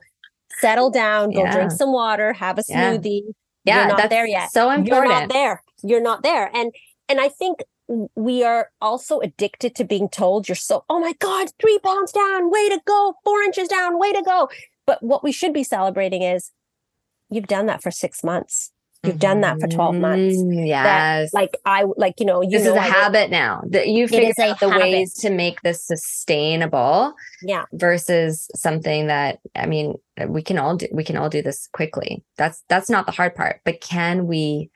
settle 0.50 0.90
down, 0.90 1.30
go 1.32 1.44
Yeah. 1.44 1.52
drink 1.54 1.72
some 1.72 1.94
water, 1.94 2.34
have 2.34 2.58
a 2.58 2.64
smoothie. 2.64 3.22
Yeah, 3.66 3.78
You're 3.78 3.88
not 3.90 3.98
that's 3.98 4.10
there 4.10 4.26
yet 4.26 4.52
so 4.52 4.72
important. 4.72 4.88
you're 4.88 5.20
not 5.20 5.30
there 5.30 5.64
you're 5.84 6.02
not 6.02 6.24
there 6.24 6.50
and 6.54 6.74
and 7.08 7.22
i 7.22 7.30
think 7.30 7.60
we 8.16 8.44
are 8.44 8.70
also 8.82 9.20
addicted 9.20 9.76
to 9.76 9.84
being 9.86 10.10
told 10.10 10.48
you're 10.50 10.56
so 10.56 10.84
oh 10.90 11.00
my 11.00 11.14
god 11.20 11.50
three 11.62 11.80
pounds 11.80 12.12
down 12.12 12.50
way 12.52 12.70
to 12.70 12.80
go 12.86 13.14
four 13.24 13.42
inches 13.42 13.68
down 13.68 14.00
way 14.00 14.12
to 14.12 14.22
go 14.22 14.50
but 14.86 15.02
what 15.02 15.24
we 15.24 15.32
should 15.32 15.54
be 15.54 15.64
celebrating 15.64 16.24
is 16.24 16.52
you've 17.34 17.48
done 17.48 17.66
that 17.68 17.82
for 17.82 17.92
six 17.92 18.24
months. 18.24 18.72
You've 19.06 19.20
done 19.20 19.42
that 19.42 19.60
for 19.60 19.68
12 19.68 19.96
months. 19.96 20.38
Mm, 20.38 20.66
Yes. 20.66 21.34
like 21.34 21.58
i 21.66 21.84
like 21.98 22.22
you 22.22 22.26
know 22.26 22.42
you 22.42 22.52
this 22.52 22.64
know 22.64 22.72
is 22.72 22.78
a 22.78 22.82
I 22.82 22.88
habit 22.88 23.30
now 23.30 23.62
that 23.72 23.90
you 23.90 24.08
figured 24.08 24.40
out 24.40 24.62
the 24.62 24.70
habit. 24.70 24.84
ways 24.84 25.14
to 25.16 25.30
make 25.30 25.60
this 25.62 25.84
sustainable 25.84 27.14
yeah. 27.42 27.66
versus 27.74 28.50
something 28.56 29.08
that 29.08 29.40
i 29.56 29.66
mean 29.66 29.96
we 30.30 30.42
can 30.42 30.58
all 30.58 30.78
do 30.78 30.88
we 30.94 31.04
can 31.04 31.18
all 31.18 31.28
do 31.28 31.42
this 31.42 31.68
quickly. 31.74 32.24
That's 32.38 32.64
that's 32.70 32.90
not 32.90 33.06
the 33.06 33.12
hard 33.12 33.36
part 33.36 33.60
but 33.66 33.82
can 33.82 34.26
we 34.26 34.70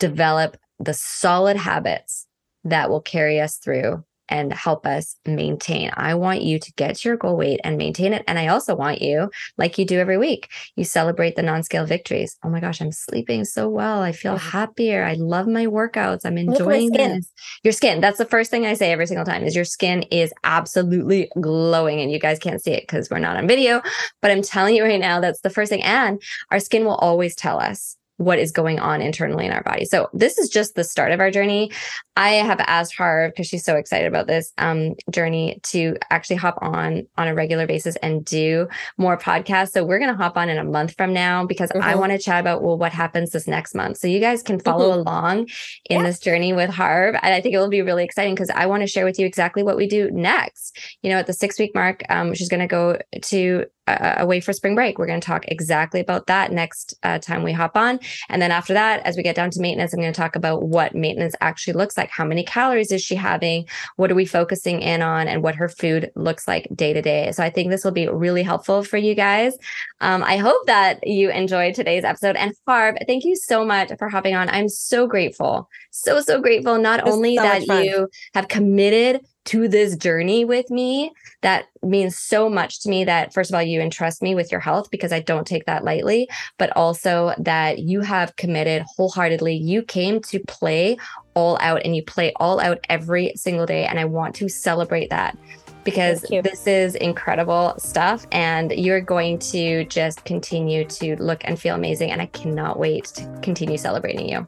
develop 0.00 0.56
the 0.80 0.94
solid 0.94 1.56
habits 1.56 2.26
that 2.64 2.90
will 2.90 3.00
carry 3.02 3.40
us 3.40 3.56
through 3.56 4.04
and 4.30 4.52
help 4.52 4.86
us 4.86 5.16
maintain. 5.26 5.90
I 5.94 6.14
want 6.14 6.42
you 6.42 6.58
to 6.58 6.72
get 6.74 6.96
to 6.96 7.08
your 7.08 7.16
goal 7.16 7.36
weight 7.36 7.60
and 7.64 7.76
maintain 7.76 8.12
it. 8.12 8.24
And 8.26 8.38
I 8.38 8.48
also 8.48 8.74
want 8.74 9.02
you, 9.02 9.30
like 9.58 9.76
you 9.76 9.84
do 9.84 9.98
every 9.98 10.16
week, 10.16 10.48
you 10.76 10.84
celebrate 10.84 11.36
the 11.36 11.42
non 11.42 11.62
scale 11.62 11.84
victories. 11.84 12.36
Oh 12.44 12.48
my 12.48 12.60
gosh, 12.60 12.80
I'm 12.80 12.92
sleeping 12.92 13.44
so 13.44 13.68
well. 13.68 14.00
I 14.02 14.12
feel 14.12 14.36
happier. 14.36 15.04
I 15.04 15.14
love 15.14 15.46
my 15.46 15.66
workouts. 15.66 16.24
I'm 16.24 16.36
Look 16.36 16.60
at 16.60 16.66
my 16.66 16.76
enjoying 16.76 16.92
this. 16.92 17.30
Your 17.64 17.72
skin. 17.72 18.00
That's 18.00 18.18
the 18.18 18.24
first 18.24 18.50
thing 18.50 18.64
I 18.64 18.74
say 18.74 18.92
every 18.92 19.06
single 19.06 19.26
time 19.26 19.44
is 19.44 19.56
your 19.56 19.64
skin 19.64 20.02
is 20.04 20.32
absolutely 20.44 21.28
glowing. 21.40 22.00
And 22.00 22.10
you 22.10 22.18
guys 22.18 22.38
can't 22.38 22.62
see 22.62 22.72
it 22.72 22.84
because 22.84 23.10
we're 23.10 23.18
not 23.18 23.36
on 23.36 23.48
video. 23.48 23.82
But 24.22 24.30
I'm 24.30 24.42
telling 24.42 24.76
you 24.76 24.84
right 24.84 25.00
now, 25.00 25.20
that's 25.20 25.40
the 25.40 25.50
first 25.50 25.70
thing. 25.70 25.82
And 25.82 26.22
our 26.50 26.60
skin 26.60 26.84
will 26.84 26.94
always 26.94 27.34
tell 27.34 27.58
us 27.58 27.96
what 28.20 28.38
is 28.38 28.52
going 28.52 28.78
on 28.78 29.00
internally 29.00 29.46
in 29.46 29.52
our 29.52 29.62
body. 29.62 29.86
So 29.86 30.10
this 30.12 30.36
is 30.36 30.50
just 30.50 30.74
the 30.74 30.84
start 30.84 31.10
of 31.10 31.20
our 31.20 31.30
journey. 31.30 31.72
I 32.16 32.32
have 32.32 32.60
asked 32.60 32.94
Harv 32.94 33.32
because 33.32 33.46
she's 33.46 33.64
so 33.64 33.76
excited 33.76 34.06
about 34.06 34.26
this 34.26 34.52
um, 34.58 34.94
journey 35.10 35.58
to 35.64 35.96
actually 36.10 36.36
hop 36.36 36.58
on 36.60 37.06
on 37.16 37.28
a 37.28 37.34
regular 37.34 37.66
basis 37.66 37.96
and 37.96 38.22
do 38.22 38.68
more 38.98 39.16
podcasts. 39.16 39.70
So 39.70 39.86
we're 39.86 39.98
going 39.98 40.10
to 40.10 40.16
hop 40.22 40.36
on 40.36 40.50
in 40.50 40.58
a 40.58 40.64
month 40.64 40.96
from 40.98 41.14
now 41.14 41.46
because 41.46 41.70
I 41.70 41.94
Mhm. 41.94 41.98
want 41.98 42.12
to 42.12 42.18
chat 42.18 42.40
about 42.40 42.62
well 42.62 42.76
what 42.76 42.92
happens 42.92 43.30
this 43.30 43.48
next 43.48 43.74
month. 43.74 43.96
So 43.96 44.06
you 44.06 44.20
guys 44.20 44.42
can 44.42 44.60
follow 44.60 44.92
along 44.92 45.48
in 45.88 46.00
Yeah. 46.00 46.02
this 46.02 46.18
journey 46.18 46.52
with 46.52 46.68
Harv, 46.68 47.14
and 47.22 47.34
I 47.34 47.40
think 47.40 47.54
it 47.54 47.58
will 47.58 47.70
be 47.70 47.80
really 47.80 48.04
exciting 48.04 48.34
because 48.34 48.50
I 48.50 48.66
want 48.66 48.82
to 48.82 48.86
share 48.86 49.06
with 49.06 49.18
you 49.18 49.24
exactly 49.24 49.62
what 49.62 49.78
we 49.78 49.86
do 49.86 50.10
next. 50.10 50.78
You 51.00 51.08
know, 51.08 51.16
at 51.16 51.26
the 51.26 51.32
six 51.32 51.58
week 51.58 51.74
mark, 51.74 52.02
um, 52.10 52.34
she's 52.34 52.50
going 52.50 52.60
to 52.60 52.66
go 52.66 52.98
to 53.22 53.64
uh, 53.90 54.14
away 54.18 54.40
for 54.40 54.52
spring 54.52 54.74
break. 54.74 54.98
We're 54.98 55.06
going 55.06 55.20
to 55.20 55.26
talk 55.26 55.44
exactly 55.48 56.00
about 56.00 56.26
that 56.26 56.52
next 56.52 56.94
uh, 57.02 57.18
time 57.18 57.42
we 57.42 57.52
hop 57.52 57.76
on. 57.76 58.00
And 58.28 58.40
then 58.40 58.50
after 58.50 58.72
that, 58.74 59.00
as 59.06 59.16
we 59.16 59.22
get 59.22 59.36
down 59.36 59.50
to 59.50 59.60
maintenance, 59.60 59.92
I'm 59.92 60.00
going 60.00 60.12
to 60.12 60.20
talk 60.20 60.36
about 60.36 60.62
what 60.62 60.94
maintenance 60.94 61.34
actually 61.40 61.74
looks 61.74 61.96
like. 61.96 62.10
How 62.10 62.24
many 62.24 62.44
calories 62.44 62.92
is 62.92 63.02
she 63.02 63.14
having? 63.14 63.66
What 63.96 64.10
are 64.10 64.14
we 64.14 64.26
focusing 64.26 64.80
in 64.80 65.02
on? 65.02 65.28
And 65.28 65.42
what 65.42 65.54
her 65.54 65.68
food 65.68 66.10
looks 66.14 66.46
like 66.46 66.68
day 66.74 66.92
to 66.92 67.02
day. 67.02 67.32
So 67.32 67.42
I 67.42 67.50
think 67.50 67.70
this 67.70 67.84
will 67.84 67.90
be 67.92 68.08
really 68.08 68.42
helpful 68.42 68.82
for 68.82 68.96
you 68.96 69.14
guys. 69.14 69.56
Um, 70.00 70.22
I 70.22 70.36
hope 70.36 70.66
that 70.66 71.06
you 71.06 71.30
enjoyed 71.30 71.74
today's 71.74 72.04
episode. 72.04 72.36
And 72.36 72.54
Harv, 72.66 72.96
thank 73.06 73.24
you 73.24 73.36
so 73.36 73.64
much 73.64 73.90
for 73.98 74.08
hopping 74.08 74.34
on. 74.34 74.48
I'm 74.48 74.68
so 74.68 75.06
grateful. 75.06 75.68
So, 75.90 76.20
so 76.20 76.40
grateful. 76.40 76.78
Not 76.78 77.06
only 77.06 77.36
so 77.36 77.42
that 77.42 77.66
you 77.66 78.08
have 78.34 78.48
committed 78.48 79.20
to 79.46 79.68
this 79.68 79.96
journey 79.96 80.44
with 80.44 80.70
me 80.70 81.12
that 81.42 81.66
means 81.82 82.16
so 82.16 82.48
much 82.48 82.80
to 82.82 82.90
me 82.90 83.04
that 83.04 83.32
first 83.32 83.50
of 83.50 83.54
all 83.54 83.62
you 83.62 83.80
entrust 83.80 84.22
me 84.22 84.34
with 84.34 84.52
your 84.52 84.60
health 84.60 84.90
because 84.90 85.12
I 85.12 85.20
don't 85.20 85.46
take 85.46 85.64
that 85.66 85.84
lightly 85.84 86.28
but 86.58 86.74
also 86.76 87.34
that 87.38 87.78
you 87.78 88.00
have 88.02 88.36
committed 88.36 88.84
wholeheartedly. 88.96 89.54
You 89.54 89.82
came 89.82 90.20
to 90.22 90.40
play 90.40 90.98
all 91.34 91.58
out 91.60 91.82
and 91.84 91.94
you 91.94 92.04
play 92.04 92.32
all 92.36 92.60
out 92.60 92.78
every 92.88 93.32
single 93.36 93.66
day 93.66 93.86
and 93.86 93.98
I 93.98 94.04
want 94.04 94.34
to 94.36 94.48
celebrate 94.48 95.10
that 95.10 95.36
because 95.84 96.22
this 96.22 96.66
is 96.66 96.94
incredible 96.96 97.74
stuff 97.78 98.26
and 98.32 98.72
you're 98.72 99.00
going 99.00 99.38
to 99.38 99.84
just 99.86 100.24
continue 100.24 100.84
to 100.84 101.16
look 101.16 101.42
and 101.44 101.58
feel 101.58 101.74
amazing 101.74 102.10
and 102.10 102.20
I 102.20 102.26
cannot 102.26 102.78
wait 102.78 103.04
to 103.16 103.40
continue 103.42 103.78
celebrating 103.78 104.28
you. 104.28 104.46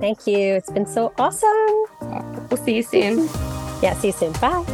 Thank 0.00 0.26
you. 0.26 0.54
It's 0.54 0.70
been 0.70 0.86
so 0.86 1.12
awesome. 1.18 2.48
We'll 2.50 2.62
see 2.62 2.76
you 2.76 2.82
soon. 2.82 3.28
yeah, 3.82 3.94
see 3.94 4.08
you 4.08 4.12
soon. 4.12 4.32
Bye. 4.32 4.64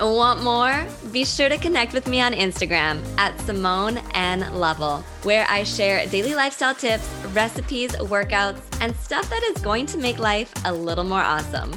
Want 0.00 0.42
more? 0.42 0.84
Be 1.12 1.24
sure 1.24 1.48
to 1.48 1.58
connect 1.58 1.92
with 1.92 2.08
me 2.08 2.20
on 2.20 2.32
Instagram 2.32 3.00
at 3.18 3.38
Simone 3.42 3.98
N 4.14 4.40
Lovell, 4.52 5.04
where 5.22 5.46
I 5.48 5.62
share 5.62 6.04
daily 6.06 6.34
lifestyle 6.34 6.74
tips, 6.74 7.08
recipes, 7.32 7.92
workouts, 7.92 8.60
and 8.80 8.96
stuff 8.96 9.30
that 9.30 9.42
is 9.44 9.62
going 9.62 9.86
to 9.86 9.98
make 9.98 10.18
life 10.18 10.52
a 10.64 10.72
little 10.72 11.04
more 11.04 11.20
awesome. 11.20 11.70